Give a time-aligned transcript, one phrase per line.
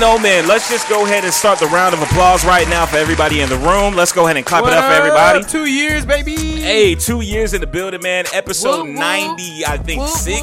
[0.00, 2.84] men, oh man, let's just go ahead and start the round of applause right now
[2.84, 3.94] for everybody in the room.
[3.94, 5.40] Let's go ahead and clap What it up for everybody.
[5.40, 5.48] up?
[5.48, 6.36] Two years, baby.
[6.36, 8.26] Hey, two years in the building, man.
[8.34, 8.98] Episode Woo, woo.
[8.98, 10.42] 90, I think six.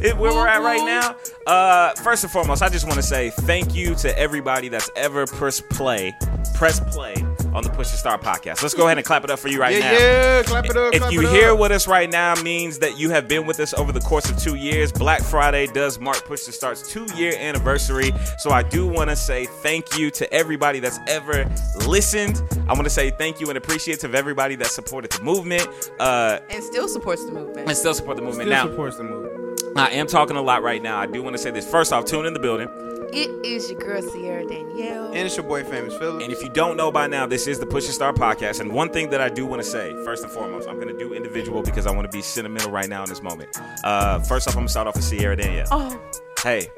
[0.00, 1.16] Is where we're at right now.
[1.46, 5.26] Uh, first and foremost, I just want to say thank you to everybody that's ever
[5.26, 6.14] press play,
[6.54, 7.14] press play
[7.54, 8.62] on the Push to Start podcast.
[8.62, 9.98] Let's go ahead and clap it up for you right yeah, now.
[9.98, 10.42] yeah.
[10.42, 10.94] Clap it up.
[10.94, 11.58] If clap you it here up.
[11.58, 14.38] with us right now means that you have been with us over the course of
[14.38, 14.92] two years.
[14.92, 18.12] Black Friday does mark Push to Start's two year anniversary.
[18.38, 21.48] So I do want to say thank you to everybody that's ever
[21.86, 22.42] listened.
[22.68, 25.66] I want to say thank you and appreciative of everybody that supported the movement
[25.98, 27.68] uh, and still supports the movement.
[27.68, 28.48] and still support the movement.
[28.48, 29.30] Still now, supports the movie.
[29.76, 30.98] I am talking a lot right now.
[30.98, 31.68] I do want to say this.
[31.68, 32.68] First off, tune in the building.
[33.12, 35.06] It is your girl Sierra Danielle.
[35.08, 36.22] And it's your boy, Famous Philip.
[36.22, 38.60] And if you don't know by now, this is the Push and Star podcast.
[38.60, 40.98] And one thing that I do want to say, first and foremost, I'm going to
[40.98, 43.56] do individual because I want to be sentimental right now in this moment.
[43.84, 45.68] Uh, first off, I'm going to start off with Sierra Danielle.
[45.70, 46.00] oh,
[46.42, 46.68] Hey,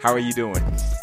[0.00, 0.56] how are you doing?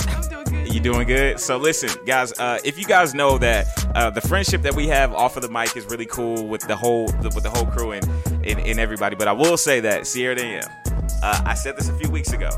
[0.08, 0.74] I'm doing good.
[0.74, 1.40] You doing good?
[1.40, 2.34] So listen, guys.
[2.40, 5.50] Uh, if you guys know that uh, the friendship that we have off of the
[5.50, 8.04] mic is really cool with the whole the, with the whole crew and,
[8.44, 10.68] and and everybody, but I will say that Sierra Danielle,
[11.22, 12.50] uh, I said this a few weeks ago.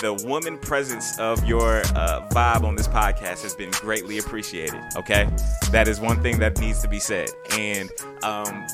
[0.00, 4.80] The woman presence of your uh, vibe on this podcast has been greatly appreciated.
[4.96, 5.28] Okay,
[5.72, 7.90] that is one thing that needs to be said, and
[8.22, 8.66] um,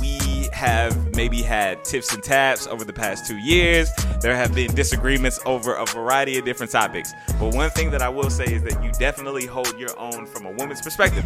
[0.00, 0.18] we
[0.60, 3.90] have maybe had tips and taps over the past two years.
[4.20, 7.14] There have been disagreements over a variety of different topics.
[7.38, 10.44] But one thing that I will say is that you definitely hold your own from
[10.44, 11.24] a woman's perspective.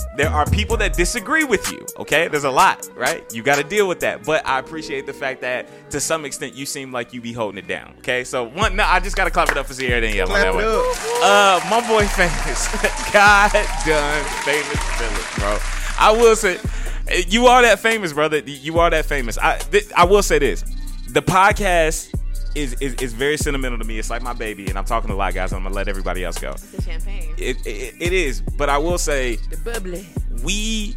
[0.16, 2.26] there are people that disagree with you, okay?
[2.26, 3.24] There's a lot, right?
[3.32, 4.24] You got to deal with that.
[4.24, 7.58] But I appreciate the fact that to some extent you seem like you be holding
[7.58, 8.24] it down, okay?
[8.24, 10.48] So one, no, I just got to clap it up for Sierra Danielle on that
[10.48, 10.64] it one.
[10.64, 11.22] up.
[11.22, 12.66] Uh, my boy famous,
[13.12, 13.52] God
[13.86, 15.58] done famous Philip, bro.
[16.00, 16.58] I will say,
[17.28, 18.38] you are that famous, brother.
[18.38, 19.38] You are that famous.
[19.38, 20.62] I th- I will say this:
[21.08, 22.14] the podcast
[22.54, 23.98] is, is is very sentimental to me.
[23.98, 25.52] It's like my baby, and I'm talking a lot, guys.
[25.52, 26.52] I'm gonna let everybody else go.
[26.54, 27.34] the champagne.
[27.38, 30.06] It, it, it is, but I will say the bubbly.
[30.44, 30.94] we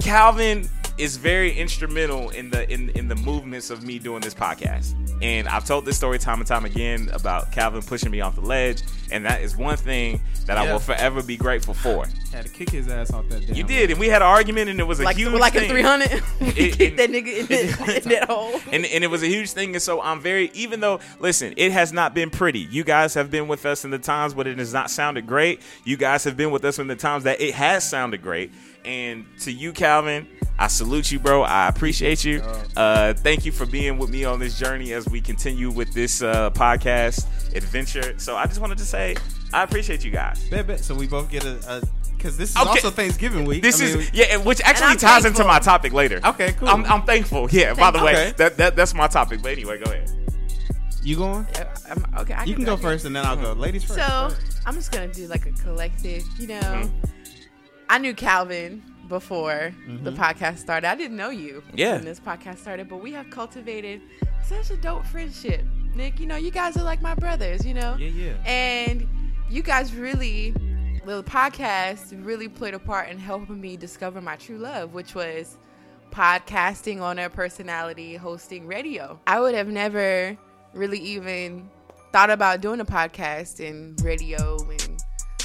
[0.00, 4.94] Calvin is very instrumental in the in in the movements of me doing this podcast.
[5.22, 8.40] And I've told this story time and time again about Calvin pushing me off the
[8.42, 12.06] ledge, and that is one thing that I will forever be grateful for.
[12.32, 13.56] Had to kick his ass off that damn.
[13.56, 15.64] You did, and we had an argument, and it was a Like, huge like thing.
[15.64, 16.10] a 300.
[16.56, 18.60] It- that nigga in, that- in that hole.
[18.70, 19.74] and, and it was a huge thing.
[19.74, 22.60] And so I'm very, even though, listen, it has not been pretty.
[22.60, 25.60] You guys have been with us in the times when it has not sounded great.
[25.84, 28.52] You guys have been with us in the times that it has sounded great.
[28.84, 30.26] And to you, Calvin,
[30.58, 31.42] I salute you, bro.
[31.42, 32.40] I appreciate you.
[32.76, 36.22] Uh, thank you for being with me on this journey as we continue with this
[36.22, 37.26] uh, podcast
[37.56, 38.18] adventure.
[38.18, 39.16] So I just wanted to say,
[39.52, 40.48] I appreciate you guys.
[40.48, 40.80] Bet, bet.
[40.80, 41.82] So we both get a.
[42.16, 42.68] Because this is Okay.
[42.70, 43.62] also Thanksgiving week.
[43.62, 46.20] This I mean, is yeah, which actually I'm ties into my topic later.
[46.24, 46.68] Okay, cool.
[46.68, 47.50] I'm, I'm thankful.
[47.50, 47.74] Yeah.
[47.74, 48.32] By the way, Okay.
[48.38, 49.42] that, that that's my topic.
[49.42, 50.10] But anyway, go ahead.
[51.02, 51.46] You going?
[51.86, 53.52] I'm- okay, I You can go I first, and then I'll go.
[53.52, 53.98] Ladies first.
[53.98, 54.30] So
[54.64, 56.24] I'm just gonna do like a collective.
[56.38, 56.90] You know, Mhm.
[57.90, 60.22] I knew Calvin before the mm-hmm.
[60.22, 60.88] podcast started.
[60.88, 61.96] I didn't know you Yeah.
[61.96, 64.00] when this podcast started, but we have cultivated
[64.46, 65.64] such a dope friendship.
[65.94, 67.64] Nick, you know, you guys are like my brothers.
[67.64, 68.32] You know, Yeah, yeah.
[68.44, 69.06] and
[69.50, 70.50] you guys really,
[71.04, 75.58] the podcast really played a part in helping me discover my true love, which was
[76.10, 79.18] podcasting on a personality, hosting radio.
[79.26, 80.36] I would have never
[80.72, 81.68] really even
[82.12, 84.83] thought about doing a podcast and radio and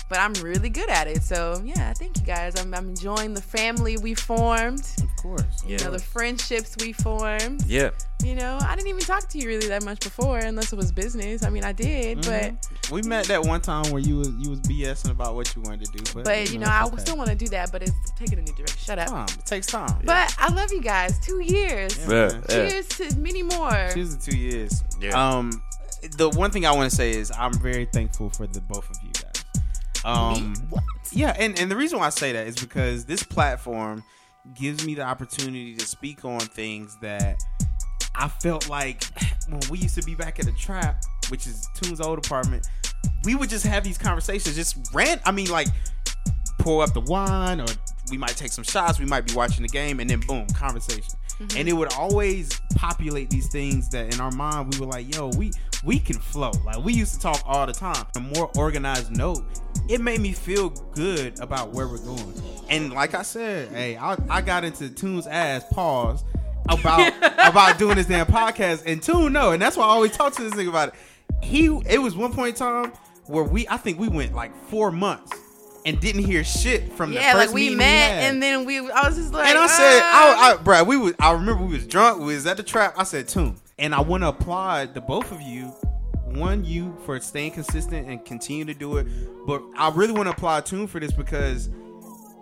[0.10, 1.22] but I'm really good at it.
[1.24, 2.60] So yeah, I thank you guys.
[2.60, 4.88] I'm, I'm enjoying the family we formed.
[5.02, 5.64] Of course.
[5.66, 7.64] You know, the friendships we formed.
[7.66, 7.92] Yeah.
[8.24, 10.92] You know, I didn't even talk to you really that much before, unless it was
[10.92, 11.44] business.
[11.46, 12.54] I mean, I did, but
[12.92, 15.86] We met that one time where you was you was BSing about what you wanted
[15.86, 16.98] to do, but But you know, I okay.
[16.98, 18.78] still want to do that, but it's taking a new direction.
[18.80, 19.08] Shut up.
[19.08, 19.28] time.
[19.38, 20.02] It takes time.
[20.04, 21.18] But I love you guys.
[21.20, 21.98] Two years.
[22.00, 22.28] Yeah, Yeah.
[22.28, 22.44] man.
[22.50, 22.70] Yeah.
[22.70, 23.90] Cheers to many more.
[23.94, 24.84] Cheers to two years.
[25.00, 25.12] Yeah.
[25.12, 25.62] Um,
[26.18, 28.98] the one thing I want to say is I'm very thankful for the both of
[29.04, 29.09] you guys.
[30.06, 30.54] Um,
[31.12, 34.04] yeah, and and the reason why I say that is because this platform
[34.54, 37.42] gives me the opportunity to speak on things that
[38.16, 39.04] I felt like
[39.50, 42.68] when we used to be back at the trap, which is Toon's old apartment,
[43.24, 45.22] we would just have these conversations, just rant.
[45.26, 45.68] I mean, like
[46.60, 47.68] pour up the wine, or
[48.12, 49.00] we might take some shots.
[49.00, 51.16] We might be watching the game, and then boom, conversation.
[51.56, 55.30] And it would always populate these things that in our mind we were like, "Yo,
[55.38, 55.52] we
[55.84, 58.06] we can flow." Like we used to talk all the time.
[58.16, 59.44] A more organized note,
[59.90, 62.34] it made me feel good about where we're going.
[62.70, 65.64] And like I said, hey, I, I got into Tune's ass.
[65.72, 66.24] Pause
[66.70, 67.14] about
[67.50, 70.44] about doing this damn podcast, and Tune no, and that's why I always talk to
[70.44, 70.96] this nigga about it.
[71.42, 72.94] He it was one point in time
[73.28, 75.32] where we I think we went like four months
[75.86, 78.80] and didn't hear shit from the Yeah, first like we met, and then we.
[78.80, 81.14] I was just like, And I said, "Ah." I, I, bro, we was.
[81.20, 82.20] I remember we was drunk.
[82.20, 82.96] We was at the trap.
[82.98, 85.74] I said, "Tune," and I want to applaud the both of you.
[86.26, 89.08] One you for staying consistent and continue to do it,
[89.48, 91.70] but I really want to applaud Tune for this because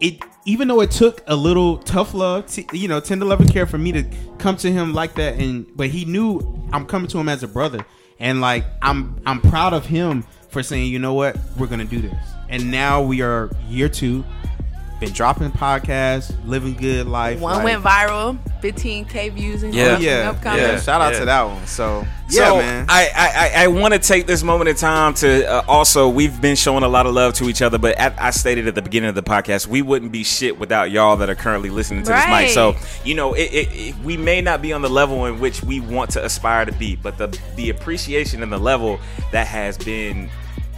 [0.02, 3.52] it even though it took a little tough love, t- you know, tender love and
[3.52, 4.04] care for me to
[4.40, 6.42] come to him like that, and but he knew
[6.74, 7.86] I'm coming to him as a brother,
[8.20, 12.02] and like I'm I'm proud of him for saying, you know what, we're gonna do
[12.02, 14.26] this, and now we are year two,
[15.00, 17.40] been dropping podcasts, living good life.
[17.40, 20.00] One like- went viral, 15k views and Yeah.
[20.00, 20.60] Yeah, upcoming.
[20.62, 20.80] yeah.
[20.80, 21.20] Shout out Yeah.
[21.20, 21.68] to that one.
[21.68, 22.86] So yeah, so man.
[22.90, 23.28] I I,
[23.62, 26.84] I, I want to take this moment in time to uh, also we've been showing
[26.84, 29.16] a lot of love to each other, but at, I stated at the beginning of
[29.16, 32.50] the podcast we wouldn't be shit without y'all that are currently listening to this mic.
[32.50, 35.62] So you know it, it, it, we may not be on the level in which
[35.64, 39.00] we want to aspire to be, but the the appreciation and the level
[39.32, 40.30] that has been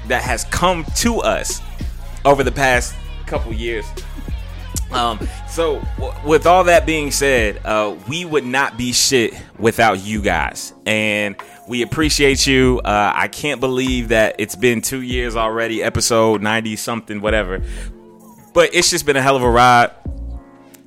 [0.10, 1.62] that has come to us
[2.26, 2.94] over the past
[3.30, 3.86] couple years
[4.92, 10.00] um, so w- with all that being said, uh, we would not be shit without
[10.00, 11.36] you guys, and
[11.68, 12.82] we appreciate you.
[12.84, 17.62] Uh, I can't believe that it's been two years already, episode ninety something, whatever.
[18.54, 19.92] But it's just been a hell of a ride.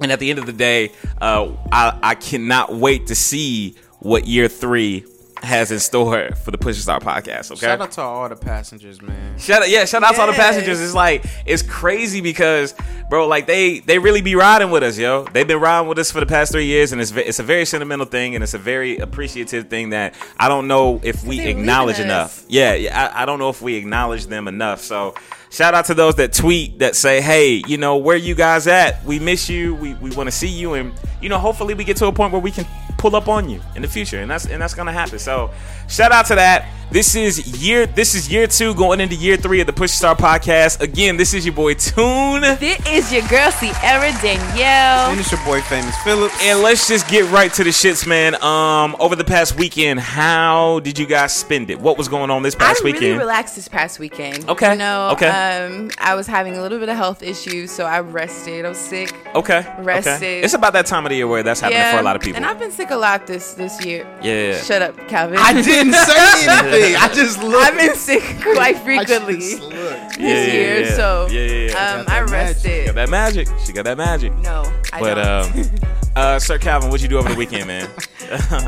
[0.00, 0.90] And at the end of the day,
[1.20, 5.04] uh, I, I cannot wait to see what year three
[5.42, 7.50] has in store for the Push Star podcast.
[7.50, 9.38] Okay, Shout out to all the passengers, man.
[9.38, 10.80] Shout out, yeah, shout out to all the passengers.
[10.80, 12.74] It's like it's crazy because,
[13.10, 15.24] bro, like they they really be riding with us, yo.
[15.24, 17.64] They've been riding with us for the past three years, and it's it's a very
[17.64, 21.42] sentimental thing, and it's a very appreciative thing that I don't know if we They
[21.44, 22.44] believe in acknowledge enough.
[22.48, 24.80] Yeah, yeah, I, I don't know if we acknowledge them enough.
[24.80, 25.14] So.
[25.52, 29.04] Shout out to those that tweet that say, "Hey, you know where you guys at?
[29.04, 29.75] We miss you.
[29.75, 32.32] We, we want to see you, and you know hopefully we get to a point
[32.32, 32.64] where we can
[32.96, 35.50] pull up on you in the future, and that's and that's gonna happen." So,
[35.92, 36.68] shout out to that.
[36.90, 40.14] This is year this is year two going into year three of the Push Star
[40.14, 40.82] podcast.
[40.82, 45.10] Again, this is your boy Tune, This is your girl, Sierra Danielle.
[45.10, 46.34] And it's your boy, Famous Phillips.
[46.42, 48.34] and let's just get right to the shits, man.
[48.42, 51.80] Um, over the past weekend, how did you guys spend it?
[51.80, 53.04] What was going on this past weekend?
[53.04, 54.46] I really relaxed this past weekend.
[54.50, 55.28] Okay, You know, okay.
[55.28, 58.66] um, I was having a little bit of health issues, so I rested.
[58.66, 59.14] I was sick.
[59.34, 60.12] okay, Rested.
[60.16, 60.40] okay.
[60.42, 62.36] It's about that time of the year where that's happening for a lot of people.
[62.36, 64.06] And I've been sick a lot this this year.
[64.22, 64.60] Yeah.
[64.60, 65.38] Shut up, Calvin.
[65.40, 66.96] I didn't say anything.
[66.96, 67.64] I just looked.
[67.73, 70.94] I've been sick quite frequently I just this Yeah, yeah, year, yeah.
[70.96, 71.94] so Yeah, yeah, yeah.
[71.94, 72.32] um, I that magic.
[72.32, 72.87] rested.
[72.87, 73.49] got that magic.
[73.64, 74.34] She got that magic.
[74.38, 75.56] No, I But don't.
[75.56, 75.70] um,
[76.17, 77.88] uh, Sir Calvin, what'd you do over the weekend, man?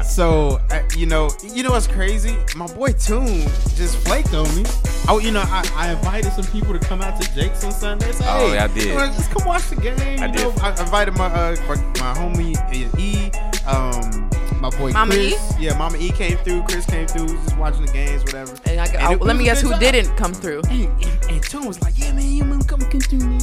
[0.05, 2.37] So uh, you know, you know what's crazy?
[2.55, 3.41] My boy Tune
[3.77, 4.65] just flaked on me.
[5.09, 8.13] Oh, you know, I, I invited some people to come out to Jake's on Sunday.
[8.13, 8.83] So, Oh, hey, yeah, I did.
[8.85, 10.21] you know, Let's come watch the game.
[10.21, 10.43] I you did.
[10.43, 13.31] know, I invited my uh, my, my homie uh, E,
[13.67, 14.24] um,
[14.71, 15.31] my boy Mama E?
[15.31, 15.55] Chris.
[15.61, 16.63] Yeah, Mama E came through.
[16.63, 17.25] Chris came through.
[17.25, 18.55] Was just watching the games, whatever.
[18.67, 19.81] And I, And I- it let me guess who job.
[19.81, 20.63] didn't come through.
[20.71, 23.41] And, and, and Tune was like, "Yeah, man, you man, come come through, man."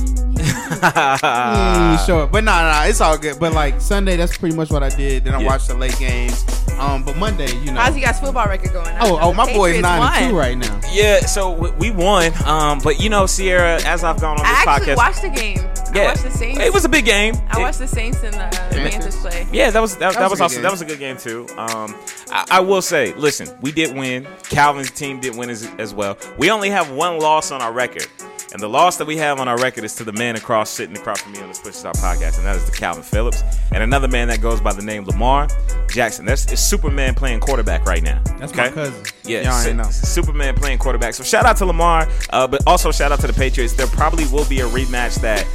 [0.82, 2.32] Yeah, he show up.
[2.32, 3.40] But nah, nah, it's all good.
[3.40, 5.26] But like Sunday, that's pretty much what I did.
[5.26, 5.48] Then I Yeah.
[5.48, 6.44] watched the late games.
[6.80, 7.80] Um, but Monday, you know.
[7.80, 8.96] How's you guys' football record going?
[9.02, 10.80] Oh, oh, my boy's Patriots nine and two right now.
[10.92, 12.32] yeah, so we won.
[12.46, 15.30] Um, but you know, Sierra, as I've gone on this I actually podcast, watched the
[15.30, 15.60] game.
[15.94, 16.60] Yeah, I watched the Saints.
[16.60, 17.36] it was a big game.
[17.50, 19.48] I It- watched the Saints and the uh, Panthers play.
[19.52, 20.64] Yeah, that was that, that, was was, a good also game.
[20.64, 21.46] that was a good game too.
[21.58, 21.96] Um,
[22.32, 24.28] I, I will say, listen, we did win.
[24.44, 26.18] Calvin's team did win as, as well.
[26.38, 28.08] We only have one loss on our record,
[28.54, 30.96] and the loss that we have on our record is to the man across sitting
[30.98, 33.82] across from me on this Push Stop podcast, and that is the Calvin Phillips and
[33.84, 35.48] another man that goes by the name Lamar
[35.90, 36.26] Jackson.
[36.26, 38.22] That's it's Superman playing quarterback right now.
[38.38, 38.64] That's okay?
[38.64, 39.04] my cousin.
[39.24, 39.90] Yeah, Y'all Su- ain't know.
[39.90, 41.14] Superman playing quarterback.
[41.14, 43.74] So shout out to Lamar, uh, but also shout out to the Patriots.
[43.74, 45.46] There probably will be a rematch that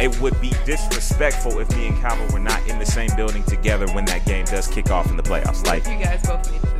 [0.00, 3.86] it would be disrespectful if me and Calvin were not in the same building together
[3.92, 5.66] when that game does kick off in the playoffs.
[5.66, 6.77] Like You guys both made it to the Super Bowl.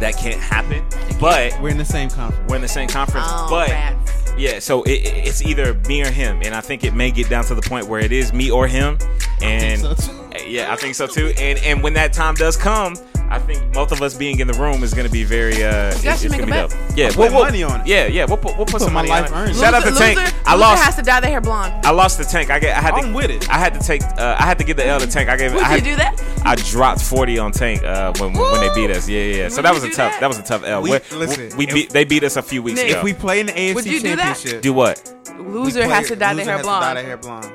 [0.00, 0.84] That can't happen.
[1.20, 2.48] But We're in the same conference.
[2.48, 3.26] we're in the same conference.
[3.28, 4.32] Oh, but rats.
[4.38, 7.28] yeah, so it, it- it's either me or him, and I think it may get
[7.28, 8.98] down to the point where it is me or him.
[9.42, 10.28] And so, too.
[10.48, 11.32] yeah, I think so too.
[11.38, 12.96] And and when that time does come.
[13.30, 15.62] I think both of us being in the room is going to be very.
[15.62, 16.88] Uh, guys it's should make gonna a be bet.
[16.88, 16.96] dope.
[16.96, 17.86] Yeah, I'll we'll, put we'll- money on it.
[17.86, 19.42] Yeah, yeah, we'll put we'll put, Put some money life on it.
[19.42, 19.60] earnings.
[19.60, 20.18] Shout out to Loser- Tank.
[20.18, 20.82] Loser, I lost.
[20.82, 21.74] has to dye their hair blonde.
[21.84, 22.50] I lost the tank.
[22.50, 22.76] I get.
[22.76, 22.96] I had to.
[23.06, 23.48] I'm with it.
[23.50, 24.02] I had to take.
[24.02, 25.28] Uh, I had to give the L to Tank.
[25.28, 25.52] I gave.
[25.52, 26.22] Would I had, you do that?
[26.44, 29.08] I dropped forty on Tank uh, when when they beat us.
[29.08, 29.36] Yeah, yeah.
[29.36, 29.48] yeah.
[29.48, 30.12] So Would that was a tough.
[30.12, 30.20] that?
[30.20, 30.80] That was a tough L.
[30.82, 31.90] We- We're- listen, we if- beat.
[31.90, 32.98] They beat us a few weeks Nick, ago.
[32.98, 34.58] If we play in the AFC Would you do that?
[34.62, 35.14] Do what?
[35.38, 36.96] Loser play- has to dye their hair has dye blonde.
[36.96, 37.52] their hair blonde.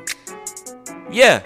[1.12, 1.42] Yeah.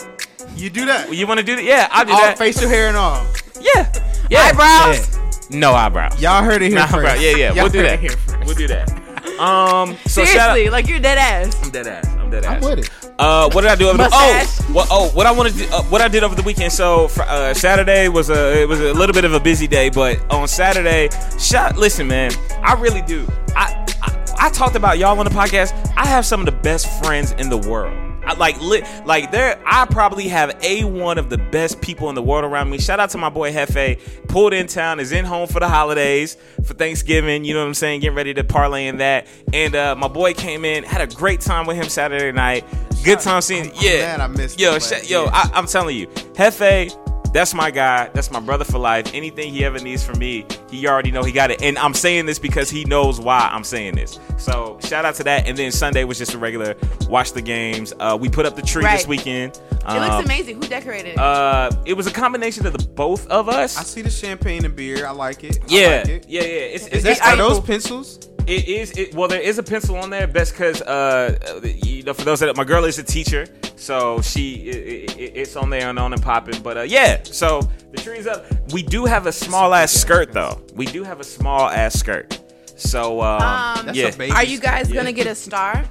[0.55, 1.13] You do that.
[1.13, 1.63] You want to do that?
[1.63, 2.37] Yeah, I'll do All that.
[2.37, 3.25] facial hair and all.
[3.61, 3.91] Yeah.
[4.29, 4.39] Yeah.
[4.51, 5.49] Eyebrows.
[5.49, 6.21] No eyebrows.
[6.21, 7.01] Y'all heard it here Nah, first.
[7.03, 7.13] bro.
[7.15, 7.53] Yeah, yeah.
[7.53, 7.99] Y'all We'll do that.
[7.99, 8.45] here first.
[8.45, 9.03] We'll do that.
[9.37, 9.95] Um.
[10.07, 10.25] So.
[10.25, 11.63] Seriously, like you're dead ass.
[11.63, 12.07] I'm dead ass.
[12.17, 12.63] I'm dead ass.
[12.63, 12.89] I'm with it.
[13.19, 14.03] Uh, what did I do over the?
[14.09, 14.61] Mustache.
[14.61, 14.87] Oh, what?
[14.89, 15.53] Oh, what I wanted.
[15.57, 16.73] To, uh, what I did over the weekend.
[16.73, 20.19] So uh, Saturday was a it was a little bit of a busy day, but
[20.33, 21.77] on Saturday, shot.
[21.77, 22.31] Listen, man,
[22.63, 23.27] I really do.
[23.55, 25.71] I, I I talked about y'all on the podcast.
[25.95, 27.95] I have some of the best friends in the world.
[28.27, 29.61] I, like lit, like there.
[29.65, 32.77] I probably have a one of the best people in the world around me.
[32.79, 33.99] Shout out to my boy Hefe.
[34.27, 37.43] Pulled in town, is in home for the holidays for Thanksgiving.
[37.45, 38.01] You know what I'm saying?
[38.01, 39.27] Getting ready to parlay in that.
[39.53, 42.65] And uh, my boy came in, had a great time with him Saturday night.
[43.03, 43.69] Good time seeing.
[43.71, 45.25] I'm Yeah, I missed yo, sh- yo.
[45.25, 45.31] yeah.
[45.33, 47.06] I, I'm telling you, Hefe.
[47.33, 48.09] That's my guy.
[48.13, 49.11] That's my brother for life.
[49.13, 51.61] Anything he ever needs from me, he already know he got it.
[51.61, 54.19] And I'm saying this because he knows why I'm saying this.
[54.37, 55.47] So shout out to that.
[55.47, 56.75] And then Sunday was just a regular
[57.09, 57.93] watch the games.
[57.99, 59.07] Uh, we put up the tree this Right.
[59.07, 59.59] weekend.
[59.71, 60.61] It looks Um, amazing.
[60.61, 61.17] Who decorated it?
[61.19, 63.77] Uh, it was a combination of the both of us.
[63.77, 65.05] I see the champagne and beer.
[65.05, 65.59] I like it.
[65.61, 66.25] I yeah, like it.
[66.27, 66.47] yeah, yeah.
[66.47, 68.19] It's, Is that, are those pencils?
[68.47, 68.91] It is.
[68.97, 70.25] It, well, there is a pencil on there.
[70.27, 74.55] Best because uh, you know, for those that my girl is a teacher, so she
[74.69, 76.61] it, it, it's on there and on and popping.
[76.61, 77.61] But uh, yeah, so
[77.91, 78.45] the tree's up.
[78.71, 80.61] We do have a small ass skirt though.
[80.73, 82.39] We do have a small ass skirt.
[82.77, 84.11] So um, Um, yeah.
[84.17, 84.95] a Are you guys Yeah.
[84.95, 85.83] gonna get a star?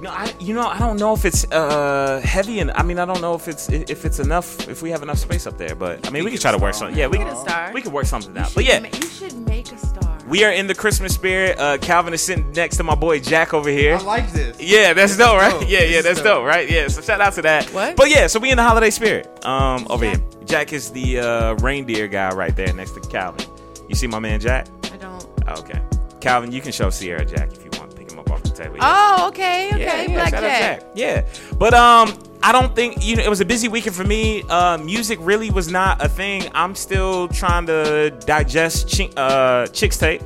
[0.00, 3.04] No, I you know I don't know if it's uh heavy and I mean I
[3.04, 5.74] don't know if it's if it's enough if we have enough space up there.
[5.74, 6.96] But I mean we can can try to work get something.
[6.96, 7.70] Yeah, we Get can a star.
[7.74, 8.52] we can work something out.
[8.54, 8.78] But yeah.
[8.78, 10.07] ma- you should make a star.
[10.28, 11.58] We are in the Christmas spirit.
[11.58, 13.96] Uh, Calvin is sitting next to my boy Jack over here.
[13.96, 14.60] I like this.
[14.60, 15.60] Yeah, that's This dope, is right?
[15.60, 15.70] dope.
[15.70, 16.46] Yeah, yeah, that's dope, dope.
[16.46, 16.70] right?
[16.70, 17.66] Yeah, so shout out to that.
[17.70, 17.96] What?
[17.96, 20.16] But yeah, so we in the holiday spirit um, over Jack?
[20.18, 20.44] here.
[20.44, 23.46] Jack is the uh, reindeer guy right there next to Calvin.
[23.88, 24.66] You see my man Jack?
[24.92, 25.26] I don't.
[25.48, 25.80] Oh, okay.
[26.20, 27.94] Calvin, you can show Sierra Jack if you want.
[27.96, 28.76] Pick him up off the table.
[28.76, 29.16] Yeah.
[29.20, 30.82] Oh, okay, okay, Yeah, yeah, Black shout out Jack.
[30.94, 31.26] Yeah,
[31.58, 34.42] but um, I don't think you know it was a busy weekend for me.
[34.48, 36.48] Uh, music really was not a thing.
[36.54, 40.22] I'm still trying to digest Chi- uh, Chixtape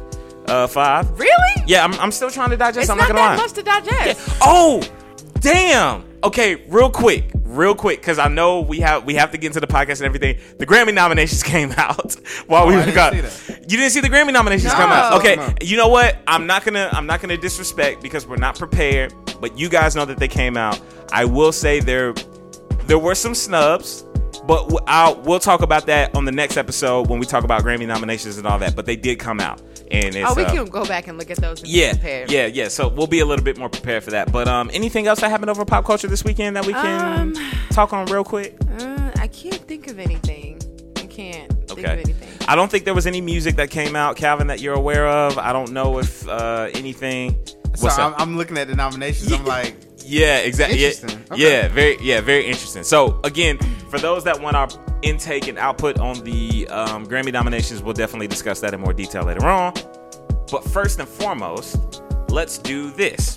[0.49, 1.11] uh, Five.
[1.19, 1.65] Really?
[1.67, 2.83] Yeah, I'm, I'm still trying to digest.
[2.83, 3.43] It's I'm not, not, gonna that lie.
[3.43, 4.29] much to digest.
[4.29, 4.35] Yeah.
[4.43, 4.83] Oh,
[5.41, 6.05] damn.
[6.25, 9.61] Okay, real quick, real quick, because I know we have we have to get into
[9.61, 10.39] the podcast and everything.
[10.59, 12.15] The Grammy nominations came out
[12.47, 13.15] while we Oh, I were gone.
[13.17, 13.23] You
[13.79, 14.79] didn't see the Grammy nominations No.
[14.79, 15.13] come out.
[15.21, 15.55] Okay, No.
[15.61, 16.19] you know what?
[16.27, 19.13] I'm not gonna I'm not gonna disrespect because we're not prepared.
[19.41, 20.81] But you guys know that they came out.
[21.13, 22.15] I will say there
[22.87, 24.05] there were some snubs.
[24.45, 27.87] But I'll, we'll talk about that on the next episode when we talk about Grammy
[27.87, 28.75] nominations and all that.
[28.75, 29.63] But they did come out,
[29.93, 31.61] and it's Oh, we uh, can go back and look at those.
[31.61, 32.31] And yeah, prepared.
[32.31, 32.69] yeah, yeah.
[32.69, 34.33] So we'll be a little bit more prepared for that.
[34.33, 37.51] But um, anything else that happened over pop culture this weekend that we can Um,
[37.71, 38.57] talk on real quick?
[38.79, 40.59] Uh, I can't think of anything.
[40.97, 41.89] I can't think of Okay.
[42.01, 42.29] anything.
[42.49, 45.39] I don't think there was any music that came out, Calvin, that you're aware of.
[45.39, 47.39] I don't know if uh, anything.
[47.75, 48.15] So What's I'm.
[48.19, 49.33] I'm looking at the nominations.
[49.33, 50.79] I'm like, Yeah, exactly.
[50.83, 50.91] Yeah,
[51.31, 51.43] Okay.
[51.43, 52.83] yeah, very, yeah, very interesting.
[52.83, 53.59] So again,
[53.89, 54.69] for those that want our
[55.03, 59.25] intake and output on the um, Grammy nominations, we'll definitely discuss that in more detail
[59.25, 59.73] later on.
[60.51, 63.37] But first and foremost, let's do this.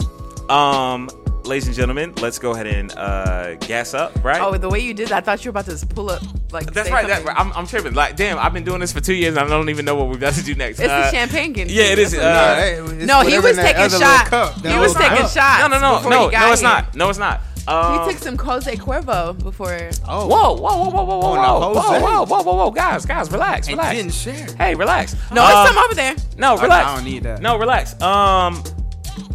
[0.49, 1.09] Um,
[1.45, 4.41] ladies and gentlemen, let's go ahead and uh, gas up, right?
[4.41, 6.21] Oh, the way you did that, I thought you were about to just pull up.
[6.51, 7.07] Like That's right.
[7.07, 7.35] That, something.
[7.37, 7.93] I'm, I'm tripping.
[7.93, 10.07] Like, damn, I've been doing this for two years and I don't even know what
[10.07, 10.79] we're about to do next.
[10.79, 11.75] It's Uh, the champagne getting.
[11.75, 14.61] yeah, it is, uh, what hey, No, he was taking other little shots.
[14.61, 15.31] He was taking cup.
[15.31, 15.61] shots.
[15.61, 16.95] No, no, no, no, no, it's not.
[16.95, 17.41] No, it's not.
[17.67, 19.89] Um, He took some Jose Cuervo before.
[20.07, 22.71] Oh, Whoa, whoa, whoa, whoa, whoa, whoa, Oh, no, whoa, whoa, whoa, whoa, whoa, whoa,
[22.71, 23.95] guys, guys, relax, and relax.
[23.97, 24.55] didn't share.
[24.57, 25.15] Hey, relax.
[25.31, 26.15] No, Uh, it's some over there.
[26.37, 26.87] No, relax.
[26.87, 27.41] I don't need that.
[27.41, 27.99] No, relax.
[28.01, 28.63] Um,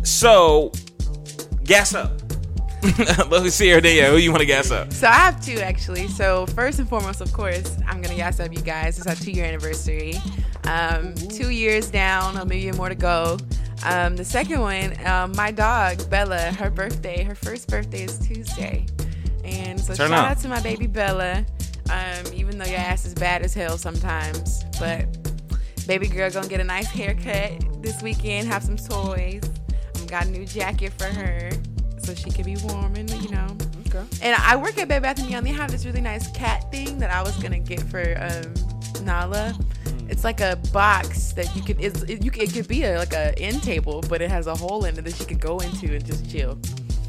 [0.03, 0.73] so
[1.65, 2.13] gas up.
[3.29, 4.11] Let's see her there.
[4.11, 4.91] Who you want to gas up?
[4.93, 6.09] So I have two actually.
[6.09, 8.97] So first and foremost, of course, I'm gonna gas up you guys.
[8.97, 10.15] It's our two year anniversary.
[10.65, 13.37] Um, two years down, a million more to go.
[13.85, 18.87] Um, the second one, um, my dog Bella, her birthday, her first birthday is Tuesday,
[19.45, 20.31] and so Turn shout up.
[20.33, 21.45] out to my baby Bella.
[21.91, 25.07] Um, even though your ass is bad as hell sometimes, but
[25.87, 28.47] baby girl gonna get a nice haircut this weekend.
[28.49, 29.43] Have some toys.
[29.97, 31.51] I got a new jacket for her
[31.99, 33.57] so she can be warm and you know.
[33.89, 34.05] Okay.
[34.23, 35.47] And I work at Bed Bath and Beyond.
[35.47, 39.59] They have this really nice cat thing that I was gonna get for um, Nala.
[40.11, 41.79] It's like a box that you can.
[41.79, 44.49] It's, it, you can, it could be a, like a end table, but it has
[44.49, 46.59] a hole in it that she could go into and just chill.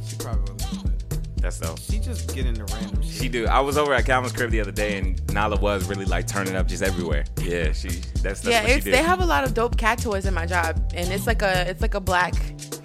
[0.07, 0.83] She probably will.
[0.83, 1.79] but That's dope.
[1.79, 3.11] She just get into random shit.
[3.11, 3.47] She do.
[3.47, 6.55] I was over at Calvin's crib the other day, and Nala was really like turning
[6.55, 7.25] up just everywhere.
[7.41, 7.89] Yeah, she.
[7.89, 8.93] That's, that's yeah, what she it's did.
[8.93, 11.67] they have a lot of dope cat toys in my job, and it's like a
[11.67, 12.35] it's like a black,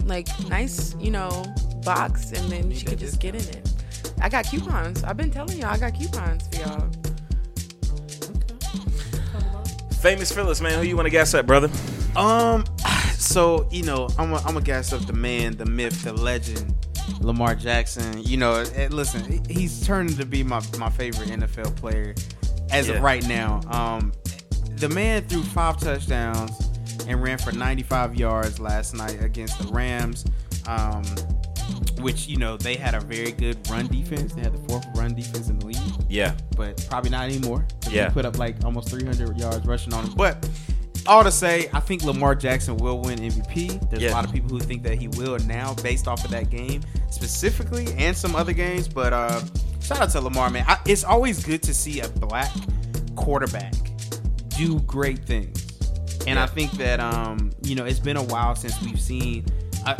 [0.04, 1.44] like nice you know
[1.84, 3.70] box, and then she could just get in it.
[4.22, 5.04] I got coupons.
[5.04, 6.90] I've been telling y'all I got coupons for y'all.
[10.06, 10.78] Famous Phillips, man.
[10.78, 11.68] Who you want to gas up, brother?
[12.14, 12.64] Um,
[13.14, 16.76] so you know, I'm a, I'm a gas up the man, the myth, the legend,
[17.20, 18.22] Lamar Jackson.
[18.22, 22.14] You know, eh, listen, he's turning to be my my favorite NFL player
[22.70, 22.94] as Yeah.
[22.94, 23.60] of right now.
[23.68, 24.12] Um,
[24.76, 26.52] the man threw five touchdowns
[27.08, 30.24] and ran for 95 yards last night against the Rams.
[30.68, 31.02] Um,
[31.98, 34.34] which you know they had a very good run defense.
[34.34, 36.34] They had the fourth run defense in the league Yeah.
[36.56, 37.66] but probably not anymore.
[37.90, 38.08] Yeah.
[38.08, 40.14] They put up like almost 300 yards rushing on him.
[40.14, 40.48] But
[41.06, 43.90] all to say, I think Lamar Jackson will win MVP.
[43.90, 44.10] There's Yeah.
[44.10, 46.82] a lot of people who think that he will now, based off of that game
[47.10, 48.88] specifically, and some other games.
[48.88, 49.40] But uh,
[49.80, 50.64] shout out to Lamar, man.
[50.66, 52.52] I, it's always good to see a black
[53.14, 53.74] quarterback
[54.56, 55.62] do great things.
[56.26, 59.44] And I think that um, you know, it's been a while since we've seen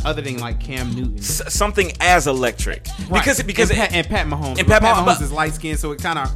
[0.05, 1.19] other than like Cam Newton.
[1.19, 3.47] S- something as electric because Right.
[3.47, 4.59] because and, it- Pat, and Pat Mahomes.
[4.59, 6.31] and Pat Pat Mahomes- Mahomes is light skinned, so it kind of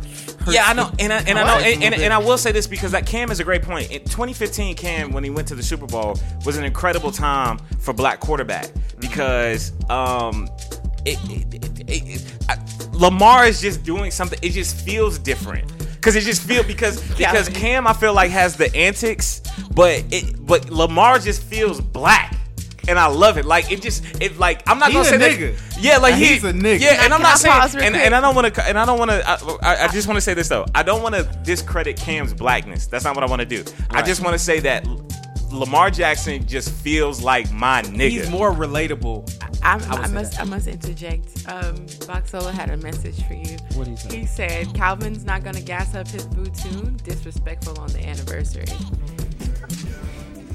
[0.48, 2.66] Yeah, I know, and I, and I know, and, and, and I will say this
[2.66, 3.90] because that Cam is a great point.
[3.90, 7.92] In 2015, Cam, when he went to the Super Bowl, was an incredible time for
[7.92, 10.48] black quarterback because um,
[11.04, 12.56] it, it, it, it, it- I,
[12.92, 14.38] Lamar is just doing something.
[14.42, 18.56] It just feels different because it just feel because because Cam, I feel like has
[18.56, 19.40] the antics,
[19.74, 22.36] but it but Lamar just feels black.
[22.90, 23.44] And I love it.
[23.44, 25.82] Like it just, it like I'm not He's gonna a say that- nigga.
[25.82, 26.80] Yeah, like he, He's a nigga.
[26.80, 28.84] Yeah, and I'm Can not I saying, and, and I don't want to, and I
[28.84, 29.22] don't want to.
[29.26, 30.66] I, I, I just want to say this though.
[30.74, 32.86] I don't want to discredit Cam's blackness.
[32.86, 33.64] That's not what I want to do.
[33.90, 34.84] I just want to say that
[35.50, 38.10] Lamar Jackson just feels like my nigga.
[38.10, 39.32] he's more relatable.
[39.62, 40.40] I'm, I I, must that.
[40.40, 41.26] I must interject.
[41.48, 43.56] Um, Boxola had a message for you.
[43.74, 44.16] What he say?
[44.18, 46.98] He said Calvin's not gonna gas up his boo tune.
[47.04, 48.64] Disrespectful on the anniversary.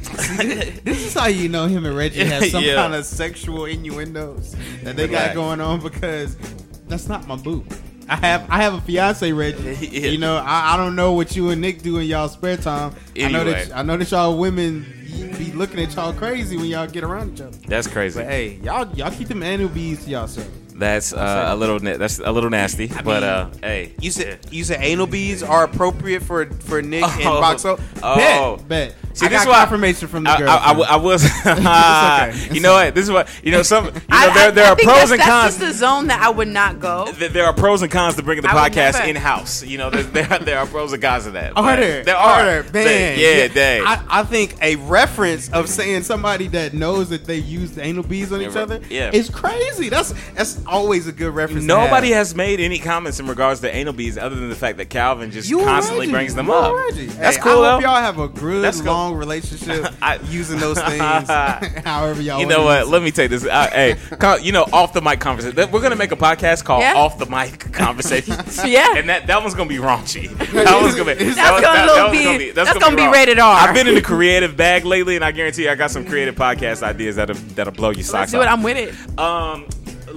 [0.83, 2.75] This is how you know him and Reggie have some Yeah.
[2.75, 5.27] kind of sexual innuendos that they Relax.
[5.27, 6.37] got going on because
[6.87, 7.65] that's not my boo.
[8.07, 9.87] I have I have a fiance, Reggie.
[9.91, 10.07] Yeah.
[10.09, 12.93] You know, I, I don't know what you and Nick do in y'all spare time.
[13.19, 14.85] I know that I know that y'all women
[15.37, 17.57] be looking at y'all crazy when y'all get around each other.
[17.67, 18.19] That's crazy.
[18.19, 20.47] But hey, y'all y'all keep them annual bees to yourself.
[20.77, 21.79] That's uh, a little.
[21.79, 22.87] That's a little nasty.
[22.87, 27.23] but uh, hey, You said you said anal beads are appropriate for for Nick and
[27.23, 27.41] Oh.
[27.41, 27.79] Boxo.
[28.03, 28.57] Oh.
[28.57, 28.95] Bet, bet.
[29.15, 30.49] See, I this got is why- confirmation from the I, girl.
[30.49, 31.23] I, I, w- I was.
[31.45, 32.53] okay.
[32.53, 32.93] You know what?
[32.93, 33.63] This is what you know.
[33.63, 33.85] Some.
[33.85, 35.57] You know, I- there, there I are think pros that's, and that's cons.
[35.57, 37.11] just the zone that I would not go.
[37.17, 39.63] Th- there are pros and cons to bringing the I podcast in house.
[39.63, 41.53] You know, there, there, there are pros and cons to that.
[41.55, 42.03] Oh, are but there?
[42.03, 42.61] There oh, are.
[42.63, 42.85] there?
[42.85, 43.19] Man.
[43.19, 43.83] yeah, dang.
[43.85, 48.03] I, I think a reference of saying somebody that knows that they use the anal
[48.03, 49.11] beads on each other yeah.
[49.13, 49.89] is crazy.
[49.89, 51.61] That's that's always a good reference.
[51.63, 52.17] to Nobody have.
[52.17, 55.31] has made any comments in regards to anal beads other than the fact that Calvin
[55.31, 56.11] just You constantly Reggie.
[56.11, 56.75] brings them You up.
[56.75, 57.05] Reggie.
[57.07, 57.87] That's Hey, cool I hope though.
[57.87, 59.04] y'all have a good That's cool.
[59.05, 60.99] Long relationship I- using those things.
[61.85, 62.39] however y'all.
[62.39, 62.81] You know what?
[62.81, 63.45] use Let me take this.
[63.45, 65.55] Uh, hey, co- you know, off the mic conversation.
[65.71, 66.95] We're gonna make a podcast called Yeah.
[66.95, 68.97] "Off the Mic Conversation." Yeah.
[68.97, 70.29] and that that one's gonna be raunchy.
[70.51, 71.23] That one's gonna be.
[71.25, 73.11] That's that was- gonna that- little that was be- that's gonna gonna be raw.
[73.11, 73.55] rated R.
[73.67, 76.35] I've been in the creative bag lately, and I guarantee you, I got some creative
[76.35, 78.47] podcast ideas that'll that'll blow your Let's socks do it.
[78.47, 78.53] off.
[78.53, 79.19] I'm with it.
[79.19, 79.65] Um,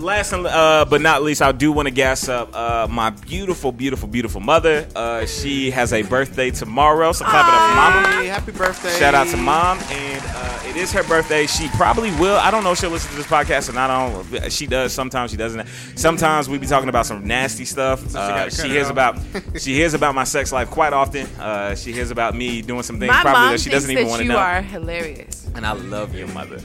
[0.01, 3.73] last and, uh, but not least, I do want to gas up uh, my beautiful,
[3.73, 4.87] beautiful, beautiful mother.
[4.95, 8.23] Uh, she has a birthday tomorrow, so clap it up mama.
[8.23, 8.97] Hey, happy birthday!
[8.99, 11.47] Shout out to mom, and uh, it is her birthday.
[11.47, 12.37] She probably will.
[12.37, 14.51] I don't know if she'll listen to this podcast, and I don't.
[14.53, 14.93] She does.
[14.93, 15.67] Sometimes she doesn't.
[15.97, 18.01] Sometimes we be talking about some nasty stuff.
[18.11, 18.93] she Uh, gotta she hears out.
[18.93, 19.19] about.
[19.61, 21.27] she hears about my sex life quite often.
[21.39, 23.91] Uh, she hears about me doing some things My probably mom that she thinks doesn't
[23.91, 25.49] even that want to you are hilarious.
[25.55, 26.61] And I love your mother.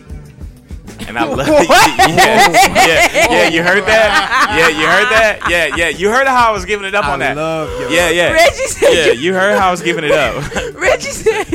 [1.07, 3.47] And I love yeah, yeah, yeah.
[3.49, 4.55] You heard that?
[4.57, 5.39] Yeah, you heard that?
[5.49, 5.89] Yeah, yeah.
[5.89, 7.35] You heard how I was giving it up I on that.
[7.35, 8.31] love your yeah, yeah.
[8.31, 10.35] Reggie said Yeah, you- you heard how I was giving it up.
[10.75, 11.45] Reggie said.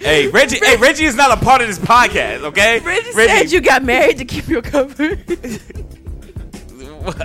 [0.00, 0.58] hey, Reggie.
[0.64, 2.42] Hey, Reggie is not a part of this podcast.
[2.42, 5.12] Okay, Reggie, said you got married to keep your cover.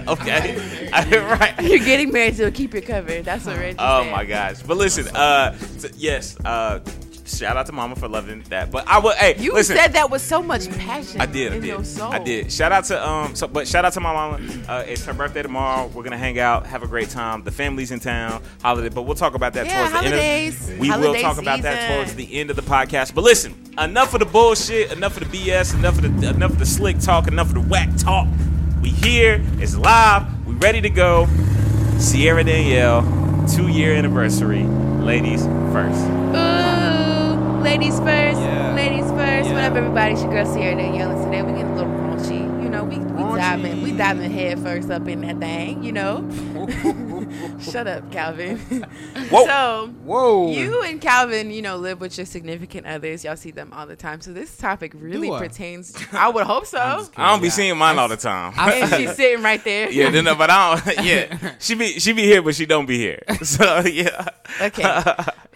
[0.07, 0.55] okay,
[0.91, 1.55] right.
[1.61, 3.21] You're getting married to keep your cover.
[3.21, 3.85] That's what Reggie said.
[3.85, 4.11] Oh said.
[4.11, 4.61] my gosh!
[4.61, 6.79] But listen, uh, t- yes, uh,
[7.25, 8.71] shout out to Mama for loving that.
[8.71, 9.15] But I would.
[9.15, 9.75] Hey, You listen.
[9.75, 11.21] said that with so much passion.
[11.21, 11.53] I did.
[11.53, 11.99] I did.
[12.01, 12.51] I did.
[12.51, 13.35] Shout out to um.
[13.35, 14.39] So, but shout out to my mama.
[14.67, 15.87] Uh, it's her birthday tomorrow.
[15.87, 17.43] We're gonna hang out, have a great time.
[17.43, 18.89] The family's in town, holiday.
[18.89, 20.53] But we'll talk about that Yeah, towards the end.
[20.53, 23.13] Of, we will talk about that towards the end of the podcast.
[23.13, 24.91] But listen, enough of the bullshit.
[24.91, 25.73] Enough of the BS.
[25.75, 27.27] Enough of the enough of the slick talk.
[27.27, 28.27] Enough of the whack talk.
[28.81, 29.43] We here.
[29.59, 30.25] It's live.
[30.47, 31.27] We ready to go.
[31.99, 33.03] Sierra Danielle,
[33.47, 34.63] two year anniversary.
[34.63, 36.20] Ladies first.
[37.61, 38.41] Ladies first.
[38.41, 38.73] Yeah.
[38.73, 39.47] Ladies first.
[39.49, 39.53] Yeah.
[39.53, 40.13] What up, everybody?
[40.13, 42.41] It's your girl Sierra Danielle, and today we get a little raunchy.
[42.63, 43.20] You know, we we Raunchy.
[43.37, 45.83] Diving, we diving head first up in that thing.
[45.83, 46.27] You know.
[47.61, 48.57] Shut up, Calvin.
[49.29, 49.45] Whoa.
[49.45, 49.93] So.
[50.03, 50.51] Whoa!
[50.51, 53.23] You and Calvin, you know, live with your significant others.
[53.23, 54.21] Y'all see them all the time.
[54.21, 55.39] So this topic really Do I?
[55.39, 55.95] pertains.
[56.11, 56.79] I would hope so.
[57.17, 57.51] I don't be Yeah.
[57.51, 58.53] seeing mine all the time.
[58.57, 59.89] I and she's sitting right there.
[59.91, 61.05] Yeah, no, no, but I don't.
[61.05, 63.21] Yeah, she be she be here, but she don't be here.
[63.43, 64.27] So yeah.
[64.61, 65.13] Okay.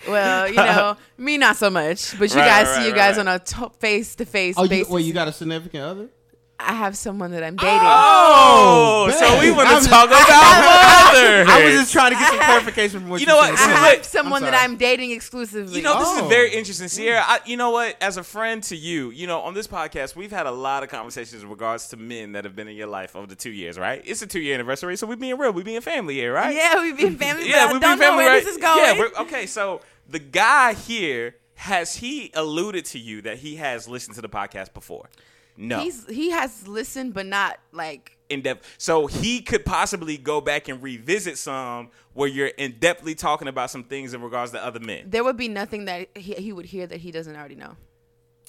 [0.07, 2.95] Well, you know, me not so much, but you Right, guys right, see you right,
[3.15, 3.27] guys right.
[3.27, 4.89] on a face-to-face oh, you, basis.
[4.91, 6.09] wait, you got a significant other?
[6.57, 7.79] I have someone that I'm dating.
[7.83, 10.25] Oh, so oh, we want to talk about
[11.11, 11.47] others.
[11.49, 13.57] I was just trying to get some clarification from what You you, know what?
[13.59, 13.69] said.
[13.75, 14.63] I This is have someone I'm that.
[14.63, 15.75] I'm dating exclusively.
[15.77, 16.23] You know, this Oh.
[16.23, 17.21] is very interesting, Sierra.
[17.25, 17.97] I, you know what?
[18.01, 20.89] As a friend to you, you know, on this podcast, we've had a lot of
[20.89, 23.77] conversations in regards to men that have been in your life over the two years,
[23.77, 24.01] right?
[24.05, 26.55] It's a two year anniversary, so we're being real, We're being family here, right?
[26.55, 27.49] yeah, we've been family.
[27.49, 28.43] yeah, but we I don't being family, know where right?
[28.43, 28.79] this is going.
[28.83, 29.45] Yeah, we're, okay.
[29.45, 34.29] So the guy here has he alluded to you that he has listened to the
[34.29, 35.09] podcast before?
[35.57, 35.79] No.
[35.79, 38.75] He's he has listened, but not like in depth.
[38.77, 43.69] So he could possibly go back and revisit some where you're in depthly talking about
[43.69, 45.05] some things in regards to other men.
[45.09, 47.75] there would be nothing that he, he would hear that he doesn't already know.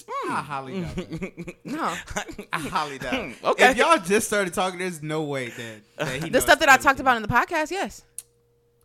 [0.08, 0.32] Hmm.
[0.32, 1.54] I highly doubt that.
[1.64, 1.94] No,
[2.52, 3.14] I highly doubt.
[3.14, 3.46] Hmm.
[3.46, 3.70] Okay.
[3.70, 6.68] If y'all just started talking, there's no way that, that he the knows stuff that
[6.68, 8.02] I talked about in the podcast, yes.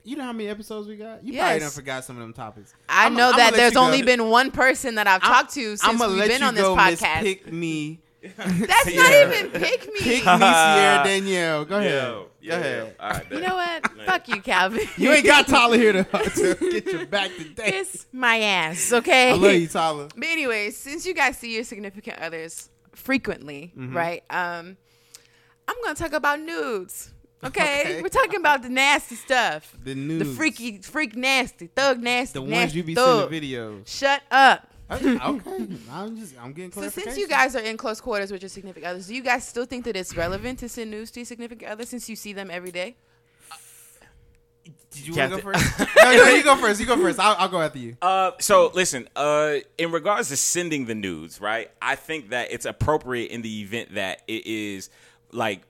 [0.04, 1.24] You know how many episodes we got?
[1.24, 1.42] You Yes.
[1.44, 2.74] probably done forgot some of them topics.
[2.90, 5.84] I I'ma- know I'ma that there's only been one person that I've talked to since
[5.84, 7.20] I'ma we've been on this go, podcast.
[7.22, 8.00] Pick me,
[8.38, 9.02] That's Yeah.
[9.02, 9.94] not even pick me.
[10.00, 11.66] pick me, Sierra Danielle.
[11.66, 11.92] Go ahead.
[11.92, 12.96] Yo, Go ahead.
[13.00, 13.92] All right, You know what?
[14.06, 14.88] Fuck you, Calvin.
[14.98, 16.04] You ain't got Tyler here to,
[16.36, 17.72] to get your back today.
[17.72, 19.32] Kiss my ass, okay?
[19.32, 20.08] I love you, Tyler.
[20.16, 23.98] But anyways, since you guys see your significant others frequently, Mm-hmm.
[23.98, 24.24] right?
[24.30, 24.78] Um,
[25.68, 27.12] I'm gonna talk about nudes.
[27.44, 27.82] Okay?
[27.82, 28.02] Okay.
[28.04, 32.52] we're talking about the nasty stuff, The the freaky, freak, nasty, thug, nasty, The ones
[32.52, 33.32] nasty you be thug.
[33.32, 33.88] sending videos.
[33.88, 34.71] Shut up.
[35.02, 38.50] Okay, I'm just I'm getting So since you guys are in close quarters with your
[38.50, 41.26] significant others, do you guys still think that it's relevant to send news to your
[41.26, 42.96] significant other since you see them every day?
[44.92, 45.80] did you want to go first?
[45.98, 46.80] no, no, you go first.
[46.80, 47.20] You go first.
[47.20, 47.96] I'll, I'll go after you.
[48.02, 51.72] Uh, so listen, uh, in regards to sending the nudes, right?
[51.82, 54.90] I think that it's appropriate in the event that it is
[55.32, 55.62] like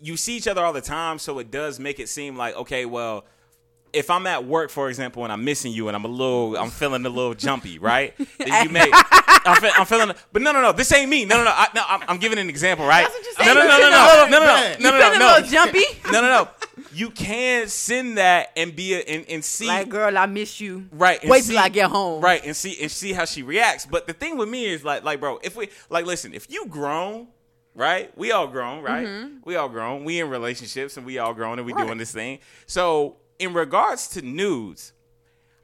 [0.00, 2.86] you see each other all the time, so it does make it seem like okay,
[2.86, 3.26] well,
[3.92, 6.70] if I'm at work, for example, and I'm missing you, and I'm a little, I'm
[6.70, 8.14] feeling a little jumpy, right?
[8.38, 11.24] Then you may, I'm, fe- I'm feeling, but no, no, no, this ain't me.
[11.24, 13.06] No, no, no, I, no, I'm, I'm giving an example, right?
[13.08, 15.34] That's what you no, no, no, no, no, no, no, no, no, no, no, a
[15.36, 15.84] little jumpy?
[16.12, 16.48] no, no, no.
[16.92, 20.86] You can send that and be a, and, and see Like, girl, I miss you.
[20.92, 22.22] right Wait see- till I get home.
[22.22, 25.04] right and see and see how she reacts but the thing with me is like
[25.04, 27.28] like bro if we like listen if you grown
[27.74, 29.36] right we all grown right Mm-hmm.
[29.44, 31.86] we all grown we in relationships and we all grown and we Right.
[31.86, 34.92] doing this thing so in regards to nudes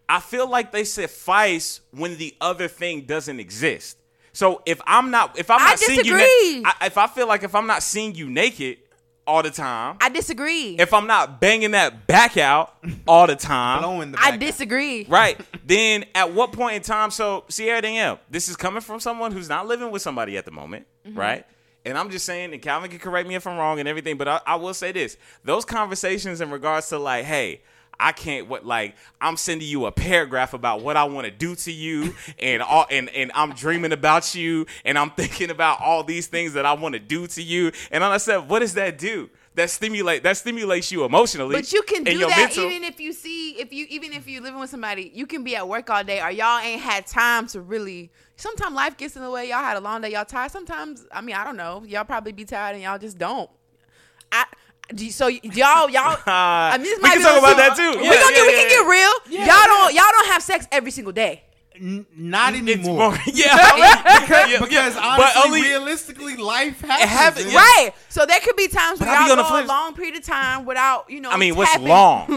[0.09, 3.99] i feel like they suffice when the other thing doesn't exist
[4.33, 7.27] so if i'm not if i'm I not seeing you na- I, if i feel
[7.27, 8.79] like if i'm not seeing you naked
[9.27, 10.77] all the time I disagree.
[10.79, 12.75] if i'm not banging that back out
[13.09, 14.41] all the time Blowing the I back.
[14.41, 15.07] disagree.
[15.09, 15.41] Right.
[15.65, 17.11] then at what point in time?
[17.11, 20.51] So Sierra Danielle, this is coming from someone who's not living with somebody at the
[20.51, 21.19] moment, Mm-hmm.
[21.19, 21.47] right?
[21.85, 24.27] And I'm just saying, and Calvin can correct me if I'm wrong and everything, but
[24.27, 27.63] I, I will say this: those conversations in regards to like, hey.
[27.99, 31.55] I can't what like I'm sending you a paragraph about what I want to do
[31.55, 36.03] to you and all and, and I'm dreaming about you and I'm thinking about all
[36.03, 38.99] these things that I want to do to you and I said what does that
[38.99, 39.31] do?
[39.55, 41.55] That stimulate that stimulates you emotionally.
[41.55, 44.43] But you can do that mental- even if you see if you even if you're
[44.43, 47.47] living with somebody, you can be at work all day or y'all ain't had time
[47.49, 48.11] to really.
[48.37, 49.49] Sometimes life gets in the way.
[49.49, 50.13] Y'all had a long day.
[50.13, 50.51] Y'all tired.
[50.51, 51.85] Sometimes I mean I don't know.
[51.87, 53.49] Y'all probably be tired and y'all just don't.
[54.33, 54.45] I.
[54.95, 57.57] Do you- so y'all y'all uh, I mean, this we might can be talk about
[57.57, 57.99] that too.
[58.01, 59.13] we Yeah, gonna yeah, we can get real.
[59.31, 59.47] Yeah.
[59.47, 61.43] y'all don't y'all don't have sex every single day.
[61.77, 63.11] N- not It's anymore.
[63.11, 63.57] more, yeah,
[64.21, 65.01] because, yeah, because yeah.
[65.03, 67.11] honestly, but only realistically, life happens.
[67.11, 67.59] happens, yeah.
[67.59, 67.91] Right.
[68.09, 70.17] So there could be times But where I be y'all go a flip- long period
[70.17, 71.31] of time without, you know.
[71.31, 72.29] I mean, what's tapping- long?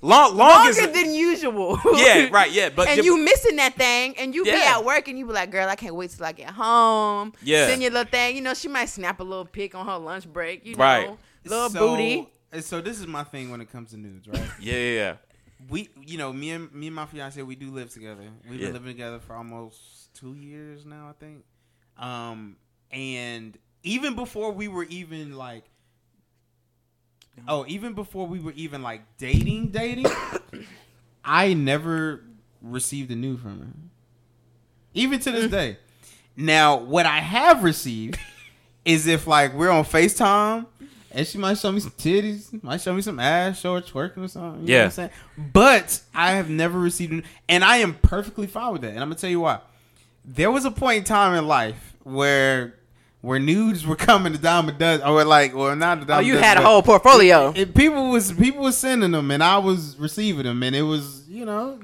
[0.00, 1.80] long, long is Longer than usual.
[1.96, 5.18] yeah, right, yeah, but and you missing that thing, and you be at work, and
[5.18, 7.66] you be like, "Girl, I can't wait till I get home." Yeah.
[7.66, 8.36] Send your little thing.
[8.36, 10.64] You know, she might snap a little pic on her lunch break.
[10.64, 11.08] You Right.
[11.08, 12.28] know, little so, booty.
[12.60, 14.40] So this is my thing when it comes to nudes, right?
[14.60, 15.16] yeah, yeah, yeah.
[15.68, 18.24] We, you know, me and me and my fiance, we do live together.
[18.48, 18.66] We've Yeah.
[18.66, 21.44] been living together for almost two years now, I think.
[21.96, 22.56] Um,
[22.90, 25.64] and even before we were even like,
[27.48, 30.06] oh, even before we were even like dating, dating,
[31.24, 32.22] I never
[32.62, 33.66] received a nude from her,
[34.94, 35.78] even to this day.
[36.36, 38.18] Now, what I have received
[38.84, 40.66] is if like we're on Facetime.
[41.16, 44.24] And she might show me some titties, might show me some ass, show her twerking
[44.24, 44.62] or something.
[44.62, 44.78] You know Yeah.
[44.80, 45.10] what I'm saying?
[45.52, 48.90] But I have never received, an, and I am perfectly fine with that.
[48.90, 49.60] And I'm gonna tell you why.
[50.24, 52.74] There was a point in time in life where
[53.20, 56.16] where nudes were coming a dime a dozen, or like, well, not a dime.
[56.16, 57.52] Oh, a you dozen, had a whole portfolio.
[57.56, 61.22] It, people was people was sending them, and I was receiving them, and it was
[61.28, 61.78] you know,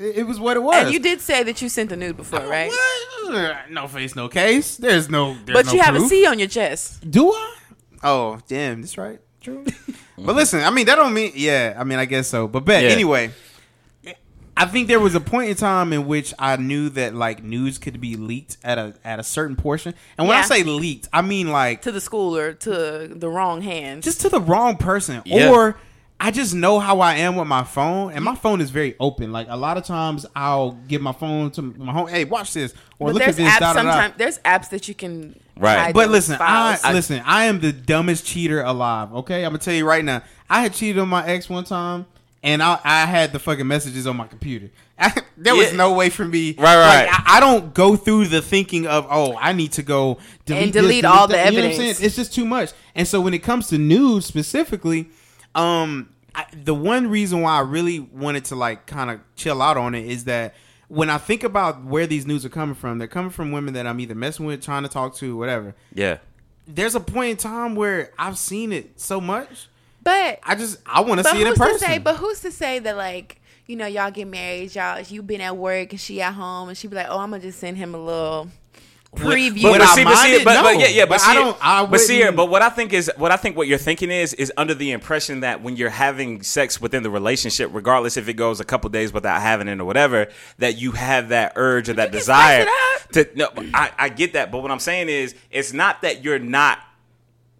[0.00, 0.84] it, it was what it was.
[0.84, 2.70] And you did say that you sent a nude before, right?
[2.70, 3.70] What?
[3.70, 4.76] No face, no case.
[4.78, 5.34] There's no.
[5.44, 6.10] There's But no you have a proof.
[6.10, 7.08] C on your chest.
[7.08, 7.56] Do I?
[8.02, 9.20] Oh, damn, that's right.
[9.40, 9.64] True.
[10.18, 11.32] but listen, I mean, that don't mean.
[11.34, 12.46] Yeah, I mean, I guess so.
[12.48, 12.90] But bet Yeah.
[12.90, 13.30] anyway.
[14.56, 17.78] I think there was a point in time in which I knew that like news
[17.78, 21.22] could be leaked at a at a certain portion, and when I say leaked, I
[21.22, 24.04] mean like To the school or to the wrong hands.
[24.04, 25.50] just to the wrong person, Yeah.
[25.50, 25.78] or
[26.22, 29.32] I just know how I am with my phone, and my phone is very open.
[29.32, 32.08] Like a lot of times, I'll give my phone to my home.
[32.08, 33.48] Hey, watch this, or but look at this.
[33.48, 33.90] apps Da, da, da.
[33.90, 34.14] sometimes.
[34.18, 35.40] There's apps that you can.
[35.56, 35.78] Right.
[35.78, 37.22] hide But those listen, I, listen.
[37.24, 39.12] I am the dumbest cheater alive.
[39.14, 40.22] Okay, I'm gonna tell you right now.
[40.48, 42.04] I had cheated on my ex one time,
[42.42, 44.70] and I, I had the fucking messages on my computer.
[45.38, 45.76] there was Yeah.
[45.78, 46.50] no way for me.
[46.58, 47.06] Right, right.
[47.06, 50.62] Like, I, I don't go through the thinking of oh, I need to go delete
[50.64, 51.52] And this, delete all the that.
[51.54, 51.96] You know what I'm evidence.
[51.98, 52.06] saying?
[52.06, 52.72] It's just too much.
[52.94, 55.08] And so when it comes to news specifically,
[55.60, 59.76] um, I, the one reason why I really wanted to like kind of chill out
[59.76, 60.54] on it is that
[60.88, 63.86] when I think about where these news are coming from, they're coming from women that
[63.86, 65.74] I'm either messing with, trying to talk to, whatever.
[65.94, 66.18] Yeah.
[66.66, 69.68] There's a point in time where I've seen it so much.
[70.02, 71.78] But I just I want to see it in who's person.
[71.78, 71.98] say?
[71.98, 75.56] But who's to say that like you know y'all get married, y'all you been at
[75.56, 77.94] work and she at home and she be like, oh, I'm gonna just send him
[77.94, 78.48] a little
[79.14, 79.64] preview.
[79.70, 80.44] Would but, I see, but, see, mind it?
[80.44, 82.62] but, but yeah, yeah, but, But see, I don't- I but see, here, but what
[82.62, 85.62] I think is, what I think, what you're thinking is, is under the impression that
[85.62, 89.40] when you're having sex within the relationship, regardless if it goes a couple days without
[89.40, 92.66] having it or whatever, that you have that urge or that desire
[93.12, 93.28] to.
[93.34, 96.78] No, I, I get that, but what I'm saying is, it's not that you're not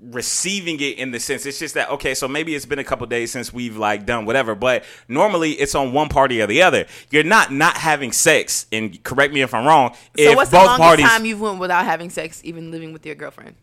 [0.02, 3.06] receiving it in the sense it's just that okay so maybe it's been a couple
[3.06, 6.86] days since we've like done whatever but normally it's on one party or the other
[7.10, 10.66] you're not not having sex and correct me if i'm wrong so what's the both
[10.66, 13.56] longest parties time you've went without having sex, even living with your girlfriend?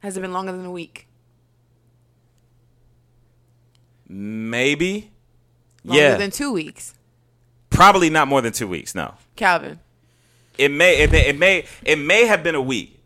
[0.00, 1.06] Has it been longer than a week?
[4.08, 5.10] maybe
[5.84, 6.94] Longer yeah than two weeks.
[7.68, 9.78] probably not more than two weeks no Calvin.
[10.64, 12.96] It may it may it may, it may have been a week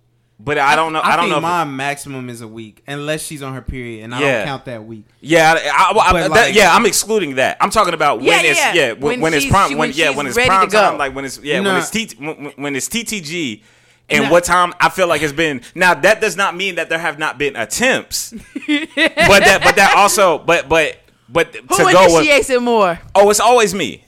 [0.40, 2.82] but i don't know i, I, don't think know if- my maximum is a week,
[2.88, 4.36] unless she's on her period, and I Yeah.
[4.38, 5.04] don't count that week.
[5.20, 7.56] Yeah, I, I, I, that, like, yeah, I'm excluding that.
[7.60, 8.72] I'm talking about when Yeah, it's yeah.
[8.74, 10.68] yeah, when, When when it's she's- prime she- when, when yeah when it's ready prime
[10.68, 13.62] time like when it's yeah when it's T, when, when it's TTG
[14.10, 14.30] and Nah.
[14.32, 17.18] what time I feel like it's been now that does not mean that there have
[17.18, 18.32] not been attempts,
[18.66, 22.98] but that but that also but but but Who to go with initiates it more?
[23.14, 24.04] oh it's always me.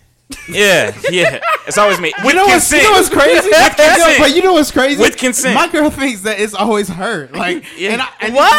[0.49, 2.83] Yeah, yeah, it's always me with You know what's, consent.
[2.83, 3.35] you know what's crazy?
[3.35, 4.19] With You know- consent.
[4.19, 5.01] but you know what's crazy?
[5.01, 5.55] With consent.
[5.55, 7.29] My girl thinks that it's always her.
[7.33, 7.93] Like, Yeah.
[7.93, 8.53] and I, and What?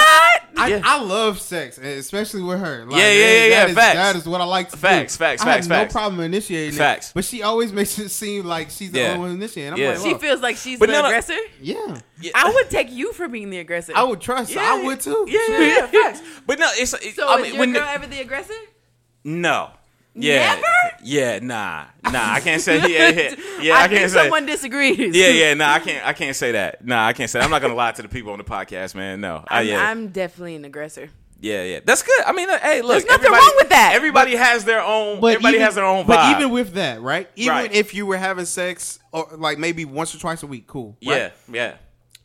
[0.57, 0.81] I, Yeah.
[0.83, 2.85] I love sex, especially with her.
[2.85, 3.95] Like, Yeah, yeah, yeah, yeah, that is- facts.
[3.95, 5.23] That is what I like to Facts, do.
[5.23, 5.93] facts, I facts, have facts.
[5.93, 7.09] no problem initiating Facts.
[7.09, 9.07] it, but she always makes it seem like she's the Yeah.
[9.09, 9.73] only one initiating.
[9.73, 9.89] I'm Yeah.
[9.97, 11.07] like, She feels like she's But the no, no.
[11.07, 11.37] aggressor.
[11.61, 12.31] yeah, Yeah.
[12.33, 13.91] I would take you for being the aggressor.
[13.95, 14.53] I would trust.
[14.53, 14.59] her.
[14.61, 15.25] I would too.
[15.27, 16.21] Yeah, yeah, yeah, facts.
[16.45, 16.91] But no, it's.
[16.91, 18.53] So I is mean, your when girl the- ever the aggressor?
[19.23, 19.71] No.
[20.17, 20.55] Yeah.
[20.55, 20.63] Never?
[21.03, 21.85] Yeah, nah.
[22.03, 23.35] Nah, I can't say yeah, yeah.
[23.61, 25.15] Yeah, I, I, can't think say someone disagrees.
[25.15, 26.85] Yeah, yeah, nah, I can't I can't say that.
[26.85, 29.21] Nah, I can't say I'm not gonna lie to the people on the podcast, man.
[29.21, 29.43] No.
[29.47, 29.89] I, I'm, yeah.
[29.89, 31.09] I'm definitely an aggressor.
[31.39, 31.79] yeah, yeah.
[31.85, 32.23] That's good.
[32.25, 32.91] I mean, uh, hey, look.
[32.91, 33.93] There's nothing wrong with that.
[33.95, 36.07] Everybody has their own But everybody even- has their own vibe.
[36.07, 37.29] But even with that, right?
[37.35, 37.71] Even Right.
[37.73, 40.97] if you were having sex, or like maybe once or twice a week, cool.
[40.99, 41.75] yeah, yeah.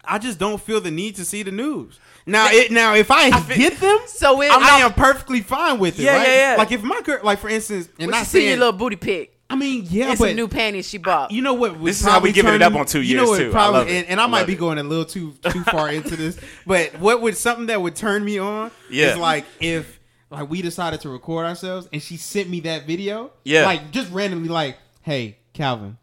[0.04, 1.98] I just don't feel the need to see the news.
[2.26, 5.78] Now, it, now if I, feel- get them, So it- I I- am perfectly fine
[5.78, 6.02] with it.
[6.04, 6.26] Yeah, right?
[6.28, 6.56] yeah, yeah.
[6.56, 9.36] Like if my girl, like for instance, and When not see your little booty pic,
[9.50, 11.30] I mean, yeah, and but some new panties she bought.
[11.30, 11.82] you know what?
[11.84, 13.48] This is how we probably giving it up on two you know years, what too.
[13.48, 13.92] I Probably, love it.
[13.96, 16.38] and, and I, I might love be going a little too too far into this,
[16.66, 19.12] but what would something that would turn me on Yeah.
[19.12, 19.98] is like if
[20.30, 23.66] like we decided to record ourselves and she sent me that video, Yeah.
[23.66, 25.98] like just randomly, like, hey, Calvin.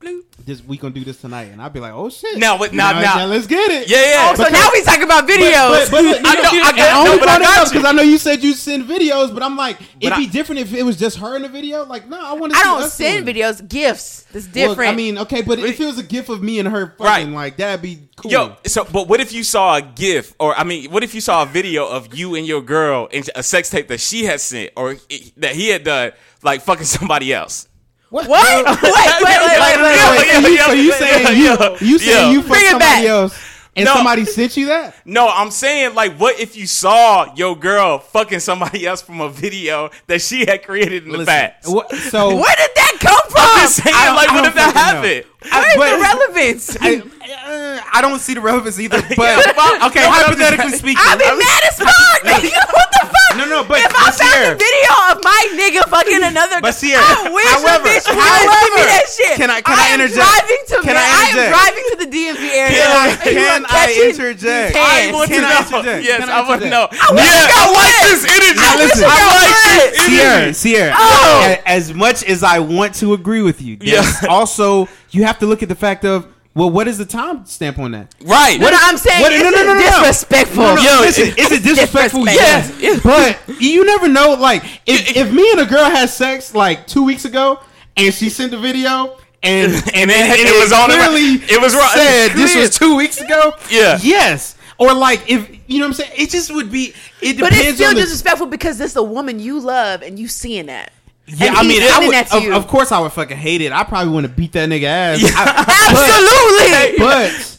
[0.00, 0.22] Bloop.
[0.46, 2.92] This we gonna do this tonight, and I'd be like, "Oh shit!" Now, what- now-
[3.00, 3.88] now- let's get it.
[3.88, 4.28] Yeah, yeah.
[4.30, 5.90] Oh, so Because- now we talking about videos.
[5.90, 7.72] But, but, you I know, I and I only no, but I it got you.
[7.72, 10.60] because I know you said you send videos, but I'm like, it'd But be different
[10.60, 11.84] if it was just her in the video.
[11.84, 12.58] Like, no, I want to.
[12.60, 14.24] I don't send videos, gifts.
[14.32, 14.78] That's different.
[14.78, 17.04] Well, I mean, okay, but if it was a gift of me and her, fucking,
[17.04, 17.28] Right.
[17.28, 18.30] like that'd be cool.
[18.30, 21.20] Yo, so but what if you saw a GIF, or I mean, what if you
[21.20, 24.40] saw a video of you and your girl and a sex tape that she had
[24.40, 24.96] sent or
[25.38, 26.12] that he had done,
[26.44, 27.67] like fucking somebody else?
[28.10, 28.28] What?
[28.28, 28.66] what?
[28.82, 30.26] wait, wait, wait, wait, wait, wait, Yeah, wait.
[30.28, 32.30] yeah, so you, yeah, so you yeah, saying yeah, you you saying Yeah.
[32.32, 33.04] you fucked somebody back.
[33.04, 33.38] else
[33.76, 33.94] and No.
[33.94, 34.94] somebody sent you that?
[35.04, 39.28] No, I'm saying like, what if you saw your girl fucking somebody else from a
[39.28, 41.68] video that she had created in the past?
[41.68, 43.40] what, so Where did that come from?
[43.42, 45.28] I'm just saying, I like, I what if that fucking know.
[45.42, 45.78] Happened?
[45.78, 46.76] Where's but- the relevance?
[46.80, 49.00] I, uh, I don't see the relevance either.
[49.18, 52.20] But okay, no, hypothetically speaking, I'd be mad as fuck.
[52.24, 52.56] nigga.
[52.72, 53.36] what the fuck?
[53.36, 56.60] No, no, but- if I but found Sierra- a video of my nigga fucking another,
[56.64, 59.34] But Sierra, I wish however- a bitch would however- give me that shit.
[59.36, 60.24] Can I- can I am interject?
[60.24, 61.36] Driving to Can I interject?
[61.36, 62.72] I, am driving to the DMV area.
[62.72, 64.72] Can I- can I interject?
[64.76, 65.60] I want Can to I know.
[65.60, 66.00] interject?
[66.08, 66.72] Yes, Can I I want to interject?
[66.72, 67.14] know.
[67.14, 68.58] wish yeah, I I like this energy.
[68.58, 70.52] Now listen, I I like this energy.
[70.54, 70.92] Sierra.
[70.96, 71.56] Oh.
[71.66, 74.00] As much as I want to agree with you, Yeah.
[74.02, 77.46] there's also you have to look at the fact of well, what is the time
[77.46, 78.12] stamp on that?
[78.24, 78.58] Right.
[78.60, 79.80] What, no, I'm saying what- it's no, no, no, no, no.
[80.00, 80.62] disrespectful.
[80.64, 82.24] No, no, Yo, listen, it- is it disrespectful?
[82.24, 82.80] disrespectful.
[82.82, 84.34] Yes, but you never know.
[84.34, 87.60] Like, if, if me and a girl had sex like two weeks ago,
[87.96, 91.74] and she sent a video, and And then it was on the- clearly it was
[91.76, 93.52] wrong- said this was two weeks ago.
[93.70, 93.98] Yeah.
[94.02, 96.92] yes, or like if you know what I'm saying, it just would be.
[97.20, 100.18] It But it's still on the, disrespectful because this is a woman you love and
[100.18, 100.92] you seeing that.
[101.28, 103.70] Yeah, I mean, I would, of, of course, I would fucking hate it.
[103.70, 105.20] I probably want to beat that nigga ass.
[105.22, 105.28] Yeah.
[105.34, 106.98] I- Absolutely.
[106.98, 107.54] but, but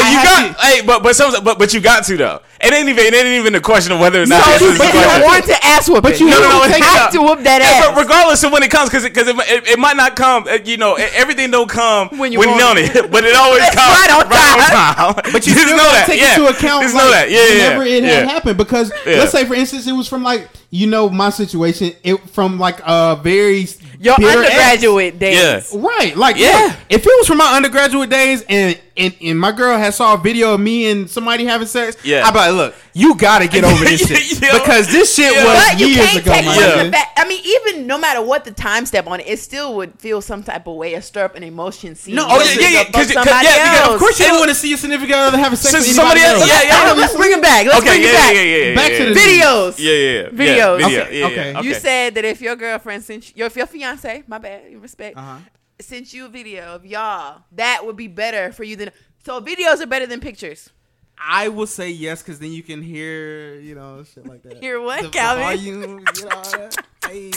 [0.00, 2.40] Hey, you got, hey, but but some, but but you got to though.
[2.64, 4.42] It ain't even it ain't even a question of whether or not.
[4.44, 6.48] So this you, but you don't want to ask whoop But you You No, no,
[6.48, 7.94] no, don't it takes have out- to whoop that Yeah, ass.
[7.94, 10.46] but regardless of when it comes, because because it, it, it might not come.
[10.48, 13.36] uh, You know, everything don't come When when you you want want it, but it
[13.36, 15.32] always comes right on time.
[15.32, 16.04] But you just know that.
[16.06, 16.34] take yeah.
[16.38, 17.30] into account Just like, know that.
[17.30, 18.10] Yeah, yeah, whenever it yeah.
[18.20, 18.56] had happened.
[18.58, 19.18] Because Yeah.
[19.18, 22.80] let's say, for instance, it was from like you know my situation, it from like
[22.84, 23.66] a very
[24.00, 25.70] Your undergraduate days.
[25.72, 26.16] Right?
[26.16, 26.66] Like, Yeah.
[26.68, 30.14] look, if it was from my undergraduate days and, and and my girl had saw
[30.14, 32.26] a video of me and somebody having sex, Yeah.
[32.26, 34.52] I'd be like, look, you gotta get over this shit Yo.
[34.58, 35.44] because this shit Yeah.
[35.44, 36.82] was But you years can't ago, take my Yeah.
[36.84, 37.18] the fact.
[37.18, 40.20] I mean, even no matter what the time step on it, it still would feel
[40.22, 41.94] some type of way, a stir up an emotion.
[41.94, 43.94] Scene No, oh, yeah, yeah, yeah, about 'cause it- 'cause- yeah, because.
[43.94, 45.86] Of course, you It don't want to see your significant other having sex So with
[45.94, 46.48] somebody else- else.
[46.50, 46.92] yeah, yeah.
[46.92, 47.66] Oh, let's bring it back.
[47.66, 48.34] Let's Okay, bring yeah, it yeah, back.
[48.34, 48.74] yeah, yeah, yeah.
[48.74, 49.08] Back to yeah.
[49.08, 49.74] the- Videos.
[49.78, 50.28] Yeah, yeah, yeah.
[50.28, 50.80] Videos.
[50.80, 50.86] Yeah, video.
[51.06, 51.66] Okay, Yeah, okay.
[51.66, 55.36] You said that if your girlfriend sent you, if your fiance, my bad, respect, Uh-huh.
[55.80, 58.90] sent you a video of y'all, that would be better for you than.
[59.24, 60.70] So videos are better than pictures.
[61.18, 64.58] I will say yes because then you can hear, you know, shit like that.
[64.58, 65.44] Hear what, the Calvin?
[65.44, 66.84] Volume, you know, that.
[67.04, 67.30] Hey.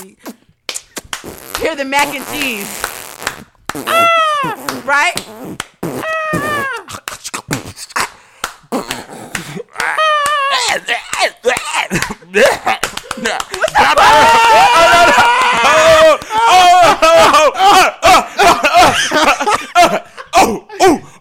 [1.59, 2.65] Hear the mac and cheese.
[3.75, 5.13] Ah, right?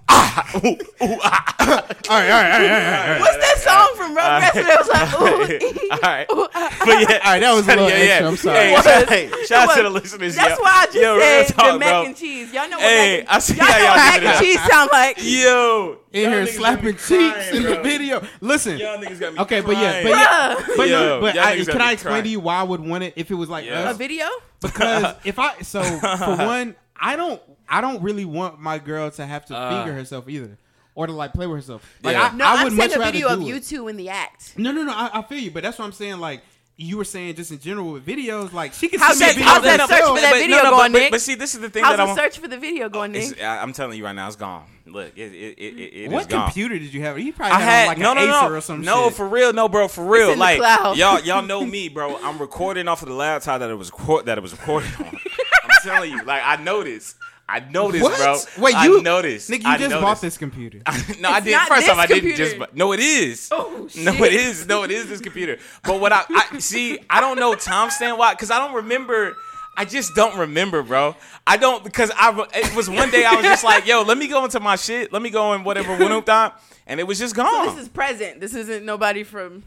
[2.09, 3.21] All right, all right, all right, all right, all right.
[3.21, 6.27] What's that song from Rugrats that was like, ooh, All right,
[6.87, 8.03] but yeah, All right, that was a little yeah, yeah.
[8.03, 8.29] extra.
[8.29, 8.59] I'm sorry.
[8.59, 8.85] Hey, was.
[8.85, 10.37] shout, hey, shout out to the listeners.
[10.37, 10.62] That's yo.
[10.62, 12.05] why I just yo, said talk, the mac bro.
[12.05, 12.53] and cheese.
[12.53, 14.45] Y'all know what Hey, mac and, I see y'all how know y'all what mac and
[14.45, 15.16] cheese sound like.
[15.19, 18.27] Yo, in here slapping cheeks crying, in the video.
[18.40, 21.81] Listen, Y'all niggas got me okay, but yeah, but yeah, but, Yo, but I, can
[21.81, 24.27] I explain to you why I would want it if it was like A video?
[24.61, 29.27] Because if I so for one, I don't I don't really want my girl to
[29.27, 29.85] have to Uh.
[29.85, 30.57] finger herself either,
[30.95, 31.83] or to like play with herself.
[32.03, 32.31] Like Yeah.
[32.33, 33.64] I, No, I I'm would saying much a rather video of do you it.
[33.64, 34.57] two in the act.
[34.59, 34.92] No, no, no.
[34.92, 36.19] I, I feel you, but that's what I'm saying.
[36.19, 36.42] Like
[36.79, 39.43] you were saying, just in general with videos, like she can How's see that- that
[39.45, 41.11] how's video that search for that but, video no, no, going, but, Nick?
[41.11, 42.21] But, but see, this is the thing How's that I the want.
[42.21, 43.43] search for the video oh, going, Nick?
[43.43, 44.65] I, I'm telling you right now, it's gone.
[44.85, 47.19] Look, it it it, it, it What is computer did you have?
[47.19, 49.15] You probably I had, had like no an no Acer no or some no shit.
[49.15, 50.97] for real no bro for real in the like cloud.
[50.97, 53.91] y'all y'all know me bro I'm recording off of the laptop that it was
[54.27, 57.17] that it was recorded on I'm telling you like I noticed
[57.49, 58.17] I noticed what?
[58.19, 60.03] bro Wait, I you noticed Nick, you I just noticed.
[60.03, 60.79] bought this computer.
[61.21, 64.05] no I did not first off I didn't just bu- no it is Oh, shit.
[64.05, 67.39] no it is no it is this computer but what I, I see I don't
[67.39, 69.37] know timestamp why because I don't remember.
[69.79, 71.15] I just don't remember, bro.
[71.47, 74.27] I don't because I it was one day I was just like, yo, let me
[74.27, 76.53] go into my shit, let me go in whatever one time,
[76.87, 77.67] and it was just gone.
[77.69, 78.41] So this is present.
[78.41, 79.65] This isn't nobody from.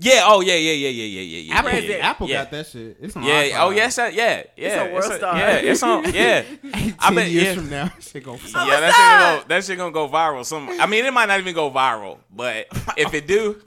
[0.00, 0.22] Yeah.
[0.26, 0.54] Oh yeah.
[0.54, 0.72] Yeah.
[0.72, 0.88] Yeah.
[0.90, 1.04] Yeah.
[1.04, 1.20] Yeah.
[1.20, 1.40] Yeah.
[1.40, 1.54] Yeah.
[1.58, 2.42] Apple, yeah, yeah, Apple yeah.
[2.42, 2.96] got that shit.
[3.00, 3.42] It's on Yeah.
[3.44, 3.60] iCloud.
[3.66, 3.96] Oh yes.
[3.96, 4.42] that- Yeah.
[4.56, 4.84] Yeah.
[4.84, 5.36] a world star.
[5.36, 5.56] Yeah.
[5.56, 6.04] It's on.
[6.14, 6.42] Yeah.
[6.42, 7.28] Ten I bet.
[7.30, 7.54] years Yeah.
[7.54, 8.32] from now, shit go.
[8.32, 9.42] Yeah, What's that shit, gonna up?
[9.42, 10.44] go, that shit gonna go viral.
[10.44, 13.60] Some, I mean, it might not even go viral, but if it do,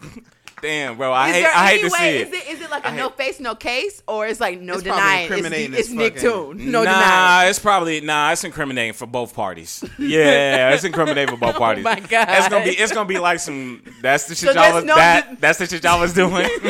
[0.62, 2.28] damn, bro, I Is hate, there I hate any to see it.
[2.28, 4.74] Is it is it like I a no face, no case, or it's like no
[4.76, 5.26] It's denying?
[5.26, 6.71] It's, incriminating it's as Nick fucking- Toon.
[6.71, 6.86] No denying.
[6.86, 7.50] nah, denying.
[7.50, 8.32] it's probably nah.
[8.32, 9.84] It's incriminating for both parties.
[10.00, 11.86] Yeah, it's incriminating for both parties.
[11.86, 12.28] Oh my God.
[12.30, 13.82] it's gonna be it's gonna be like some.
[14.02, 15.30] That's the shit So y'all was no that.
[15.30, 16.50] de- that's the shit y'all was doing.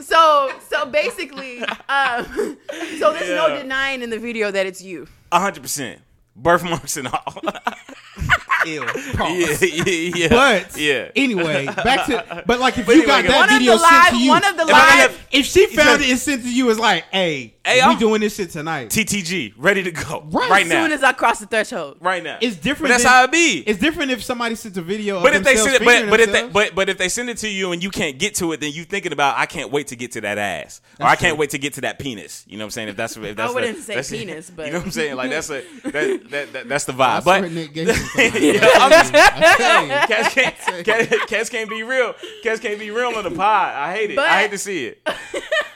[0.01, 2.57] So so basically, um,
[2.99, 5.07] so there's no denying in the video that it's you.
[5.33, 6.01] a hundred percent.
[6.43, 7.35] Birthmarks and all.
[8.67, 8.85] Ew.
[8.85, 9.85] yeah, yeah,
[10.17, 10.29] yeah.
[10.29, 11.11] But yeah.
[11.15, 14.19] anyway, back to but like if But you anyway, got that video the sent to
[14.19, 14.79] you, one of the If live.
[14.99, 17.81] have- if she found said- it and sent to you, it's like, hey, Hey, we
[17.83, 18.89] I'm- doing this shit tonight.
[18.91, 20.23] TTG, ready to go.
[20.31, 20.51] Right.
[20.51, 20.83] Right, As now.
[20.85, 21.99] soon as I cross the threshold.
[22.01, 22.39] right now.
[22.41, 22.85] It's different.
[22.85, 23.59] But that's than- how it be.
[23.67, 25.23] It's different if somebody sends a video.
[25.23, 27.29] But of if they send it, but but if they but but if they send
[27.31, 29.71] it to you and you can't get to it, then you thinking about I can't
[29.71, 31.41] wait to get to that ass, or That's I can't true.
[31.41, 32.45] wait to get to that penis.
[32.49, 32.89] You know what I'm saying?
[32.89, 34.91] If that's if that's I wouldn't the, say that's penis, but- you know what I'm
[34.93, 35.17] saying?
[35.17, 37.23] Like that's a that, that, that that's the vibe.
[37.23, 41.49] swear But Nick gave me some- Yeah, I'm just- I tell cats can't cats, cats
[41.51, 42.15] can't be real.
[42.43, 43.75] Cats can't be real on the pod.
[43.75, 44.17] I hate it.
[44.17, 45.07] But- I hate to see it.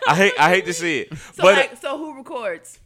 [0.08, 1.16] I hate I hate to see it.
[1.34, 2.78] So but like, so who records?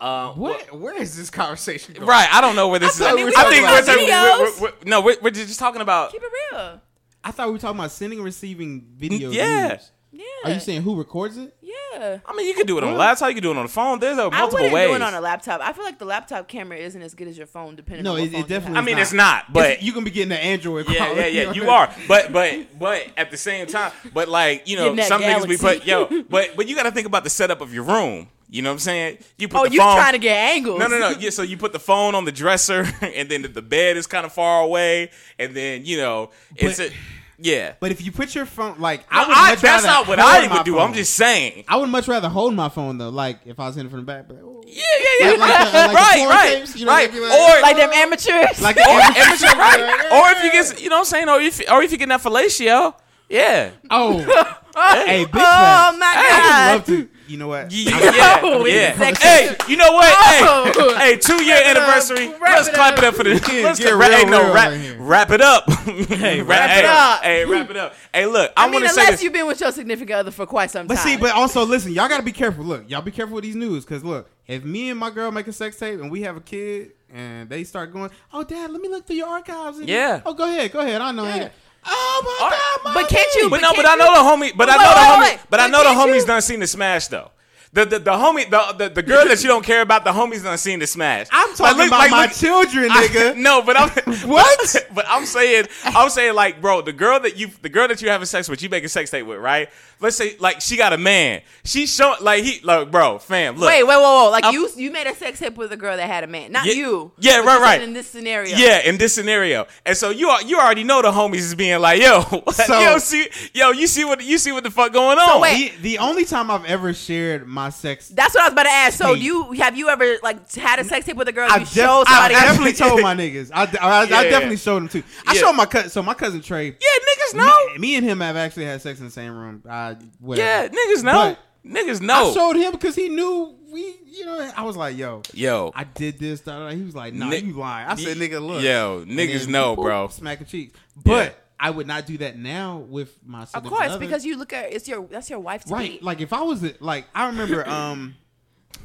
[0.00, 0.78] uh, What?
[0.78, 2.06] Where is this conversation going?
[2.06, 2.98] Right, I don't know where this is.
[3.00, 4.38] thought we were I think about we're, talking- videos.
[4.38, 6.12] we're, we're, we're, no, we're, we're just talking about.
[6.12, 6.80] Keep it real.
[7.24, 9.30] I thought we were talking about sending and receiving video.
[9.30, 9.68] Yeah.
[9.68, 9.90] news.
[10.12, 10.24] Yeah.
[10.44, 11.54] Are you saying who records it?
[11.98, 12.18] Yeah.
[12.26, 13.28] I mean, you can do it on a laptop.
[13.28, 13.98] You can do it on the phone.
[13.98, 14.88] There's a multiple wouldn't ways.
[14.88, 15.60] do it on a laptop.
[15.60, 18.18] I feel like the laptop camera isn't as good as your phone, depending No, on
[18.18, 18.84] what it- it phone you definitely have.
[18.84, 20.86] I mean, It's it's not, but It's- you can be getting the Android.
[20.88, 21.90] yeah, quality yeah, yeah, on you are.
[22.08, 25.48] But but but at the same time, but like you know, Getting that some niggas
[25.48, 25.78] be galaxy.
[25.80, 26.22] put yo.
[26.28, 28.28] But but you got to think about the setup of your room.
[28.48, 29.18] You know what I'm saying?
[29.38, 29.96] You put Oh, the you phone.
[29.96, 30.78] trying to get angles?
[30.78, 31.10] No, no, no.
[31.18, 34.06] Yeah, so you put the phone on the dresser, and then the, the bed is
[34.06, 36.92] kind of far away, and then you know it's But- a.
[37.38, 37.74] Yeah.
[37.80, 40.18] But if you put your phone, like I, I would much that's rather not what
[40.18, 40.72] hold I would do.
[40.74, 40.80] phone.
[40.82, 41.64] I'm just saying.
[41.68, 43.10] I would much rather hold my phone though.
[43.10, 44.62] Like if I was hitting from the back, but, oh.
[44.66, 44.82] Yeah,
[45.20, 45.36] yeah, yeah.
[45.36, 47.12] Like- like the- like right, right, tapes, you know, right.
[47.12, 48.60] like or Like them amateurs.
[48.62, 50.12] like or, amateur- amateur, right?
[50.12, 52.08] or if you get, you know what I'm saying, or if or if you get
[52.08, 52.94] that fellatio,
[53.28, 54.18] yeah, oh,
[55.04, 55.98] hey, big oh facts.
[55.98, 57.08] my god, I would love to.
[57.28, 57.72] You know what?
[57.72, 59.02] yeah, yeah.
[59.08, 59.22] it's.
[59.22, 60.14] Hey, you know what?
[60.18, 60.94] Oh.
[60.98, 62.28] Hey, hey, two year anniversary.
[62.28, 62.98] Wrap Let's it clap up.
[62.98, 63.30] it up for the.
[63.30, 64.96] Yeah, Let's get clap- real, hey, no, real wrap, right here.
[64.98, 65.70] wrap it up.
[65.72, 67.22] hey, wrap hey, it up.
[67.22, 67.94] Hey, wrap it up.
[68.14, 70.30] Hey, look, I, I mean, want to say unless you've been with your significant other
[70.30, 71.04] for quite some But time.
[71.04, 72.64] But see, but also listen, y'all gotta be careful.
[72.64, 75.48] Look, y'all be careful with these news, cause look, if me and my girl make
[75.48, 78.80] a sex tape and we have a kid and they start going, oh dad, let
[78.80, 79.78] me look through your archives.
[79.78, 80.20] And Yeah.
[80.24, 81.00] Oh, go ahead, go ahead.
[81.00, 81.24] I know.
[81.24, 81.48] Yeah.
[81.88, 82.78] Oh my All right.
[82.84, 84.56] god, my But can't you- But no, but I know the homie.
[84.56, 85.38] But I know the homie.
[85.50, 87.30] But I know the homies done seen the smash though.
[87.72, 90.42] The, the, the homie the, the the girl that you don't care about the homies
[90.44, 91.26] done seen the smash.
[91.30, 93.36] I'm talking look- about like, my look- children, I- nigga.
[93.48, 93.90] no, but I'm
[94.28, 94.76] What?
[94.94, 98.08] But, I'm saying I'm saying like, bro, the girl that you the girl that you
[98.08, 99.68] having sex with, you making sex tape with, right?
[100.00, 101.42] Let's say like she got a man.
[101.64, 103.68] She showing like he like, bro, fam, look.
[103.68, 104.30] wait, wait, whoa, whoa!
[104.30, 106.52] Like I'm- you, you made a sex tape with a girl that had a man,
[106.52, 107.12] not Yeah, you.
[107.18, 107.82] yeah, right, right.
[107.82, 111.10] In this scenario, Yeah, in this scenario, and so you are, you already know the
[111.10, 114.64] homies is being like, yo, So- yo, see, yo, you see what you see what
[114.64, 115.28] the fuck going on?
[115.28, 115.74] So wait.
[115.82, 118.70] The, the only time I've ever shared my sex, That's what I was about to
[118.70, 118.98] ask.
[118.98, 119.18] So, Tape.
[119.18, 121.48] do you have you ever like had a sex tape with a girl?
[121.50, 123.50] I've, you def- showed I've definitely told my niggas.
[123.52, 124.30] I, I, I Yeah, yeah.
[124.30, 125.02] definitely showed them too.
[125.26, 125.40] I Yeah.
[125.40, 125.90] showed my cousin.
[125.90, 126.66] So my cousin Trey.
[126.66, 127.66] yeah, niggas know.
[127.74, 129.62] Me, me and him have actually had sex in the same room.
[129.68, 130.46] Uh, whatever.
[130.46, 131.36] Yeah, niggas know.
[131.64, 133.94] But niggas I showed him because he knew we.
[134.06, 136.74] You know, I was like, "Yo, Yo, I did this." Da, da, da.
[136.74, 139.76] He was like, "Nah, Ni- you lying." I said, "Nigga, look." Yo, niggas then, know,
[139.76, 140.08] boop, bro.
[140.08, 140.72] Smack the cheeks.
[140.96, 141.30] But Yeah.
[141.58, 143.42] I would not do that now with my.
[143.54, 143.98] of course, other.
[143.98, 146.04] because you look at it's your that's your wife to right, be.
[146.04, 148.14] like if I was like, I remember, um,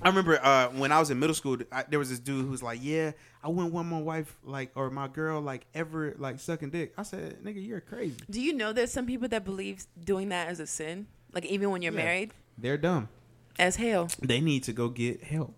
[0.02, 2.52] I remember uh when I was in middle school, I, there was this dude who
[2.52, 3.12] was like, "Yeah,
[3.44, 7.04] I wouldn't want my wife like or my girl like ever like sucking dick." I
[7.04, 10.60] said, "Nigga, you're crazy." Do you know there's some people that believe doing that is
[10.62, 11.08] a sin?
[11.34, 12.04] Like even when you're Yeah.
[12.04, 13.10] married, They're dumb.
[13.60, 14.10] as hell.
[14.22, 15.56] They need to go get help.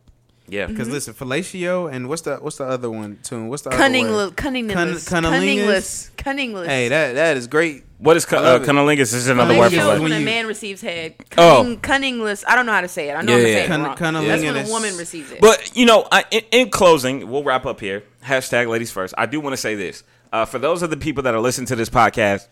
[0.48, 0.94] Yeah, Because Mm-hmm.
[0.94, 3.48] listen, fellatio and what's the what's the other one tune?
[3.48, 4.36] What's the Cunning, other word?
[4.38, 5.32] cunningless, Cun- cunnilingus?
[5.40, 6.68] cunningless, cunningless.
[6.68, 7.84] Hey, that that is great.
[7.98, 9.14] what is I uh, cunnilingus?
[9.14, 11.16] Is another word for is like, when a man receives head.
[11.38, 11.78] Oh.
[11.82, 12.44] Cunningless.
[12.48, 13.14] I don't know how to say it.
[13.14, 13.54] I know Yeah, I'm yeah.
[13.56, 13.98] saying Cun- wrong.
[13.98, 14.28] cunnilingus.
[14.28, 15.40] That's when a woman receives it.
[15.42, 18.04] But you know, I, in, in closing, we'll wrap up here.
[18.24, 19.14] Hashtag ladies first.
[19.18, 21.68] I do want to say this uh, for those of the people that are listening
[21.68, 22.48] to this podcast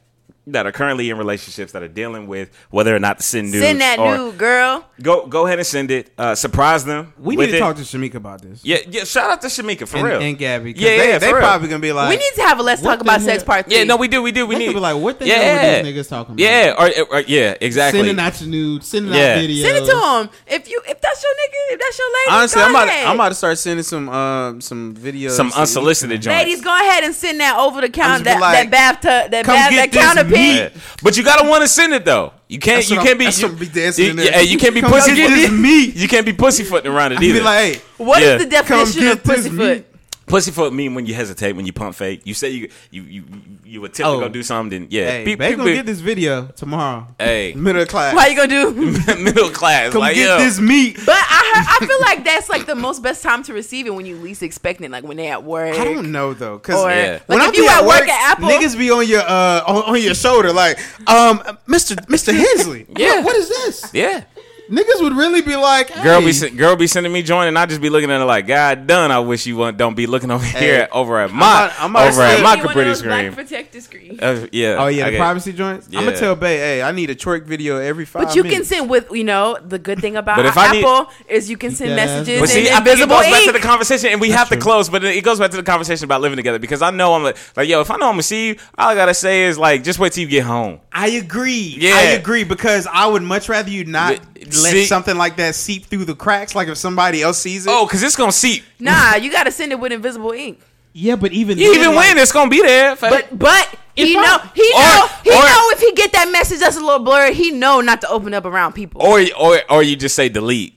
[0.47, 3.61] that are currently in relationships that are dealing with whether or not to send news.
[3.61, 4.85] Send that or nude, girl.
[5.01, 6.11] Go go ahead and send it.
[6.17, 7.13] Uh, surprise them.
[7.19, 7.59] We need to it.
[7.59, 8.63] talk to Shamika about this.
[8.65, 9.03] Yeah, yeah.
[9.03, 10.19] Shout out to Shamika for and, real.
[10.21, 10.73] and Gabby.
[10.75, 11.43] Yeah, they, yeah, they for real.
[11.43, 13.77] probably gonna be like, we need to have a let's talk about sex part three.
[13.77, 14.67] yeah, no, we do, we do, we They need.
[14.67, 15.35] to be like, what the yeah.
[15.35, 16.43] hell were these niggas talking about?
[16.43, 17.99] Yeah, or, or yeah, exactly.
[17.99, 19.19] Sending out your nude, sending Yeah.
[19.33, 19.61] out videos.
[19.61, 20.29] Send it to him.
[20.47, 23.07] If you if that's your nigga, if that's your lady, Honestly, go I'm about, ahead.
[23.07, 26.39] I'm about to start sending some um some videos, Some unsolicited joints.
[26.39, 29.55] Ladies, go ahead and send that over the counter, that, like, that bathtub, that "Come
[29.55, 30.69] bath, that counter meat." Yeah.
[31.03, 32.33] But you gotta want to send it though.
[32.47, 32.87] You can't.
[32.89, 33.25] You can't I'm- be.
[33.25, 34.31] that's You, what I'm be dancing you, in there.
[34.31, 35.15] yeah, you can't be Come pussy.
[35.15, 35.95] get this meat.
[35.95, 37.41] You can't be pussyfooting around it Be either.
[37.43, 38.37] like, hey, What is Yeah.
[38.37, 39.85] the definition of this pussyfoot?
[40.31, 40.37] Meat.
[40.37, 42.21] Pussyfoot mean when you hesitate, when you pump fake.
[42.25, 43.23] You say you you you
[43.65, 44.19] you attempt Oh.
[44.19, 44.81] to go do something.
[44.81, 47.07] Then yeah, hey, Pe- they people- gonna get this video tomorrow.
[47.19, 48.13] Hey, Middle class.
[48.15, 48.71] What you gonna do?
[49.23, 49.91] middle class.
[49.91, 50.37] Come like get yo.
[50.45, 50.97] this meat.
[51.05, 53.93] But I heard, I feel like that's like the most best time to receive it
[53.93, 55.75] when you least expect it, like when they at work.
[55.77, 57.19] I don't know though, cause Or Yeah.
[57.27, 59.63] when like I if you be at work at Apple, niggas be on your uh
[59.67, 60.77] on, on your shoulder like,
[61.09, 61.95] um, Mr.
[62.07, 62.33] Mr.
[62.33, 62.85] Hensley.
[62.97, 63.15] Yeah.
[63.17, 63.91] what, what is this?
[63.93, 64.23] Yeah,
[64.71, 67.65] Niggas would really be like, hey, girl be girl be sending me joint, and I
[67.65, 69.11] just be looking at her like, God done.
[69.11, 72.03] I wish you want, don't be looking over here over at my about- I'm about
[72.03, 73.33] to over at my Give me one of computer those black screen.
[73.35, 74.19] protective screen.
[74.21, 74.77] Uh, yeah.
[74.79, 75.87] Oh yeah, I the privacy joints.
[75.87, 78.23] I'm gonna tell Bay, hey, I need a twerk video every five.
[78.27, 80.85] But you can send with you know the good thing about But if I need-
[80.85, 83.25] Apple is you can send Yeah, messages But see, in I think it invisible goes
[83.29, 84.61] back to the conversation, and we have to true.
[84.61, 84.87] close.
[84.87, 87.35] But it goes back to the conversation about living together because I know I'm like,
[87.57, 89.83] like, yo, if I know I'm gonna see you, all I gotta say is like,
[89.83, 90.79] just wait till you get home.
[90.93, 91.75] I agree.
[91.77, 91.95] Yeah.
[91.95, 94.27] I agree because I would much rather you not But-
[94.63, 96.55] let see- something like that seep through the cracks.
[96.55, 97.69] Like if somebody else sees it.
[97.71, 98.63] Oh, because it's gonna seep.
[98.79, 100.59] Nah, you got to send it with invisible ink.
[100.93, 102.95] yeah, but even Even when it's gonna be there.
[102.95, 106.11] But but he If I- know he Or- know he or- know if he get
[106.13, 109.01] that message that's a little blurry, he know not to open up around people.
[109.01, 110.75] or or or you just say delete.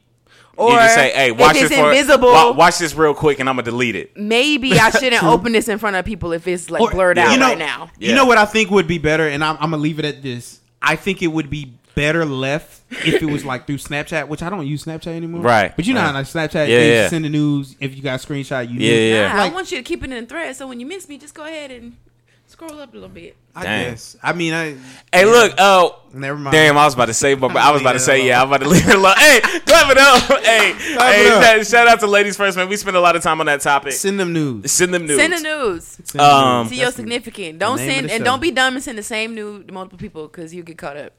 [0.57, 3.41] Or you just say, hey, if watch it's this invisible- wa- watch this real quick,
[3.41, 4.17] and I'm gonna delete it.
[4.17, 7.39] Maybe I shouldn't open this in front of people if it's like blurred out you
[7.39, 7.91] know, right now.
[7.99, 8.11] Yeah.
[8.11, 10.23] You know what I think would be better, and I'm, I'm gonna leave it at
[10.23, 10.61] this.
[10.81, 14.51] I think it would be better left if it was like through Snapchat, which I
[14.51, 15.41] don't use Snapchat anymore.
[15.43, 15.75] Right.
[15.75, 16.07] But you know Right.
[16.09, 17.09] how like Snapchat, Yeah, they yeah.
[17.09, 17.77] send the news.
[17.81, 19.15] If you got a screenshot, you Yeah, knew.
[19.15, 19.29] yeah.
[19.33, 20.55] Nah, Like- I want you to keep it in the thread.
[20.57, 21.95] So when you miss me, just go ahead and
[22.47, 23.37] Scroll up a little bit.
[23.57, 23.91] I Dang.
[23.91, 24.17] guess.
[24.23, 24.77] I mean, I.
[25.11, 25.55] Hey, look.
[25.59, 26.53] Oh, Never mind.
[26.53, 26.77] damn.
[26.77, 28.41] I was about to say, but I was about to say, yeah.
[28.41, 29.15] I'm about to leave it alone.
[29.17, 30.23] Hey, clap it up.
[30.45, 31.27] Hey, hey.
[31.27, 31.43] it up.
[31.43, 32.69] Shout, shout out to ladies first, man.
[32.69, 33.93] We spend a lot of time on that topic.
[33.95, 34.71] Send them news.
[34.71, 35.17] Send them news.
[35.17, 36.71] Send the news Send them Um, news.
[36.71, 37.59] to your significant.
[37.59, 38.25] Don't send and show.
[38.25, 40.99] don't be dumb and send the same nude to multiple people because you get caught
[40.99, 41.13] up.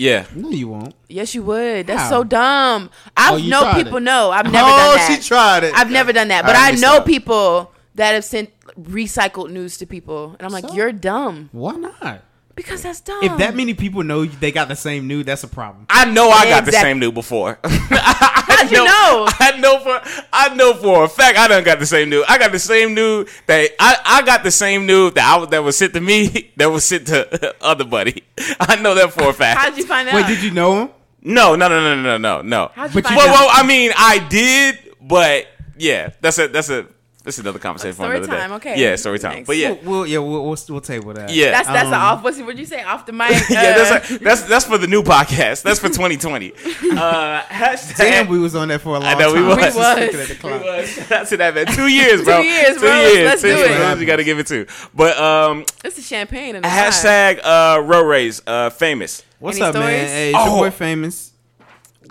[0.00, 0.24] Yeah.
[0.34, 0.94] No, you won't.
[1.08, 1.86] Yes, you would.
[1.86, 2.08] That's How?
[2.10, 2.90] so dumb.
[3.16, 4.02] I Oh, you know tried people it.
[4.02, 4.30] know.
[4.30, 5.20] I've never oh, done that.
[5.22, 5.74] she tried it.
[5.74, 7.06] I've never done that, but All right, I let me know stop.
[7.06, 10.74] people that have sent recycled news to people, and I'm like, So?
[10.74, 12.24] you're dumb Why not?
[12.62, 13.22] Because that's dumb.
[13.22, 15.86] If that many people know they got the same nude, that's a problem.
[15.88, 17.58] I know I got the same nude before.
[17.64, 19.26] How'd you know?
[19.40, 20.00] I know for
[20.32, 22.24] I know for a fact I done got the same nude.
[22.28, 25.48] I got the same nude that I, I got the same nude that I was-
[25.50, 28.22] that was sent to me that was sent to other buddy.
[28.60, 29.60] I know that for a fact.
[29.60, 30.14] How'd you find out?
[30.14, 30.90] Wait, did you know him?
[31.22, 32.70] no, no, no, no, no, no, no.
[32.74, 33.46] How'd you But you find Well, out?
[33.46, 35.46] well, I mean, I did, but
[35.76, 36.86] yeah, that's a that's a
[37.22, 38.56] that's another conversation for another time, day.
[38.56, 38.80] okay.
[38.80, 39.34] Yeah, story time.
[39.36, 39.46] Next.
[39.46, 41.30] But yeah, We'll, we'll yeah, we'll, we'll, we'll table that.
[41.32, 41.50] yeah.
[41.50, 42.24] that's that's Um, the off.
[42.24, 43.30] What's what you say off the mic?
[43.50, 45.62] yeah, Uh, that's, a, that's that's for the new podcast.
[45.62, 46.52] That's for 2020.
[46.90, 49.46] Uh, hashtag, Damn, we was on that for a long I know we time.
[49.48, 49.74] was.
[49.74, 49.98] We was.
[50.00, 50.62] looking at the clock.
[51.08, 51.66] That's it, that man.
[51.66, 52.42] Two years, bro.
[52.42, 53.00] Two years, Two bro.
[53.00, 53.24] years.
[53.24, 53.70] Let's Two do years.
[53.70, 54.00] it.
[54.00, 54.66] You got to give it to.
[54.94, 56.76] But um, it's the champagne and the wine.
[56.78, 59.22] hashtag uh, row raise uh, famous.
[59.38, 60.06] What's Any up, man?
[60.06, 60.56] Hey, it's Oh.
[60.56, 61.32] your boy famous.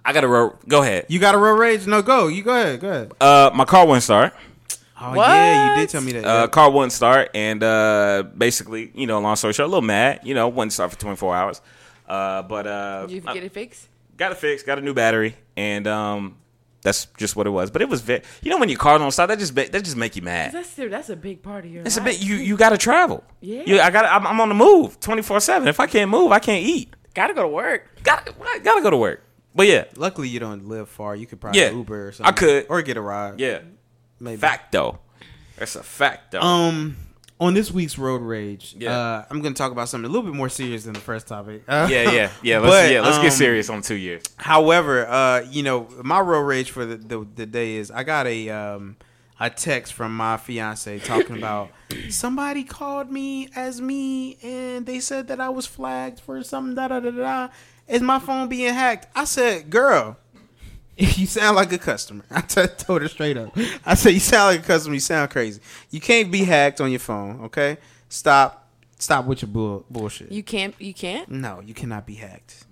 [0.06, 0.56] I got a row.
[0.68, 1.06] Go ahead.
[1.10, 1.86] You got a road rage?
[1.86, 2.28] No, go.
[2.30, 2.80] You go ahead.
[2.80, 3.12] Go ahead.
[3.20, 4.34] Uh, my car wouldn't start.
[5.02, 5.28] Oh What?
[5.30, 6.26] yeah, you did tell me that.
[6.26, 6.48] Uh, yeah.
[6.48, 10.22] car wouldn't start, and uh, basically, you know, long story short, a little mad.
[10.24, 11.62] You know, wouldn't start for 24 hours.
[12.08, 13.88] Uh, but uh, Did you get it fixed?
[14.18, 16.36] got it fixed, got a new battery, and um,
[16.82, 17.72] that's just what it was.
[17.72, 19.84] But it was very, you know, when your car don't start, that just ba- that
[19.84, 20.52] just make you mad.
[20.52, 21.84] That's that's a big part of your.
[21.84, 23.24] It's a bit you you got to travel.
[23.42, 23.64] Yeah.
[23.66, 24.06] You, I got.
[24.06, 25.68] I'm, I'm on the move 24 seven.
[25.70, 26.94] If I can't move, I can't eat.
[27.14, 28.04] Gotta go to work.
[28.04, 28.28] Got
[28.64, 29.24] gotta go to work.
[29.56, 31.16] But yeah, Luckily, you don't live far.
[31.16, 31.72] You could probably Yeah.
[31.72, 32.34] Uber or something.
[32.34, 32.66] I could.
[32.70, 33.40] or get a ride.
[33.40, 33.60] yeah.
[34.20, 34.38] Maybe.
[34.38, 35.00] Fact though,
[35.58, 36.42] that's a fact though.
[36.42, 36.98] Um,
[37.40, 38.98] on this week's road rage, Yeah.
[38.98, 41.28] uh, I'm going to talk about something a little bit more serious than the first
[41.28, 41.64] topic.
[41.68, 42.60] Uh, yeah, yeah, yeah.
[42.60, 44.24] Let's but, yeah, let's um, get serious on two years.
[44.38, 48.28] However, uh, you know, my road rage for the, the the day is I got
[48.28, 48.98] a um
[49.40, 51.70] a text from my fiance talking about
[52.10, 56.90] somebody called me as me and they said that I was flagged for something da
[56.90, 57.48] da da da.
[57.88, 59.08] Is my phone being hacked?
[59.16, 60.18] I said, girl.
[61.18, 62.26] You sound like a customer.
[62.32, 63.56] I t- told her straight up.
[63.86, 64.94] I said, "You sound like a customer.
[64.96, 65.62] You sound crazy.
[65.92, 67.42] You can't be hacked on your phone.
[67.46, 67.78] Okay,
[68.10, 70.32] stop, stop with your bull- bullshit.
[70.32, 70.76] You can't.
[70.80, 71.30] You can't.
[71.30, 72.66] no, you cannot be hacked.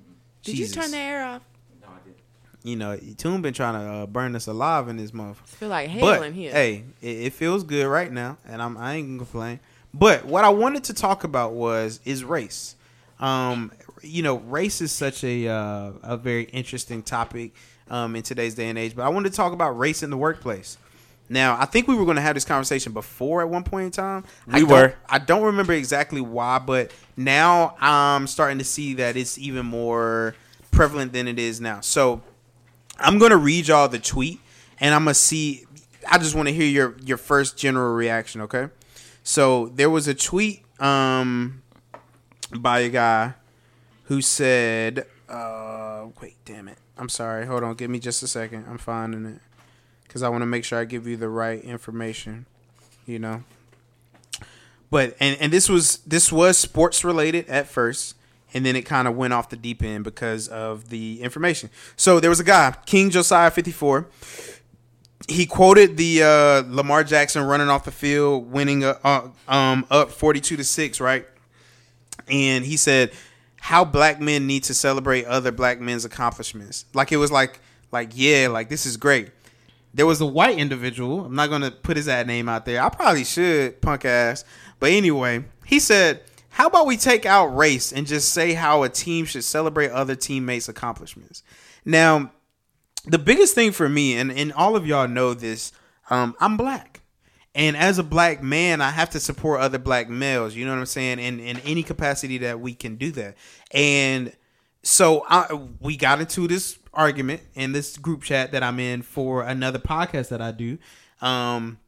[0.43, 0.75] Did Jesus.
[0.75, 1.41] you turn the air off?
[1.81, 2.19] No, I didn't.
[2.63, 5.39] You know, Toon been trying to uh, burn us alive in this month.
[5.43, 6.51] I feel like hell But in here.
[6.51, 9.59] hey, it, it feels good right now, and I'm I ain't gonna complain.
[9.93, 12.75] But what I wanted to talk about was is race.
[13.19, 13.71] Um,
[14.01, 17.53] you know, race is such a uh, a very interesting topic
[17.89, 18.95] um, in today's day and age.
[18.95, 20.77] But I wanted to talk about race in the workplace.
[21.29, 23.91] Now, I think we were going to have this conversation before at one point in
[23.91, 24.23] time.
[24.47, 24.93] We don't- were.
[25.09, 30.35] I don't remember exactly why, but now I'm starting to see that it's even more
[30.71, 31.81] prevalent than it is now.
[31.81, 32.21] So
[32.97, 34.39] I'm gonna read y'all the tweet,
[34.79, 35.65] and I'm gonna see.
[36.09, 38.41] I just want to hear your your first general reaction.
[38.41, 38.69] Okay,
[39.23, 41.61] so there was a tweet um
[42.57, 43.33] by a guy
[44.05, 45.33] who said, uh,
[46.21, 47.45] "Wait, damn it, I'm sorry.
[47.45, 48.65] Hold on, give me just a second.
[48.69, 49.39] I'm finding it
[50.03, 52.45] because I want to make sure I give you the right information.
[53.05, 53.43] You know."
[54.89, 58.15] But and and this was this was sports related at first,
[58.53, 61.69] and then it kind of went off the deep end because of the information.
[61.95, 64.07] So there was a guy, King Josiah fifty four.
[65.27, 70.11] He quoted the uh, Lamar Jackson running off the field, winning uh, uh, um, up
[70.11, 71.25] forty two to six, right?
[72.29, 73.11] And he said
[73.59, 76.85] how black men need to celebrate other black men's accomplishments.
[76.93, 77.59] Like it was like
[77.91, 79.31] like yeah, like this is great.
[79.93, 81.25] There was a white individual.
[81.25, 82.81] I'm not gonna put his ad name out there.
[82.81, 84.43] I probably should, punk ass.
[84.79, 88.89] But anyway, he said, "How about we take out race and just say how a
[88.89, 91.43] team should celebrate other teammates' accomplishments?"
[91.83, 92.31] Now,
[93.05, 95.71] the biggest thing for me, and and all of y'all know this,
[96.09, 96.96] um, I'm black.
[97.57, 100.55] And as a black man, I have to support other black males.
[100.55, 101.17] You know what I'm saying?
[101.19, 103.35] In in any capacity that we can do that.
[103.71, 104.31] And
[104.83, 109.41] so I, we got into this argument in this group chat that I'm in for
[109.41, 110.77] another podcast that I do.
[111.19, 111.79] Um,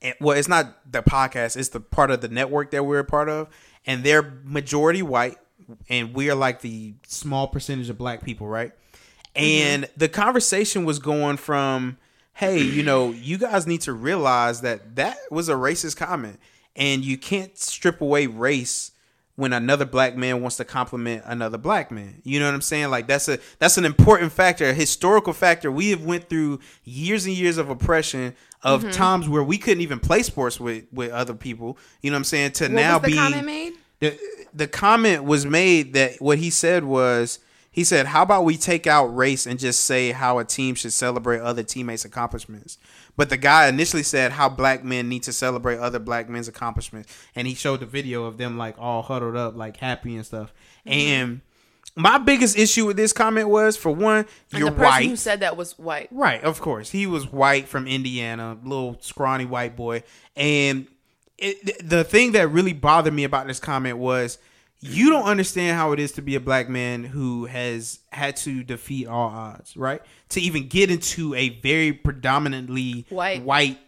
[0.00, 3.04] and- well, it's not the podcast; it's the part of the network that we're a
[3.04, 3.48] part of,
[3.86, 5.38] and they're majority white,
[5.88, 8.72] and we are like the small percentage of black people, right?
[9.36, 11.98] And the conversation was going from,
[12.34, 16.38] "Hey, you know, you guys need to realize that that was a racist comment,
[16.76, 18.90] and you can't strip away race
[19.36, 22.20] when another black man wants to compliment another black man.
[22.22, 22.90] You know what I'm saying?
[22.90, 25.72] Like that's a that's an important factor, a historical factor.
[25.72, 28.90] We have went through years and years of oppression of Mm-hmm.
[28.92, 31.76] times where we couldn't even play sports with with other people.
[32.00, 32.52] You know what I'm saying?
[32.52, 33.72] To What now was the be comment made?
[34.00, 34.18] the
[34.54, 37.40] the comment was made that what he said was
[37.74, 40.92] he said, "How about we take out race and just say how a team should
[40.92, 42.78] celebrate other teammates' accomplishments?"
[43.16, 47.12] But the guy initially said how black men need to celebrate other black men's accomplishments,
[47.34, 50.54] and he showed the video of them like all huddled up, like happy and stuff.
[50.86, 50.92] Mm-hmm.
[50.92, 51.40] And
[51.96, 55.08] my biggest issue with this comment was, for one, you're the person white.
[55.08, 56.06] who said that was white.
[56.12, 56.90] Right, of course.
[56.90, 60.04] He was white from Indiana, little scrawny white boy.
[60.36, 60.86] And
[61.38, 64.38] it, the thing that really bothered me about this comment was
[64.80, 68.62] you don't understand how it is to be a black man who has had to
[68.62, 70.02] defeat all odds, right?
[70.30, 73.42] To even get into a very predominantly White.
[73.42, 73.78] white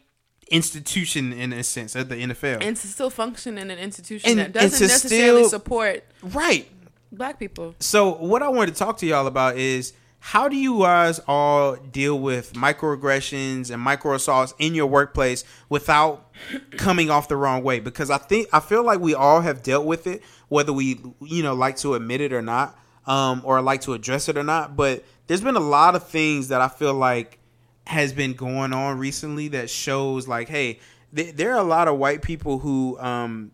[0.50, 2.58] institution in a sense at the NFL.
[2.62, 6.70] And to still function in an institution And- that doesn't necessarily still- support right.
[7.12, 7.74] black people.
[7.80, 11.76] So what I wanted to talk to y'all about is how do you guys all
[11.76, 16.32] deal with microaggressions and microassaults in your workplace without
[16.72, 17.80] coming off the wrong way?
[17.80, 21.42] Because I think I feel like we all have dealt with it, whether we you
[21.42, 24.76] know like to admit it or not, um, or like to address it or not.
[24.76, 27.38] But there's been a lot of things that I feel like
[27.86, 30.80] has been going on recently that shows like, hey,
[31.14, 33.52] th- there are a lot of white people who um,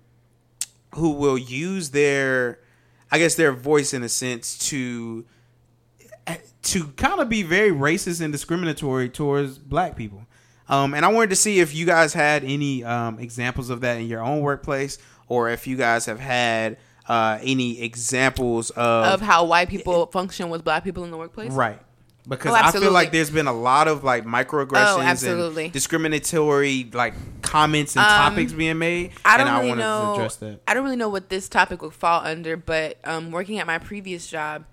[0.94, 2.60] who will use their
[3.10, 5.26] I guess their voice in a sense to
[6.62, 10.24] to kind of be very racist and discriminatory towards black people.
[10.68, 13.98] Um, and I wanted to see if you guys had any um, examples of that
[14.00, 14.98] in your own workplace,
[15.28, 20.50] or if you guys have had uh, any examples of, Of how white people function
[20.50, 21.52] with black people in the workplace.
[21.52, 21.80] right.
[22.28, 25.64] Because Oh, I feel like there's been a lot of like microaggressions Oh, absolutely.
[25.64, 29.10] and discriminatory like comments and Um, topics being made.
[29.24, 30.04] I don't and really I wanted know.
[30.04, 30.60] to address that.
[30.68, 33.78] I don't really know what this topic would fall under, but um, working at my
[33.78, 34.64] previous job,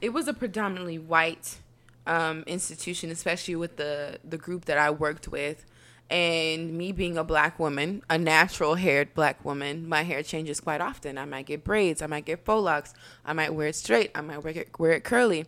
[0.00, 1.58] it was a predominantly white
[2.06, 5.64] um, institution, especially with the the group that I worked with.
[6.08, 10.80] And me being a black woman, a natural haired black woman, my hair changes quite
[10.80, 11.16] often.
[11.16, 12.94] I might get braids, I might get faux locks,
[13.24, 15.46] I might wear it straight, I might wear it, wear it curly.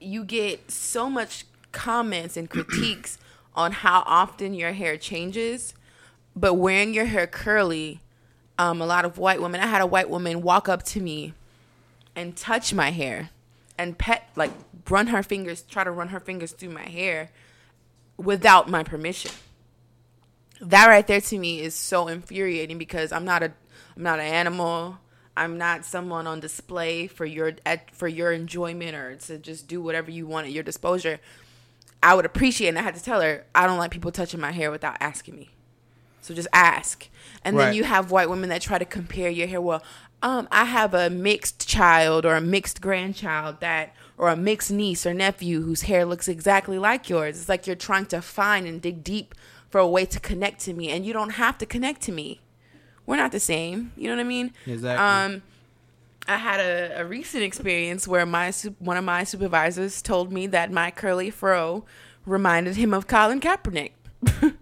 [0.00, 3.18] You get so much comments and critiques
[3.54, 5.74] on how often your hair changes
[6.36, 8.02] but wearing your hair curly,
[8.58, 9.60] um, a lot of white women.
[9.60, 11.32] I had a white woman walk up to me
[12.16, 13.30] and touch my hair
[13.78, 14.50] and pet, like,
[14.88, 17.30] run her fingers, try to run her fingers through my hair
[18.16, 19.30] without my permission.
[20.60, 23.52] That right there to me is so infuriating because I'm not a,
[23.96, 24.98] I'm not an animal.
[25.36, 29.82] I'm not someone on display for your at, for your enjoyment or to just do
[29.82, 31.16] whatever you want at your disposal.
[32.02, 34.52] I would appreciate, and I had to tell her I don't like people touching my
[34.52, 35.50] hair without asking me.
[36.22, 37.08] So just ask.
[37.44, 39.60] And then you have white women that try to compare your hair.
[39.60, 39.82] Well,
[40.22, 45.06] um, I have a mixed child or a mixed grandchild that, or a mixed niece
[45.06, 47.38] or nephew whose hair looks exactly like yours.
[47.38, 49.34] It's like you're trying to find and dig deep
[49.68, 52.40] for a way to connect to me, and you don't have to connect to me.
[53.04, 53.92] We're not the same.
[53.96, 54.52] You know what I mean?
[54.66, 55.04] Exactly.
[55.04, 55.42] Um,
[56.28, 60.72] I had a, a recent experience where my one of my supervisors told me that
[60.72, 61.84] my curly fro
[62.24, 63.92] reminded him of Colin Kaepernick,
[64.42, 64.56] and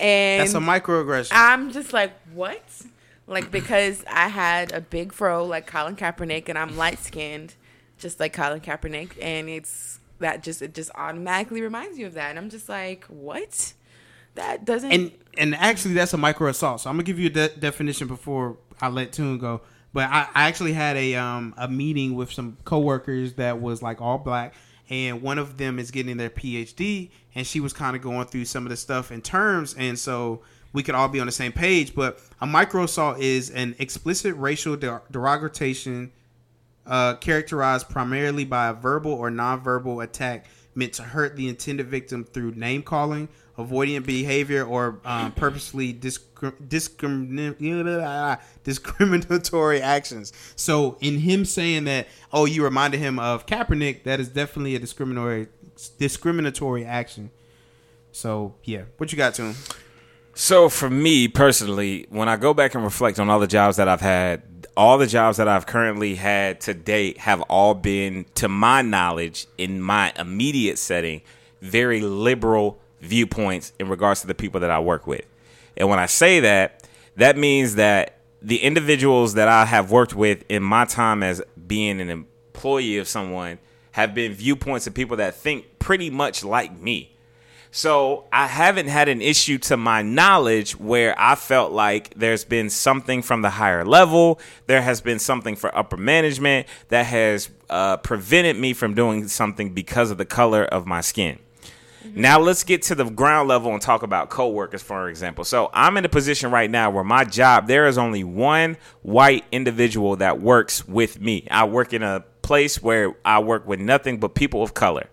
[0.00, 1.30] That's a microaggression.
[1.32, 2.62] I'm just like, what?
[3.26, 7.54] Like because I had a big fro like Colin Kaepernick, and I'm light skinned,
[7.98, 12.30] just like Colin Kaepernick, and it's that just it just automatically reminds you of that,
[12.30, 13.72] and I'm just like, what?
[14.36, 14.92] That doesn't.
[14.92, 16.82] and and actually that's a micro assault.
[16.82, 19.62] So I'm gonna give you a de- definition before I let Tune go.
[19.92, 24.00] But I, I actually had a um a meeting with some coworkers that was like
[24.00, 24.54] all black,
[24.90, 28.44] and one of them is getting their PhD, and she was kind of going through
[28.44, 31.52] some of the stuff in terms, and so we could all be on the same
[31.52, 31.94] page.
[31.94, 36.12] But a micro assault is an explicit racial der- derogation
[36.86, 42.22] uh, characterized primarily by a verbal or nonverbal attack meant to hurt the intended victim
[42.22, 50.32] through name calling, avoidant behavior, or um, purposely discri- discrimin- discriminatory actions.
[50.54, 54.78] So, in him saying that, oh, you reminded him of Kaepernick, that is definitely a
[54.78, 55.48] discriminatory
[55.98, 57.30] discriminatory action.
[58.12, 59.54] So, yeah, what you got to him?
[60.38, 63.88] So for me personally, when I go back and reflect on all the jobs that
[63.88, 64.42] I've had,
[64.76, 69.46] all the jobs that I've currently had to date have all been, to my knowledge,
[69.56, 71.22] in my immediate setting,
[71.62, 75.24] very liberal viewpoints in regards to the people that I work with.
[75.74, 80.44] And when I say that, that means that the individuals that I have worked with
[80.50, 83.58] in my time as being an employee of someone
[83.92, 87.15] have been viewpoints of people that think pretty much like me.
[87.76, 92.70] So I haven't had an issue to my knowledge where I felt like there's been
[92.70, 97.98] something from the higher level, there has been something for upper management that has uh,
[97.98, 101.38] prevented me from doing something because of the color of my skin.
[102.14, 105.44] Now let's get to the ground level and talk about coworkers, for example.
[105.44, 109.44] So I'm in a position right now where my job there is only one white
[109.52, 111.46] individual that works with me.
[111.50, 115.10] I work in a place where I work with nothing but people of color.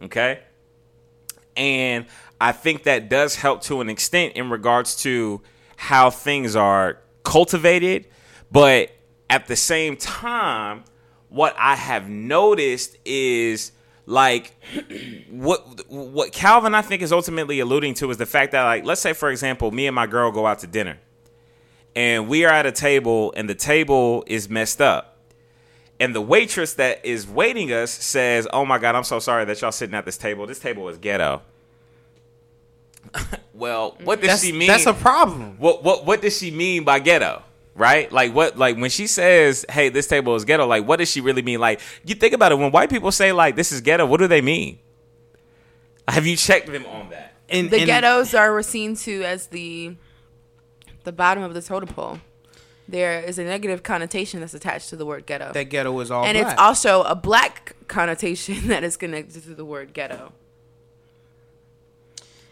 [0.00, 0.38] Okay,
[1.56, 2.06] and
[2.40, 5.40] I think that does help to an extent in regards to
[5.76, 8.06] how things are cultivated,
[8.50, 8.90] but
[9.28, 10.84] at the same time,
[11.28, 13.72] what I have noticed is
[14.06, 14.54] like
[15.30, 19.00] what what Calvin I think is ultimately alluding to is the fact that like let's
[19.00, 20.98] say for example me and my girl go out to dinner.
[21.96, 25.15] And we are at a table and the table is messed up
[25.98, 29.60] and the waitress that is waiting us says oh my god I'm so sorry that
[29.60, 31.42] y'all sitting at this table this table is ghetto
[33.54, 35.56] well what does That's, she mean that's a problem.
[35.58, 37.42] what what what does she mean by ghetto?
[37.74, 38.10] Right?
[38.10, 41.20] Like what like when she says, "Hey, this table is ghetto," like what does she
[41.20, 41.60] really mean?
[41.60, 44.26] Like you think about it when white people say like this is ghetto, what do
[44.26, 44.78] they mean?
[46.08, 47.34] Have you checked them on that?
[47.48, 49.96] And, The and ghettos are seen to as the
[51.04, 52.18] the bottom of the totem pole.
[52.88, 55.52] There is a negative connotation that's attached to the word ghetto.
[55.52, 56.52] that ghetto is all and black.
[56.52, 60.32] it's also a black connotation that is connected to the word ghetto.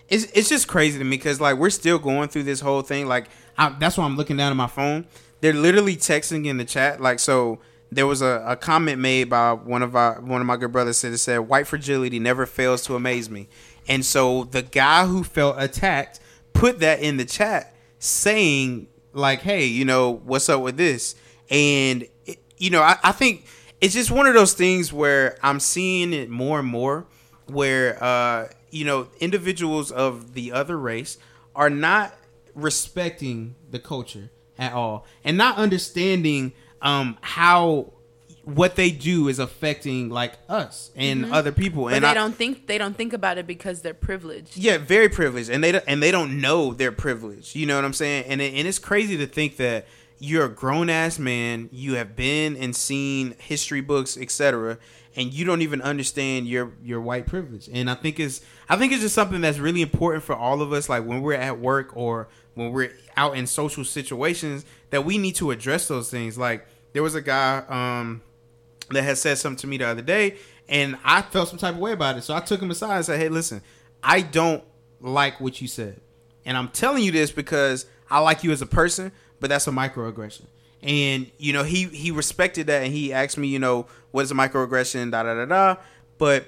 [0.09, 3.07] it's it's just crazy to me because like we're still going through this whole thing.
[3.07, 5.07] Like I, that's why I'm looking down at my phone.
[5.41, 7.01] They're literally texting in the chat.
[7.01, 7.61] Like so,
[7.93, 10.97] there was a, a comment made by one of our one of my good brothers
[10.97, 13.49] said it said white fragility never fails to amaze me.
[13.87, 16.19] And so the guy who felt attacked
[16.55, 21.15] put that in the chat saying like, hey, you know what's up with this?
[21.51, 23.47] And it, you know I, I think
[23.81, 27.07] it's just one of those things where I'm seeing it more and more
[27.47, 31.19] where uh you know individuals of the other race
[31.55, 32.15] are not
[32.55, 37.93] respecting the culture at all and not understanding um how
[38.45, 42.35] what they do is affecting like us and other people But and they I, don't
[42.35, 44.57] think they don't think about it because they're privileged.
[44.57, 47.55] yeah, very privileged, and they don't, and they don't know they're privileged.
[47.55, 48.25] You know what I'm saying?
[48.29, 49.87] And it, and it's crazy to think that
[50.19, 54.79] you're a grown ass man, you have been and seen history books, etc.,
[55.17, 57.69] and you don't even understand your your white privilege.
[57.73, 60.73] And I think it's I think it's just something that's really important for all of
[60.73, 60.89] us.
[60.89, 65.35] Like when we're at work or when we're out in social situations, that we need
[65.37, 66.37] to address those things.
[66.37, 67.63] Like there was a guy.
[67.69, 68.21] um
[68.91, 70.37] that had said something to me the other day,
[70.69, 72.23] and I felt some type of way about it.
[72.23, 73.63] So I took him aside and said, "Hey, listen,
[74.03, 74.63] I don't
[75.01, 76.01] like what you said,
[76.45, 79.73] and I'm telling you this because I like you as a person, but that's a
[79.73, 80.47] microaggression."
[80.83, 84.31] And you know, he he respected that, and he asked me, you know, what is
[84.31, 85.11] a microaggression?
[85.11, 85.81] Da da da da.
[86.19, 86.47] But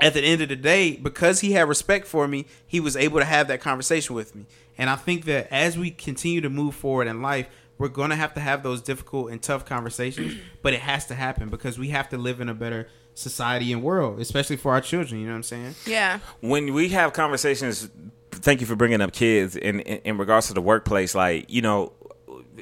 [0.00, 3.20] at the end of the day, because he had respect for me, he was able
[3.20, 4.46] to have that conversation with me.
[4.76, 7.48] And I think that as we continue to move forward in life,
[7.78, 11.14] we're going to have to have those difficult and tough conversations, but it has to
[11.14, 14.80] happen because we have to live in a better society and world, especially for our
[14.80, 15.20] children.
[15.20, 15.74] You know what I'm saying?
[15.86, 16.18] Yeah.
[16.40, 17.88] when we have conversations
[18.32, 21.62] thank you for bringing up kids in, in in regards to the workplace like you
[21.62, 21.92] know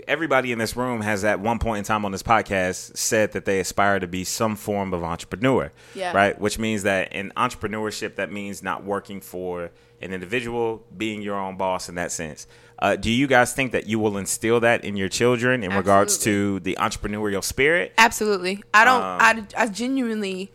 [0.07, 3.47] everybody in this room has at one point in time on this podcast said that
[3.47, 6.13] they aspire to be some form of entrepreneur Yeah.
[6.15, 9.71] right which means that in entrepreneurship that means not working for
[10.03, 12.47] an individual being your own boss in that sense
[12.83, 16.19] uh, do you guys think that you will instill that in your children in regards
[16.19, 18.61] to the entrepreneurial spirit Absolutely.
[18.75, 19.01] I don't.
[19.01, 20.53] Um, I, I genuinely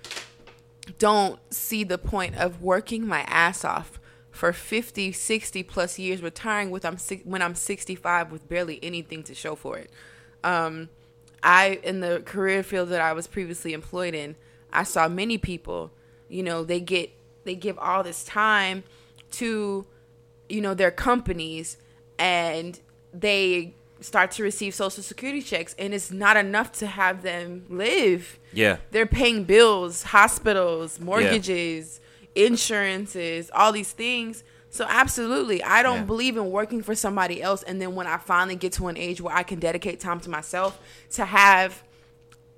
[0.99, 3.97] don't see the point of working my ass off
[4.29, 9.33] for 50, 60 plus years, retiring with I'm when I'm 65 with barely anything to
[9.33, 9.89] show for it.
[10.43, 10.89] Um,
[11.41, 14.35] I in the career field that I was previously employed in,
[14.73, 15.91] I saw many people.
[16.27, 17.09] You know, they get
[17.45, 18.83] they give all this time
[19.31, 19.85] to
[20.49, 21.77] you know their companies
[22.19, 22.79] and
[23.13, 28.37] they start to receive social security checks and it's not enough to have them live.
[28.53, 28.77] Yeah.
[28.91, 31.99] They're paying bills hospitals mortgages
[32.35, 34.43] insurances all these things.
[34.69, 36.03] So absolutely i don't Yeah.
[36.03, 39.19] believe in working for somebody else and then when i finally get to an age
[39.21, 40.77] where i can dedicate time to myself
[41.11, 41.81] to have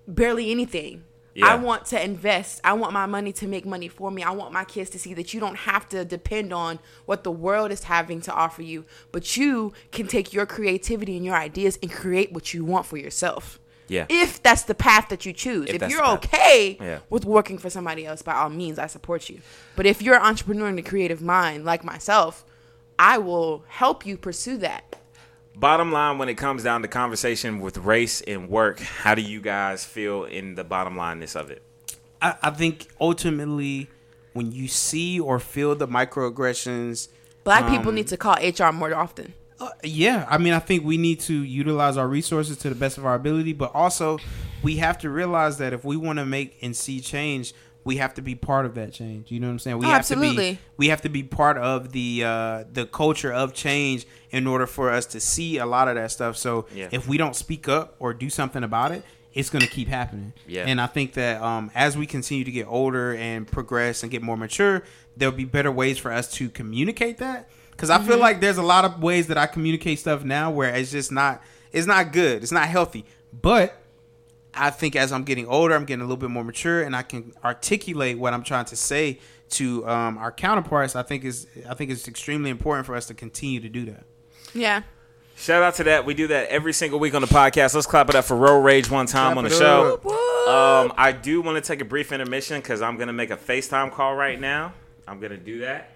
[0.07, 1.03] barely anything
[1.35, 1.47] Yeah.
[1.47, 2.59] I want to invest.
[2.63, 4.23] I want my money to make money for me.
[4.23, 7.31] I want my kids to see that you don't have to depend on what the
[7.31, 11.77] world is having to offer you, but you can take your creativity and your ideas
[11.81, 13.59] and create what you want for yourself.
[13.87, 14.05] Yeah.
[14.09, 15.69] If that's the path that you choose.
[15.69, 16.99] If If, you're okay Yeah.
[17.09, 19.39] with working for somebody else, by all means, I support you.
[19.75, 22.45] But if you're an entrepreneur in the creative mind like myself,
[22.97, 24.95] I will help you pursue that.
[25.59, 29.41] Bottom line, when it comes down to conversation with race and work, how do you
[29.41, 31.61] guys feel in the bottom lineness of it?
[32.21, 33.89] I, I think ultimately
[34.31, 37.09] when you see or feel the microaggressions,
[37.43, 39.33] Black people Um, need to call HR more often.
[39.59, 42.97] uh, yeah, I mean, I think we need to utilize our resources to the best
[42.97, 44.17] of our ability, but also
[44.63, 47.53] we have to realize that if we want to make and see change,
[47.83, 49.31] we have to be part of that change.
[49.31, 49.77] You know what I'm saying?
[49.79, 50.51] We Oh, have to absolutely.
[50.53, 54.67] be we have to be part of the uh, the culture of change in order
[54.67, 56.37] for us to see a lot of that stuff.
[56.37, 56.89] So Yeah.
[56.91, 59.03] if we don't speak up or do something about it,
[59.33, 60.33] it's going to keep happening.
[60.47, 60.65] Yeah.
[60.67, 64.21] And I think that um, as we continue to get older and progress and get
[64.21, 64.83] more mature,
[65.15, 67.47] there'll be better ways for us to communicate that.
[67.71, 70.75] Because I feel like there's a lot of ways that I communicate stuff now where
[70.75, 72.43] it's just not it's not good.
[72.43, 73.05] It's not healthy.
[73.41, 73.73] But
[74.59, 77.01] I think as I'm getting older, I'm getting a little bit more mature, and I
[77.01, 79.19] can articulate what I'm trying to say
[79.51, 80.95] to um, our counterparts.
[80.95, 84.03] I think is I think it's extremely important for us to continue to do that.
[84.53, 84.83] Yeah.
[85.35, 86.05] Shout out to that.
[86.05, 87.73] We do that every single week on the podcast.
[87.73, 89.93] Let's clap it up for Road Rage one time Clap on the show.
[90.49, 93.93] Um, I do want to take a brief intermission because I'm gonna make a FaceTime
[93.93, 94.73] call right now.
[95.07, 95.91] I'm gonna do that.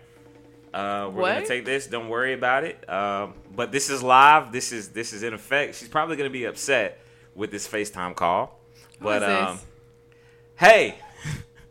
[0.74, 1.88] Uh, we're gonna take this.
[1.88, 2.90] Don't worry about it.
[2.90, 4.54] Um, but this is live.
[4.54, 5.76] This is this is in effect.
[5.76, 7.03] She's probably gonna be upset
[7.36, 8.60] with this FaceTime call.
[9.02, 9.60] But um,
[10.56, 10.96] hey.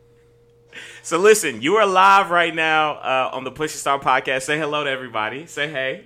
[1.03, 4.43] so listen, you are live right now uh, on the Push Your Star podcast.
[4.43, 5.45] Say hello to everybody.
[5.45, 6.05] Say hey.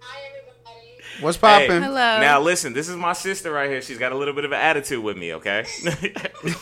[0.00, 1.22] Hi, everybody.
[1.22, 1.82] What's Hey, popping?
[1.82, 1.94] Hello.
[2.20, 3.82] Now listen, this is my sister right here.
[3.82, 5.64] She's got a little bit of an attitude with me, okay?
[5.68, 5.88] she,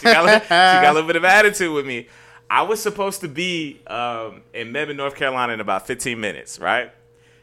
[0.03, 2.09] got a, she got a little bit of attitude with me.
[2.51, 6.91] I was supposed to be um, in Mebane, North Carolina in about 15 minutes, right?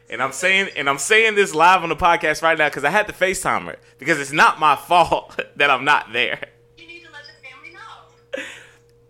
[0.08, 2.90] And I'm saying and I'm saying this live on the podcast right now because I
[2.90, 6.40] had to FaceTime her because it's not my fault that I'm not there.
[6.78, 8.42] You need to let the family know.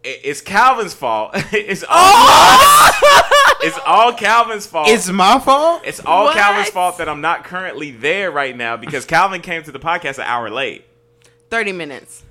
[0.03, 1.32] It's Calvin's fault.
[1.53, 3.57] it's all oh!
[3.62, 4.88] it's all Calvin's fault.
[4.88, 5.82] It's my fault.
[5.84, 6.36] It's all What?
[6.36, 10.16] Calvin's fault that I'm not currently there right now because Calvin came to the podcast
[10.18, 10.84] an hour late.
[11.51, 12.22] 30 minutes.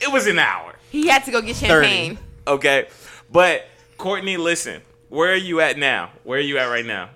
[0.00, 2.18] It was an hour, He had to go get champagne.
[2.46, 2.86] okay?
[3.32, 6.12] But Courtney, listen, where are you at now?
[6.22, 7.10] Where are you at right now?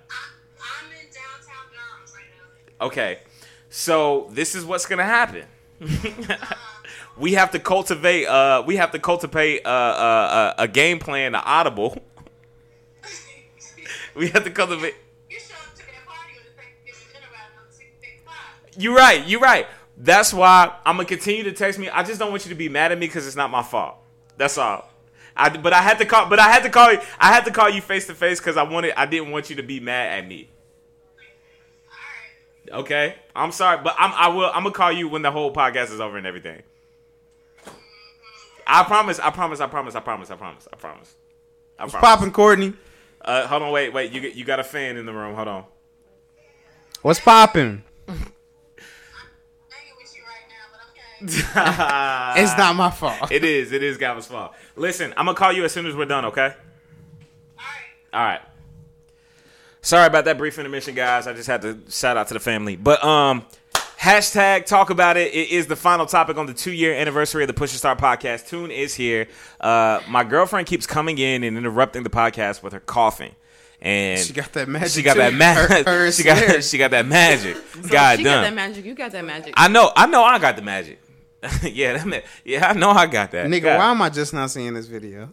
[0.59, 2.72] I'm in downtown Durham right now.
[2.83, 3.19] Okay,
[3.69, 5.45] so this is what's gonna happen.
[7.17, 8.25] we have to cultivate.
[8.25, 11.97] Uh, we have to cultivate uh, uh, uh, a game plan, an audible.
[14.15, 14.95] we have to cultivate.
[15.29, 18.35] You showed up to that party with the Thanksgiving dinner around 6 o'clock.
[18.77, 19.25] You're right.
[19.25, 19.65] You're right.
[19.95, 21.87] That's why I'm gonna continue to text me.
[21.87, 23.95] I just don't want you to be mad at me because it's not my fault.
[24.35, 24.89] That's all.
[25.37, 26.27] I, but I had to call.
[26.27, 26.99] But I had to call you.
[27.17, 28.93] I had to call you face to face because I wanted.
[28.99, 30.49] I didn't want you to be mad at me.
[32.71, 32.83] All right.
[32.85, 33.15] Okay.
[33.35, 34.11] I'm sorry, but I'm.
[34.13, 34.45] I will.
[34.47, 36.61] I'm gonna call you when the whole podcast is over and everything.
[38.65, 39.19] I promise.
[39.19, 39.59] I promise.
[39.59, 39.95] I promise.
[39.95, 40.31] I promise.
[40.31, 40.67] I promise.
[40.71, 41.15] I promise.
[41.77, 41.95] I promise.
[42.01, 42.73] Popping, Courtney.
[43.21, 43.71] Uh, hold on.
[43.71, 43.93] Wait.
[43.93, 44.11] Wait.
[44.11, 45.35] You get- you got a fan in the room.
[45.35, 45.65] Hold on.
[47.01, 47.83] What's popping?
[48.07, 48.21] I ain't
[49.97, 52.41] with you right now, but okay.
[52.43, 53.31] it's not my fault.
[53.31, 53.71] It is.
[53.73, 54.53] It is Gavin's fault.
[54.77, 56.25] Listen, I'm gonna call you as soon as we're done.
[56.25, 56.53] Okay.
[56.53, 58.13] All right.
[58.13, 58.41] All right.
[59.83, 61.27] Sorry about that brief intermission, guys.
[61.27, 62.77] I just had to shout out to the family.
[62.77, 63.45] But um,
[63.99, 65.33] hashtag talk about it.
[65.33, 67.99] It is the final topic on the two year anniversary of the Push and Start
[67.99, 68.47] podcast.
[68.47, 69.27] Tune is here.
[69.59, 73.35] Uh, my girlfriend keeps coming in and interrupting the podcast with her coughing.
[73.81, 74.89] And She got that magic.
[74.91, 75.19] She got too.
[75.19, 75.85] that magic.
[75.85, 76.61] her She got snare.
[76.61, 77.57] she got that magic.
[77.73, 78.37] So God she done.
[78.37, 78.85] got that magic.
[78.85, 79.53] You got that magic.
[79.57, 79.91] I know.
[79.93, 80.23] I know.
[80.23, 81.01] I got the magic.
[81.61, 82.69] yeah, that ma- yeah.
[82.69, 82.91] I know.
[82.91, 83.47] I got that.
[83.47, 83.77] Nigga, God.
[83.79, 85.25] why am I just not seeing this video?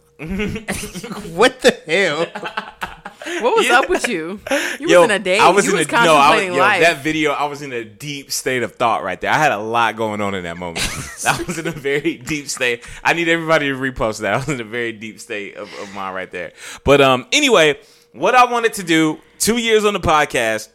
[1.31, 2.27] what the hell?
[3.41, 3.79] What was Yeah.
[3.79, 4.39] up with you?
[4.79, 5.41] You Yo, was in a daze.
[5.41, 6.15] I was you in was a no.
[6.15, 7.31] I was, yo, that video.
[7.31, 9.31] I was in a deep state of thought right there.
[9.31, 10.79] I had a lot going on in that moment.
[11.27, 12.83] I was in a very deep state.
[13.03, 14.33] I need everybody to repost that.
[14.33, 16.53] I was in a very deep state of, of mind right there.
[16.83, 17.79] But um, anyway,
[18.13, 19.19] what I wanted to do.
[19.39, 20.69] Two years on the podcast.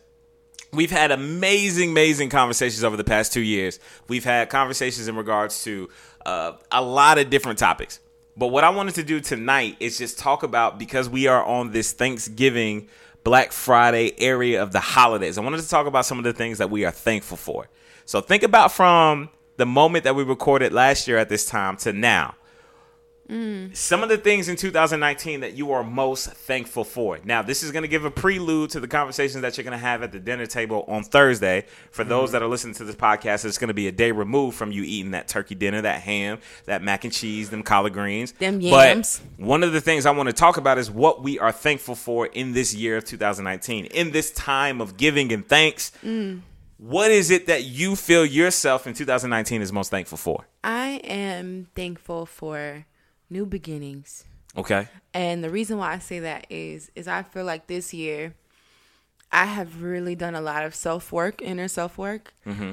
[0.73, 3.79] We've had amazing, amazing conversations over the past two years.
[4.09, 5.89] We've had conversations in regards to
[6.27, 8.01] uh, a lot of different topics.
[8.37, 11.72] But what I wanted to do tonight is just talk about because we are on
[11.72, 12.89] this Thanksgiving,
[13.24, 15.39] Black Friday area of the holidays.
[15.39, 17.68] I wanted to talk about some of the things that we are thankful for.
[18.05, 21.93] So think about from the moment that we recorded last year at this time to
[21.95, 22.34] now.
[23.29, 23.77] Mm.
[23.77, 27.18] Some of the things in 2019 that you are most thankful for.
[27.24, 29.79] Now, this is going to give a prelude to the conversations that you're going to
[29.79, 31.66] have at the dinner table on Thursday.
[31.91, 32.33] For those mm-hmm.
[32.33, 34.83] that are listening to this podcast, it's going to be a day removed from you
[34.83, 38.33] eating that turkey dinner, that ham, that mac and cheese, them collard greens.
[38.33, 39.20] Them yams.
[39.37, 41.97] But one of the things I want to talk about is what we are thankful
[41.97, 43.87] for in this year of 2019.
[43.87, 46.41] In this time of giving and thanks, mm.
[46.79, 50.47] what is it that you feel yourself in 2019 is most thankful for?
[50.62, 52.87] I am thankful for
[53.31, 54.24] new beginnings.
[54.57, 54.89] Okay.
[55.12, 58.35] And the reason why I say that is is I feel like this year
[59.33, 62.33] I have really done a lot of self work, inner self work,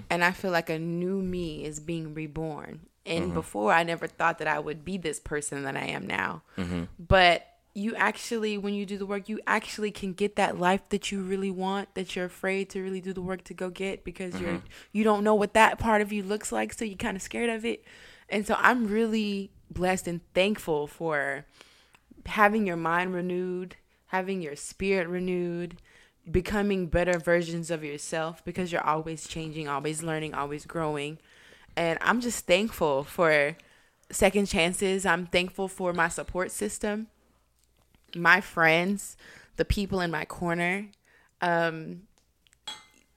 [0.09, 4.37] and I feel like a new me is being reborn And before, I never thought
[4.37, 6.43] that I would be this person that I am now.
[6.57, 6.83] Mm-hmm.
[6.99, 11.11] But you actually, when you do the work, you actually can get that life that
[11.11, 14.39] you really want, that you're afraid to really do the work to go get because
[14.39, 14.67] you're Mm-hmm.
[14.93, 17.49] you don't know what that part of you looks like, so you're kind of scared
[17.49, 17.83] of it.
[18.29, 21.45] And so I'm really blessed and thankful for
[22.25, 23.75] having your mind renewed,
[24.07, 25.77] having your spirit renewed,
[26.29, 31.17] becoming better versions of yourself because you're always changing, always learning, always growing.
[31.75, 33.57] And I'm just thankful for
[34.11, 35.05] second chances.
[35.05, 37.07] I'm thankful for my support system,
[38.15, 39.17] my friends,
[39.57, 40.87] the people in my corner.
[41.41, 42.03] Um,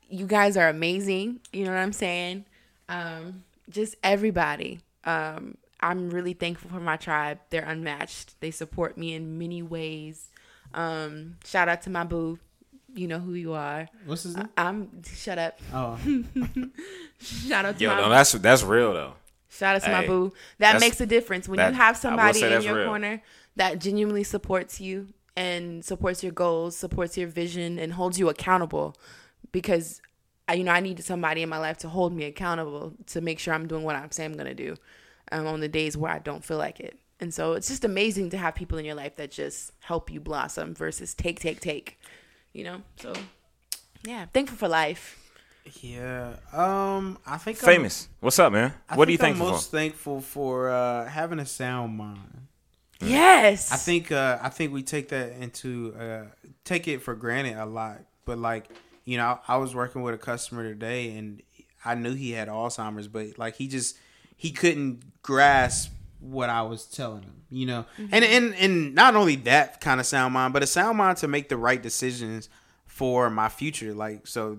[0.09, 1.41] you guys are amazing.
[1.53, 2.45] You know what I'm saying?
[2.89, 4.81] Um, just everybody.
[5.05, 7.39] Um, I'm really thankful for my tribe.
[7.51, 8.41] They're unmatched.
[8.41, 10.31] They support me in many ways.
[10.75, 12.39] Um, shout out to my boo.
[12.95, 13.89] You know who you are.
[14.07, 14.49] What's his name?
[14.57, 15.59] I'm shut up.
[15.73, 15.99] Oh,
[17.21, 19.15] Shout out to Yo, my no, that's that's real though.
[19.51, 20.33] Shout out to my boo.
[20.59, 22.87] That makes a difference when that- you have somebody in your real.
[22.87, 23.23] corner
[23.57, 28.97] that genuinely supports you and supports your goals, supports your vision, and holds you accountable.
[29.53, 30.01] Because
[30.49, 33.39] I, you know, I needed somebody in my life to hold me accountable to make
[33.39, 34.77] sure I'm doing what I'm saying I'm gonna do
[35.33, 36.99] um, on the days where I don't feel like it.
[37.21, 40.21] And so it's just amazing to have people in your life that just help you
[40.21, 41.99] blossom versus take, take, take.
[42.53, 43.13] You know, so
[44.05, 45.19] yeah, thankful for life.
[45.81, 46.35] yeah.
[46.53, 48.09] Um, I think I'm- Famous.
[48.21, 48.73] What's up, man?
[48.89, 49.77] I what are you think I'm thankful most for?
[49.77, 52.47] thankful for uh, having a sound mind.
[53.01, 56.25] Yes, I think uh, I think we take that into uh,
[56.65, 57.99] take it for granted a lot.
[58.25, 58.71] But like
[59.05, 61.43] you know, I was working with a customer today, and
[61.85, 63.99] I knew he had Alzheimer's, but like he just
[64.37, 67.33] he couldn't grasp what I was telling him.
[67.49, 70.99] You know, and and and not only that kind of sound mind, but a sound
[70.99, 72.49] mind to make the right decisions
[72.87, 73.95] for my future.
[73.95, 74.59] Like so,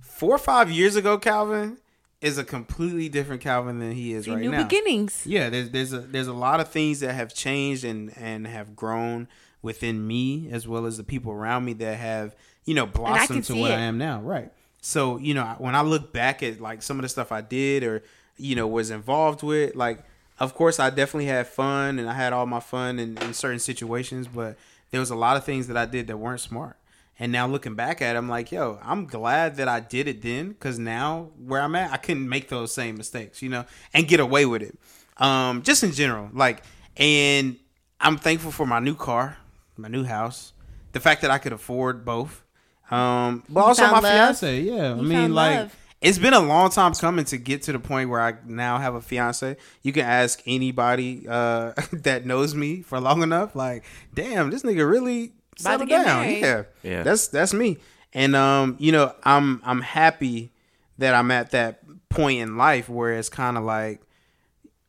[0.00, 1.78] four or five years ago, Calvin
[2.20, 4.58] is a completely different Calvin than he is right new now.
[4.58, 5.26] New beginnings.
[5.26, 8.76] Yeah, there's there's a there's a lot of things that have changed and and have
[8.76, 9.28] grown
[9.62, 13.54] within me as well as the people around me that have you know blossomed to
[13.56, 13.72] what.
[13.72, 14.20] I am now.
[14.20, 14.52] Right.
[14.80, 17.82] So you know when I look back at like some of the stuff I did
[17.82, 18.02] or
[18.36, 20.04] you know was involved with, like
[20.38, 23.58] of course I definitely had fun and I had all my fun in, in certain
[23.58, 24.56] situations, but
[24.90, 26.76] there was a lot of things that I did that weren't smart.
[27.18, 30.20] And now looking back at it, I'm like, yo, I'm glad that I did it
[30.20, 33.64] then because now where I'm at, I couldn't make those same mistakes, you know,
[33.94, 34.78] and get away with it.
[35.16, 36.62] Um, just in general, like,
[36.98, 37.56] and
[38.00, 39.38] I'm thankful for my new car,
[39.78, 40.52] my new house,
[40.92, 42.42] the fact that I could afford both.
[42.90, 44.02] Um, but also my love?
[44.02, 44.92] fiance, yeah.
[44.92, 45.76] I mean, like, love.
[46.00, 48.94] It's been a long time coming to get to the point where I now have
[48.94, 49.56] a fiance.
[49.82, 53.56] You can ask anybody uh, that knows me for long enough.
[53.56, 53.84] Like,
[54.14, 56.20] damn, this nigga really About to settled down.
[56.22, 56.40] married.
[56.40, 57.02] Yeah, Yeah.
[57.02, 57.78] That's that's me.
[58.12, 60.52] And um, you know, I'm I'm happy
[60.98, 64.00] that I'm at that point in life where it's kind of like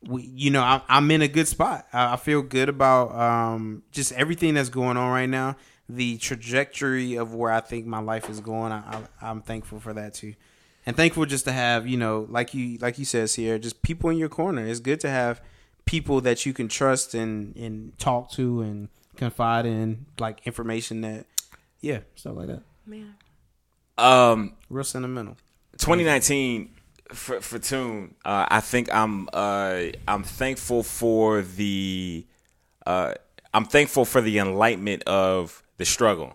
[0.06, 1.86] we, you know, I'm, I'm in a good spot.
[1.92, 5.56] I, I feel good about um, just everything that's going on right now.
[5.88, 9.92] The trajectory of where I think my life is going, I, I, I'm thankful for
[9.94, 10.34] that too,
[10.88, 14.08] and thankful just to have you know, like you like you says here just people
[14.08, 14.64] in your corner.
[14.64, 15.42] It's good to have
[15.84, 21.26] people that you can trust and and talk to and confide in, like information that,
[21.82, 22.62] yeah, stuff like that.
[22.86, 23.16] Man.
[23.98, 25.36] Um, Real sentimental.
[25.76, 26.70] 2019
[27.12, 32.24] for for Tune, uh, I think I'm uh, I'm thankful for the
[32.86, 33.12] uh,
[33.52, 36.32] I'm thankful for the enlightenment of the struggle.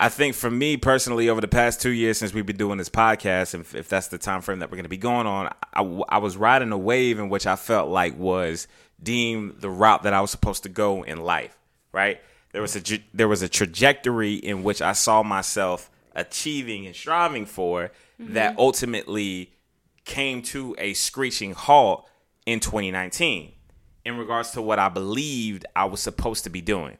[0.00, 2.88] I think for me personally, over the past two years since we've been doing this
[2.88, 5.82] podcast, if, if that's the time frame that we're going to be going on, I,
[6.08, 8.68] I was riding a wave in which I felt like was
[9.02, 11.56] deemed the route that I was supposed to go in life.
[11.92, 12.20] Right?
[12.52, 17.46] There was a there was a trajectory in which I saw myself achieving and striving
[17.46, 17.90] for
[18.20, 18.34] mm-hmm.
[18.34, 19.52] that ultimately
[20.04, 22.08] came to a screeching halt
[22.46, 23.52] in 2019
[24.04, 26.96] in regards to what I believed I was supposed to be doing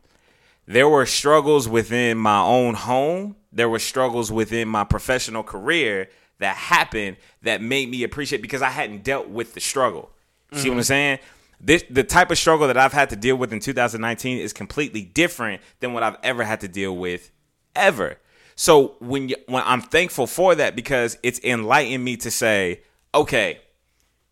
[0.69, 3.37] there were struggles within my own home.
[3.51, 6.11] There were struggles within my professional career
[6.41, 10.11] that happened that made me appreciate because I hadn't dealt with the struggle.
[10.53, 10.83] See what I'm mm-hmm.
[10.83, 11.19] saying?
[11.59, 15.03] This the type of struggle that I've had to deal with in 2019 is completely
[15.03, 17.31] different than what I've ever had to deal with
[17.75, 18.19] ever.
[18.55, 22.83] So when you, when I'm thankful for that because it's enlightened me to say,
[23.14, 23.61] okay,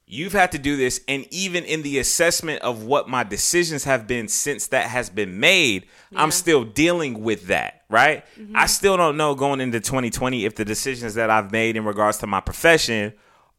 [0.06, 4.06] you've had to do this and even in the assessment of what my decisions have
[4.06, 8.24] been since that has been made i'm still dealing with that right?
[8.38, 8.66] I mm-hmm.
[8.66, 12.26] still don't know going into 2020 if the decisions that i've made in regards to
[12.26, 13.12] my profession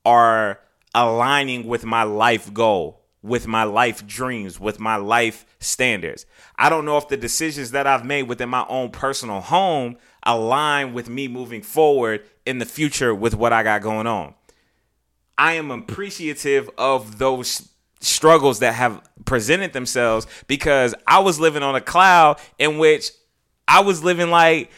[0.05, 0.59] are
[0.95, 6.25] aligning with my life goal with my life dreams with my life standards.
[6.55, 10.93] I don't know if the decisions that i've made within my own personal home align
[10.93, 14.33] with me moving forward in the future with what i got going on
[15.37, 17.69] I am appreciative of those
[17.99, 23.11] struggles that have presented themselves because I was living on a cloud in which
[23.67, 24.71] I was living like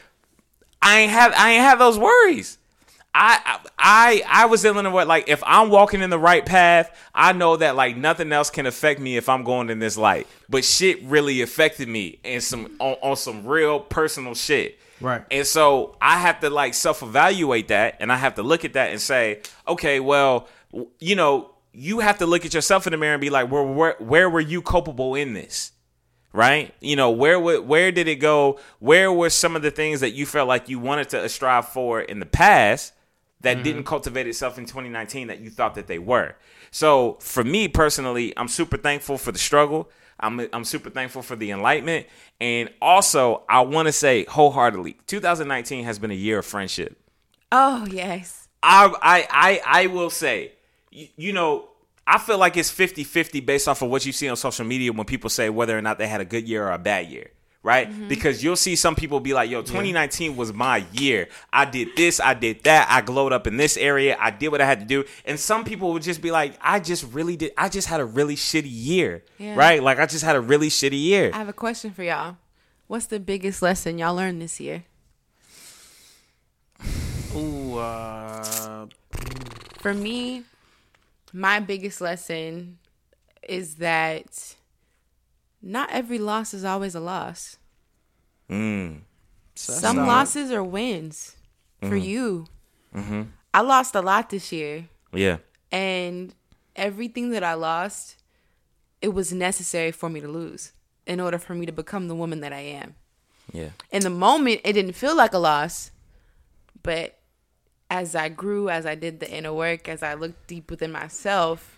[0.82, 2.57] I ain't have I ain't have those worries.
[3.14, 7.34] I I I was dealing with like if I'm walking in the right path, I
[7.34, 10.28] know that like nothing else can affect me if I'm going in this light.
[10.47, 14.80] But shit really affected me and some on, on some real personal shit.
[15.02, 15.24] Right.
[15.32, 18.74] And so I have to like self evaluate that and I have to look at
[18.74, 20.47] that and say, okay, well,
[21.00, 23.64] you know, you have to look at yourself in the mirror and be like, where
[23.64, 25.72] where, where were you culpable in this?
[26.34, 26.74] right?
[26.80, 28.60] You know, where would where did it go?
[28.80, 32.02] Where were some of the things that you felt like you wanted to strive for
[32.02, 32.93] in the past
[33.41, 33.64] that mm-hmm.
[33.64, 36.36] didn't cultivate itself in 2019 that you thought that they were?
[36.72, 39.89] So for me personally, I'm super thankful for the struggle.
[40.20, 42.07] I'm I'm super thankful for the enlightenment,
[42.39, 46.97] and also I want to say wholeheartedly, 2019 has been a year of friendship.
[47.51, 48.47] Oh yes.
[48.61, 50.53] I I I, I will say,
[50.91, 51.70] you, you know,
[52.05, 55.05] I feel like it's 50-50 based off of what you see on social media when
[55.05, 57.32] people say whether or not they had a good year or a bad year.
[57.62, 58.07] Right?
[58.07, 61.28] Because you'll see some people be like, yo, 2019 was my year.
[61.51, 64.62] I did this, I did that, I glowed up in this area, I did what
[64.62, 65.03] I had to do.
[65.26, 68.05] And some people would just be like, I just really did, I just had a
[68.05, 69.26] really shitty year.
[69.38, 69.55] Yeah.
[69.55, 69.84] Right?
[69.84, 71.32] Like, I just had a really shitty year.
[71.34, 72.38] I have a question for y'all.
[72.88, 74.86] What's the biggest lesson y'all learned this year?
[77.36, 78.88] Ooh, uh,
[79.80, 80.43] For me,
[81.32, 82.80] my biggest lesson
[83.47, 84.55] is that
[85.62, 87.57] not every loss is always a loss.
[88.49, 89.01] Mm.
[89.55, 91.36] Some losses are wins
[91.82, 92.47] for you.
[93.53, 95.38] I lost a lot this year, Yeah.
[95.72, 96.34] and
[96.76, 98.16] everything that I lost,
[99.01, 100.74] it was necessary for me to lose
[101.05, 102.95] in order for me to become the woman that I am.
[103.51, 103.70] Yeah.
[103.91, 105.89] in the moment it didn't feel like a loss
[106.84, 107.18] but
[107.89, 111.76] as i grew as i did the inner work as i looked deep within myself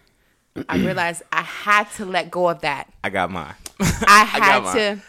[0.70, 3.54] i realized i had to let go of that I got mine.
[3.80, 5.02] i had got to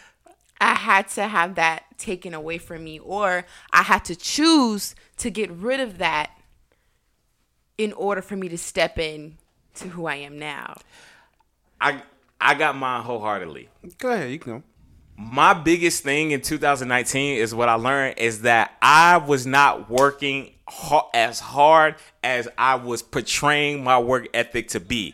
[0.61, 5.29] i had to have that taken away from me or i had to choose to
[5.29, 6.31] get rid of that
[7.77, 9.37] in order for me to step in
[9.75, 10.75] to who i am now
[11.81, 12.01] I
[12.39, 13.69] I got mine wholeheartedly.
[13.97, 14.31] go ahead.
[14.31, 14.63] You can go.
[15.17, 20.51] my biggest thing in 2019 is what I learned is that I was not working
[20.67, 25.13] ha- as hard as I was portraying my work ethic to be.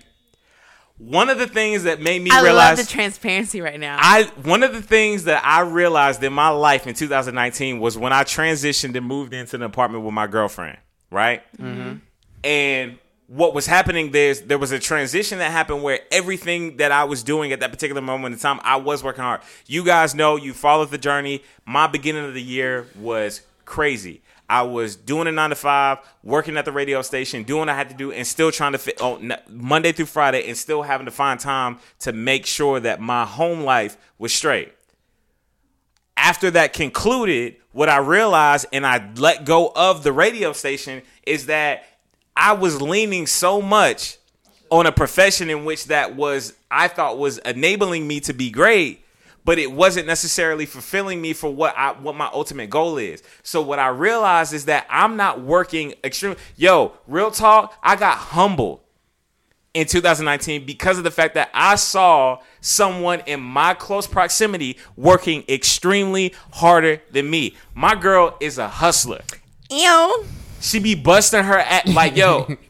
[0.99, 4.25] One of the things that made me i realize love the transparency right now I
[4.43, 8.23] one of the things that I realized in my life in 2019 was when I
[8.23, 10.77] transitioned and moved into an apartment with my girlfriend,
[11.09, 11.41] right?
[11.57, 11.97] Mm-hmm.
[12.43, 16.91] And what was happening there is there was a transition that happened where everything that
[16.91, 19.41] I was doing at that particular moment in time, I was working hard.
[19.67, 21.43] You guys know, you followed the journey.
[21.65, 24.21] My beginning of the year was crazy.
[24.49, 27.75] I was doing a nine to five, working at the radio station, doing what I
[27.75, 31.05] had to do, and still trying to fit on Monday through Friday, and still having
[31.05, 34.73] to find time to make sure that my home life was straight.
[36.17, 41.45] After that concluded, what I realized and I let go of the radio station is
[41.45, 41.83] that
[42.35, 44.17] I was leaning so much
[44.71, 49.03] on a profession in which that was I thought was enabling me to be great,
[49.49, 53.23] but it wasn't necessarily fulfilling me for what I what my ultimate goal is.
[53.41, 56.35] So what I realized is that I'm not working extreme.
[56.55, 58.83] Yo, real talk, I got humble
[59.73, 65.43] in 2019 because of the fact that I saw someone in my close proximity working
[65.49, 67.55] extremely harder than me.
[67.73, 69.21] My girl is a hustler.
[69.71, 70.25] Ew.
[70.61, 72.55] She be busting her at like yo.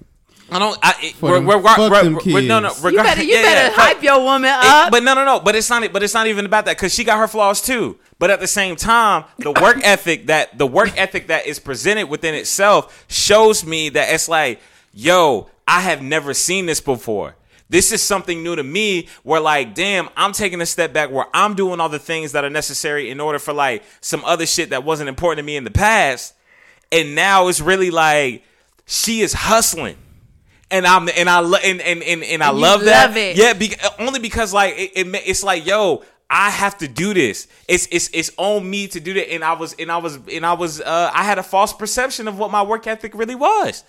[0.52, 0.78] I don't.
[0.82, 2.70] I, For we're, them- we're, we're, fuck we're, them we're- no, no.
[2.70, 2.84] kids.
[2.84, 4.92] Regard, You better, you yeah, better yeah, fuck- hype your woman it- up.
[4.92, 5.40] but no, no, no.
[5.40, 5.92] But it's not.
[5.94, 7.98] But it's not even about that because she got her flaws too.
[8.18, 12.08] But at the same time, the work ethic that the work ethic that is presented
[12.08, 14.60] within itself shows me that it's like,
[14.94, 17.36] yo, I have never seen this before.
[17.72, 19.08] This is something new to me.
[19.22, 21.12] Where like, damn, I'm taking a step back.
[21.12, 24.48] Where I'm doing all the things that are necessary in order for like some other
[24.48, 26.34] shit that wasn't important to me in the past,
[26.92, 28.44] and now it's really like
[28.88, 29.98] she is hustling
[30.72, 33.08] and I'm and I lo- and and and, and I And you love that.
[33.10, 33.36] love it.
[33.38, 37.48] Yeah, be, only because like it, it it's like yo, I have to do this.
[37.68, 39.32] It's it's it's on me to do that.
[39.34, 42.28] And I was and I was and I was uh, I had a false perception
[42.28, 43.84] of what my work ethic really was.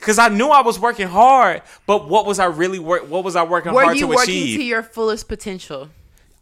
[0.00, 3.08] Cause I knew I was working hard, but what was I really work?
[3.08, 4.58] What was I working Were hard you to working achieve?
[4.58, 5.90] to your fullest potential?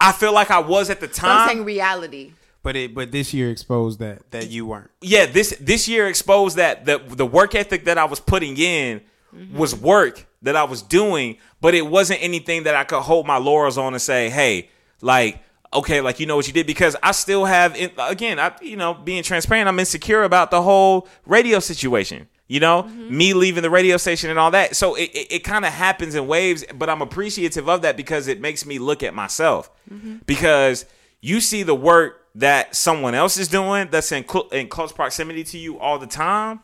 [0.01, 1.66] I feel like I was at the So I'm saying time.
[1.66, 2.32] reality.
[2.62, 4.90] But it but this year exposed that that you weren't.
[5.02, 9.02] yeah, this this year exposed that the the work ethic that I was putting in
[9.35, 9.59] Mm-hmm.
[9.59, 13.36] was work that I was doing, but it wasn't anything that I could hold my
[13.36, 14.70] laurels on and say, "Hey,
[15.01, 15.43] like
[15.73, 18.77] okay, like you know what you did." Because I still have, in- again, I you
[18.77, 22.28] know being transparent, I'm insecure about the whole radio situation.
[22.48, 23.16] You know, mm-hmm.
[23.16, 24.74] me leaving the radio station and all that.
[24.74, 28.27] So it, it, it kind of happens in waves, but I'm appreciative of that because
[28.27, 29.70] it makes me look at myself.
[29.89, 30.16] Mm-hmm.
[30.27, 30.85] Because
[31.20, 35.44] you see the work that someone else is doing that's in, cl- in close proximity
[35.44, 36.59] to you all the time.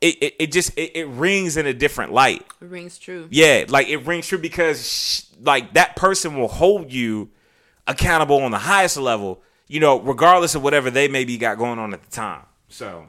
[0.00, 2.44] It, it, it just it, it rings in a different light.
[2.60, 3.28] It rings true.
[3.30, 7.30] Yeah, like it rings true because sh- like that person will hold you
[7.86, 11.94] accountable on the highest level, you know, regardless of whatever they maybe got going on
[11.94, 12.42] at the time.
[12.68, 13.06] So,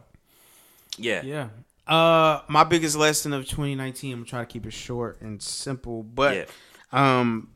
[0.98, 1.22] yeah.
[1.24, 1.50] Yeah.
[1.86, 4.14] Uh, my biggest lesson of 2019.
[4.14, 6.46] I'm gonna try to keep it short and simple, but Yeah.
[7.20, 7.50] um,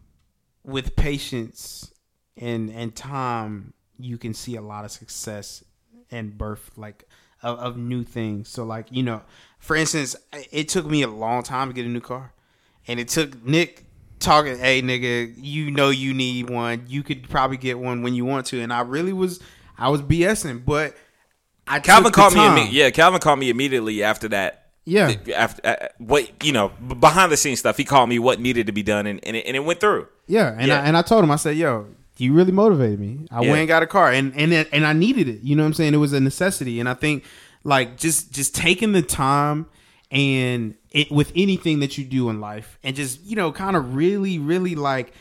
[0.63, 1.91] with patience
[2.37, 5.63] and and time, you can see a lot of success
[6.09, 7.03] and birth like
[7.43, 8.49] of, of new things.
[8.49, 9.21] So like you know,
[9.59, 10.15] for instance,
[10.51, 12.33] it took me a long time to get a new car,
[12.87, 13.85] and it took Nick
[14.19, 16.85] talking, "Hey nigga, you know you need one.
[16.87, 19.39] You could probably get one when you want to." And I really was,
[19.77, 20.95] I was BSing, but
[21.67, 22.39] I Calvin called me.
[22.39, 22.57] time.
[22.57, 24.57] Imme- yeah, Calvin called me immediately after that.
[24.83, 25.13] Yeah.
[25.35, 28.73] After uh, what you know, behind the scenes stuff, he called me what needed to
[28.73, 30.07] be done, and and it, and it went through.
[30.27, 30.81] Yeah, and Yeah.
[30.81, 31.87] I and I told him I said, "Yo,
[32.21, 33.27] you really motivated me.
[33.31, 33.49] I Yeah.
[33.49, 35.41] went and got a car, and and it- and I needed it.
[35.43, 35.93] You know what I'm saying?
[35.93, 37.23] It was a necessity, and I think
[37.63, 39.65] like just just taking the time
[40.11, 43.95] and it with anything that you do in life, and just you know, kind of
[43.95, 45.13] really, really like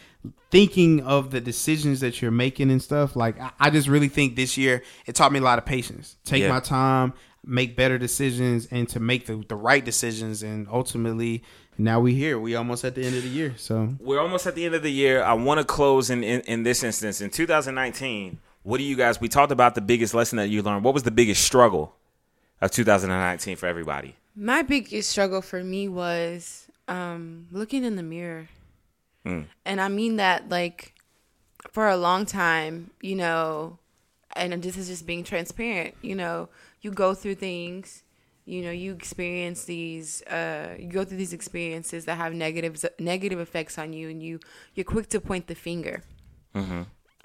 [0.51, 3.15] thinking of the decisions that you're making and stuff.
[3.17, 6.17] Like I, I just really think this year it taught me a lot of patience.
[6.25, 6.49] Take Yeah.
[6.49, 7.13] my time,
[7.45, 11.43] make better decisions, and to make the the right decisions, and ultimately.
[11.81, 12.39] Now we here.
[12.39, 13.55] We almost at the end of the year.
[13.57, 15.23] So We're almost at the end of the year.
[15.23, 18.39] I want to close in, in in this instance in 2019.
[18.63, 19.21] What do you guys?
[19.21, 20.85] We talked about the biggest lesson that you learned.
[20.85, 21.95] What was the biggest struggle
[22.61, 24.15] of 2019 for everybody?
[24.37, 28.49] My biggest struggle for me was um, looking in the mirror.
[29.25, 29.47] Mm.
[29.65, 30.95] And I mean that like
[31.71, 33.79] for a long time, you know,
[34.37, 36.51] and this is just being transparent, you know,
[36.83, 38.03] you go through things,
[38.51, 43.39] you know, you experience these uh you go through these experiences that have negative negative
[43.39, 44.41] effects on you and you
[44.75, 46.03] you're quick to point the finger.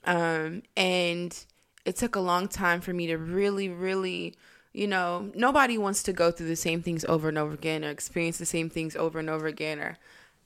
[0.05, 1.45] Um, and
[1.83, 4.35] it took a long time for me to really, really,
[4.73, 7.89] you know, nobody wants to go through the same things over and over again or
[7.89, 9.97] experience the same things over and over again or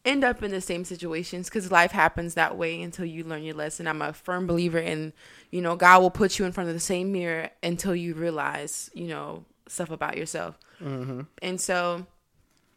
[0.05, 3.55] end up in the same situations because life happens that way until you learn your
[3.55, 3.87] lesson.
[3.87, 5.13] I'm a firm believer in,
[5.51, 8.89] you know, God will put you in front of the same mirror until you realize,
[8.93, 10.57] you know, stuff about yourself.
[10.81, 11.21] Mm-hmm.
[11.41, 12.05] And so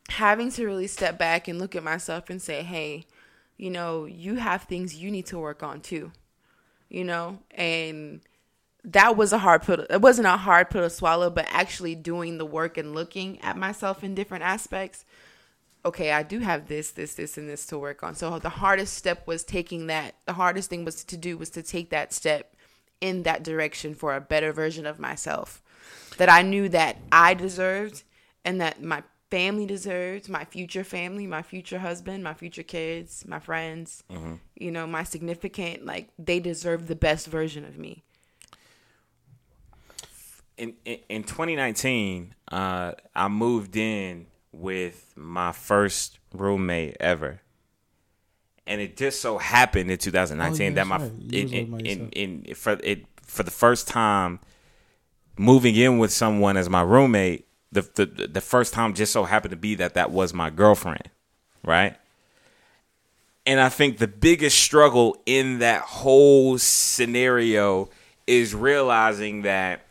[0.08, 3.06] having to really step back and look at myself and say, hey,
[3.56, 6.12] you know, you have things you need to work on too
[6.92, 7.38] you know?
[7.50, 8.20] And
[8.84, 12.38] that was a hard pill it wasn't a hard pill to swallow but actually doing
[12.38, 15.04] the work and looking at myself in different aspects
[15.84, 18.16] okay i do have this this this and this to work on.
[18.16, 21.62] So the hardest step was taking that the hardest thing was to do was to
[21.62, 22.56] take that step
[23.00, 25.61] in that direction for a better version of myself
[26.18, 28.02] that i knew that i deserved
[28.44, 33.38] and that my family deserved my future family my future husband my future kids my
[33.38, 34.04] friends
[34.56, 38.02] you know my significant like they deserve the best version of me
[40.56, 47.40] in in, in 2019, uh, I moved in with my first roommate ever,
[48.66, 51.12] and it just so happened in 2019 Oh, yeah, that my right.
[51.18, 52.10] You in, in, by in, yourself.
[52.12, 54.40] in for it for the first time
[55.36, 57.46] moving in with someone as my roommate.
[57.70, 61.08] The, the the first time just so happened to be that that was my girlfriend,
[61.64, 61.96] right?
[63.46, 67.88] And I think the biggest struggle in that whole scenario
[68.26, 69.86] is realizing that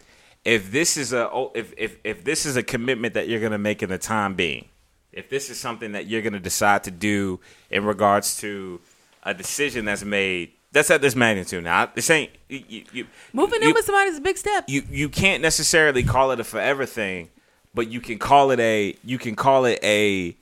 [0.46, 3.52] if this is a oh, if if if this is a commitment that you're going
[3.52, 4.68] to make in the time being,
[5.12, 7.40] if this is something that you're going to decide to do
[7.70, 8.80] in regards to
[9.24, 11.64] a decision that's made that's at this magnitude.
[11.64, 14.66] Now, this ain't you, you, you moving you, in with somebody is a big step
[14.68, 17.30] you you can't necessarily call it a forever thing,
[17.74, 20.36] but you can call it a you can call it a.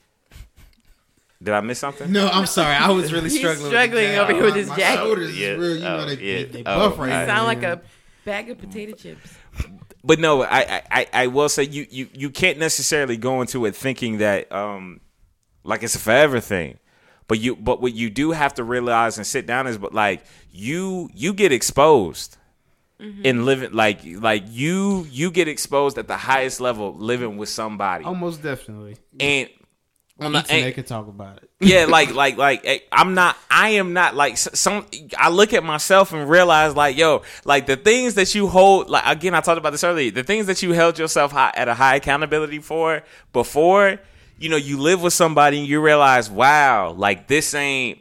[1.42, 2.12] Did I miss something?
[2.12, 2.74] No, I'm sorry.
[2.76, 3.68] I was really He's struggling.
[3.70, 4.96] struggling with over here with his My jacket.
[4.98, 5.48] shoulders Yeah.
[5.48, 5.74] is real.
[5.76, 6.36] You know, Oh, they, yeah.
[6.38, 7.80] they, they Oh, buff right I- sound like a
[8.26, 9.34] bag of potato chips
[10.04, 13.64] but no, I, I- I, I will say you, you, you can't necessarily go into
[13.66, 15.00] it thinking that um
[15.64, 16.78] like it's a forever thing.
[17.30, 20.24] But you but what you do have to realize and sit down is but like
[20.52, 22.36] you you get exposed
[22.98, 28.04] in living like like you you get exposed at the highest level living with somebody.
[28.04, 28.96] Almost definitely.
[29.18, 29.48] and
[30.20, 31.48] on the, and and- they could talk about it.
[31.60, 33.36] yeah, like like like eh, I'm not.
[33.50, 34.84] I am not like s- some.
[35.16, 38.90] I look at myself and realize like, yo, like the things that you hold.
[38.90, 40.10] Like again, I talked about this earlier.
[40.10, 43.02] The things that you held yourself high, at a high accountability for
[43.32, 43.98] before,
[44.40, 48.00] you know, you live with somebody and you realize, wow, like this ain't.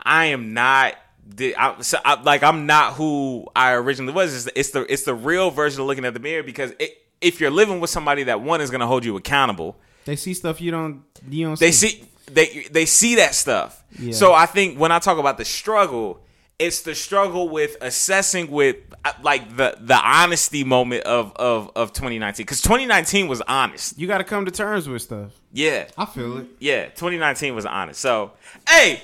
[0.00, 0.94] I am not.
[1.26, 4.46] the- I, so I, like I'm not who I originally was.
[4.46, 7.40] It's, it's the it's the real version of looking at the mirror because it, if
[7.40, 9.76] you're living with somebody that one is going to hold you accountable
[10.06, 11.02] They see stuff you don't.
[11.28, 11.58] You don't.
[11.58, 13.82] They see they they see that stuff.
[13.98, 14.12] Yeah.
[14.12, 16.20] So I think when I talk about the struggle,
[16.60, 21.92] it's the struggle with assessing with uh, like the the honesty moment of of of
[21.92, 23.98] 2019 because 2019 was honest.
[23.98, 25.32] You got to come to terms with stuff.
[25.52, 26.46] Yeah, I feel it.
[26.60, 26.84] yeah.
[26.90, 28.00] 2019 was honest.
[28.00, 28.32] So
[28.68, 29.00] hey,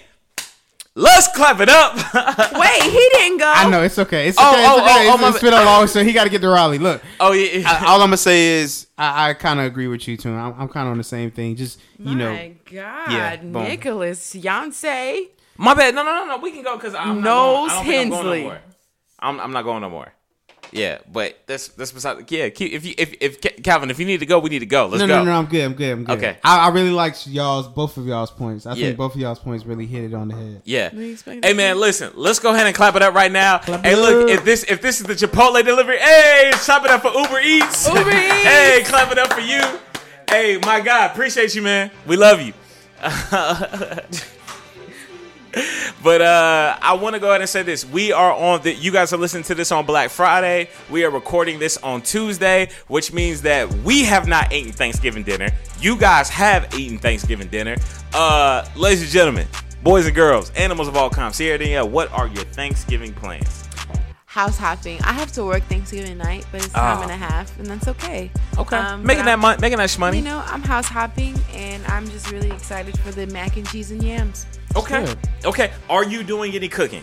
[0.95, 1.95] let's clap it up.
[2.55, 3.47] Wait, he didn't go.
[3.55, 4.28] I know it's okay.
[4.28, 4.65] It's Oh, okay.
[4.66, 4.91] oh, it's okay.
[4.91, 6.78] oh, oh, it's, my it's been a long, so he got to get to Raleigh.
[6.78, 7.62] Look, oh yeah.
[7.66, 10.31] I, all I'm gonna say is I, I kind of agree with you too.
[10.33, 11.57] I'm, I'm kind of on the same thing.
[11.57, 13.65] Just you know, My God, Yeah, boom.
[13.65, 15.28] Nicholas Yonsei.
[15.59, 15.95] My bad.
[15.95, 16.39] No, no, no, no.
[16.39, 18.41] We can go because I'm Nose not going, I don't think I'm going Hensley.
[18.43, 18.61] no more.
[19.19, 20.12] I'm, I'm not going no more.
[20.73, 22.31] Yeah, but that's that's beside.
[22.31, 24.66] Yeah, keep, if you if if Calvin, if you need to go, we need to
[24.66, 24.87] go.
[24.87, 25.19] Let's no, go.
[25.19, 25.65] no, no, I'm good.
[25.65, 25.93] I'm good.
[25.93, 26.19] I'm good.
[26.19, 26.37] Okay.
[26.43, 28.66] I, I really liked y'all's both of y'all's points.
[28.66, 28.87] I Yeah.
[28.87, 30.62] think both of y'all's points really hit it on the head.
[30.65, 30.91] Yeah.
[30.91, 32.12] Hey it man, listen.
[32.16, 33.59] Let's go ahead and clap it up right now.
[33.59, 34.28] Clap hey, it look.
[34.28, 37.87] If this if this is the Chipotle delivery, hey, clap it up for Uber Eats.
[37.89, 38.12] Uber Eats.
[38.12, 39.62] hey, clap it up for you.
[40.28, 41.93] Hey, my God, appreciate you, man.
[42.07, 42.53] We love you.
[46.03, 48.73] But uh, I want to go ahead and say this: we are on the.
[48.73, 50.69] You guys are listening to this on Black Friday.
[50.91, 55.49] We are recording this on Tuesday, which means that we have not eaten Thanksgiving dinner.
[55.81, 57.77] You guys have eaten Thanksgiving dinner.
[58.15, 59.49] Uh, ladies and gentlemen,
[59.83, 61.37] boys and girls, animals of all kinds.
[61.37, 63.65] Sierra Danielle, what are your Thanksgiving plans?
[64.27, 65.01] House hopping.
[65.03, 67.03] I have to work Thanksgiving night, but it's time Ah.
[67.03, 68.31] and a half, and that's okay.
[68.59, 70.19] Okay, Um, making that money, making that money.
[70.19, 73.91] You know, I'm house hopping, and I'm just really excited for the mac and cheese
[73.91, 74.45] and yams.
[74.77, 75.19] Okay, Good.
[75.44, 75.73] okay.
[75.89, 77.03] Are you doing any cooking?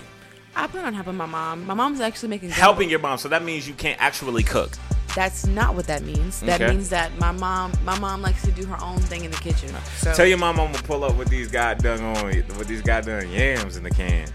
[0.55, 1.65] I plan on helping my mom.
[1.65, 2.61] My mom's actually making gumbo.
[2.61, 4.71] Helping your mom, so that means you can't actually cook.
[5.15, 6.39] That's not what that means.
[6.41, 6.71] That Okay.
[6.71, 9.69] means that my mom, my mom likes to do her own thing in the kitchen.
[9.97, 12.25] So Tell your mom I'm gonna pull up with these goddamn on
[12.57, 14.27] with these goddamn yams in the can.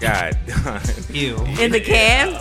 [0.00, 0.80] God done.
[1.12, 1.36] Ew.
[1.58, 2.32] in the can.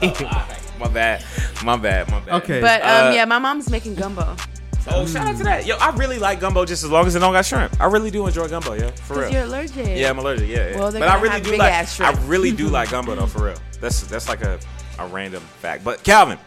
[0.78, 1.24] my bad.
[1.64, 2.10] My bad.
[2.10, 2.42] My bad.
[2.42, 2.60] Okay.
[2.60, 4.36] But um, Uh, yeah, my mom's making gumbo.
[4.90, 5.66] Oh, shout out to that.
[5.66, 7.78] Yo, I really like gumbo just as long as it don't got shrimp.
[7.80, 8.88] I really do enjoy gumbo, yo.
[8.90, 9.30] For real.
[9.30, 9.86] you're allergic.
[9.98, 10.48] Yeah, I'm allergic.
[10.48, 10.78] Yeah, yeah.
[10.78, 11.72] Well, they're but I gonna really have do big like.
[11.72, 12.28] ass I shrimp.
[12.30, 13.56] really do like gumbo though, for real.
[13.80, 14.58] That's that's like a,
[14.98, 15.84] a random fact.
[15.84, 16.38] But Calvin,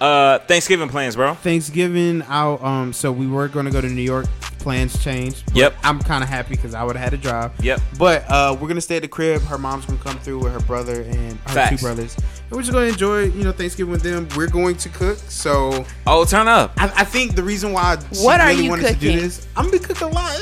[0.00, 1.34] uh, Thanksgiving plans, bro.
[1.34, 2.62] Thanksgiving out.
[2.62, 2.92] Um.
[2.92, 4.26] So we were going to go to New York.
[4.58, 5.44] Plans changed.
[5.54, 5.76] Yep.
[5.84, 7.52] I'm kind of happy because I would have had a drive.
[7.64, 7.80] Yep.
[7.96, 9.40] But uh, we're gonna stay at the crib.
[9.42, 11.70] Her mom's gonna come through with her brother and her Facts.
[11.80, 14.28] two brothers, and we're just gonna enjoy, you know, Thanksgiving with them.
[14.36, 16.72] We're going to cook, so Oh, turn up.
[16.76, 19.18] I, I think the reason why she What are really you wanted to do cooking?
[19.20, 20.36] this, I'm gonna be cooking a lot.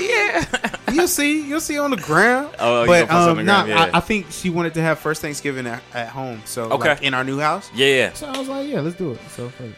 [0.00, 0.76] Yeah.
[0.92, 2.54] You'll see, you'll see on the ground.
[2.58, 3.84] Oh, but gonna post on the um, nah, yeah.
[3.94, 6.90] I, I think she wanted to have first Thanksgiving at, at home, so Okay.
[6.90, 7.70] like in our new house.
[7.74, 8.12] yeah, yeah.
[8.12, 9.20] So I was like, yeah, let's do it.
[9.30, 9.68] So fuck.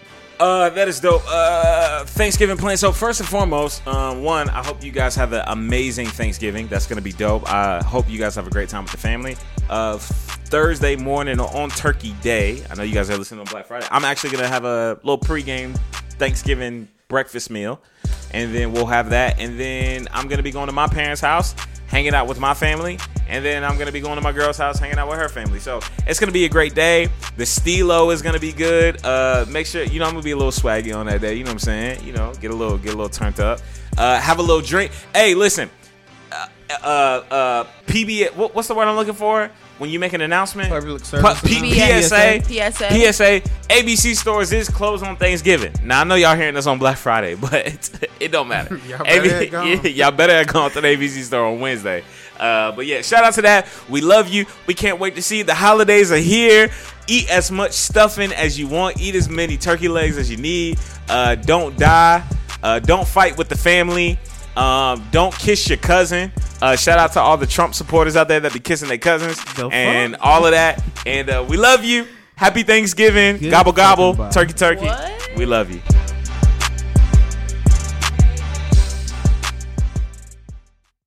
[0.40, 1.22] Uh, that is dope.
[1.28, 2.76] Uh, Thanksgiving plan.
[2.76, 6.66] So first and foremost, um, one, I hope you guys have an amazing Thanksgiving.
[6.66, 7.48] That's gonna be dope.
[7.48, 9.36] I hope you guys have a great time with the family.
[9.70, 12.64] Uh, Thursday morning on Turkey Day.
[12.68, 13.86] I know you guys are listening on Black Friday.
[13.92, 15.78] I'm actually gonna have a little pregame
[16.18, 17.80] Thanksgiving breakfast meal,
[18.32, 19.38] and then we'll have that.
[19.38, 21.54] And then I'm gonna be going to my parents' house,
[21.86, 22.98] hanging out with my family,
[23.28, 25.58] and then I'm gonna be going to my girl's house, hanging out with her family.
[25.60, 27.08] So it's gonna be a great day.
[27.36, 29.04] The stilo is gonna be good.
[29.04, 31.34] Uh, make sure you know I'm gonna be a little swaggy on that day.
[31.34, 32.04] You know what I'm saying?
[32.04, 33.60] You know, get a little get a little turned up.
[33.96, 34.92] Uh, have a little drink.
[35.14, 35.70] Hey, listen.
[36.32, 36.48] Uh,
[36.82, 37.64] uh, uh.
[38.34, 39.50] What, what's the word I'm looking for?
[39.78, 42.44] When you make an announcement, Public service P- announcement.
[42.46, 43.12] PSA, PSA.
[43.12, 45.72] PSA, ABC stores is closed on Thanksgiving.
[45.82, 47.90] Now I know y'all hearing this on Black Friday, but
[48.20, 48.76] it don't matter.
[48.88, 49.66] Y'all better AB have gone.
[49.68, 52.04] yeah, y'all better have gone to the ABC store on Wednesday.
[52.38, 53.68] Uh, but yeah, shout out to that.
[53.88, 54.46] We love you.
[54.66, 55.44] We can't wait to see you.
[55.44, 56.70] The holidays are here.
[57.06, 59.00] Eat as much stuffing as you want.
[59.00, 60.78] Eat as many turkey legs as you need.
[61.08, 62.24] Uh, don't die.
[62.62, 64.18] Uh, don't fight with the family.
[64.56, 66.32] Um, don't kiss your cousin.
[66.62, 69.42] Uh, shout out to all the Trump supporters out there that be kissing their cousins
[69.56, 70.24] The and fuck?
[70.24, 70.82] all of that.
[71.06, 72.06] And uh, we love you.
[72.36, 73.38] Happy Thanksgiving.
[73.38, 74.14] Good gobble gobble.
[74.30, 74.86] Turkey turkey.
[74.86, 75.30] What?
[75.36, 75.80] We love you.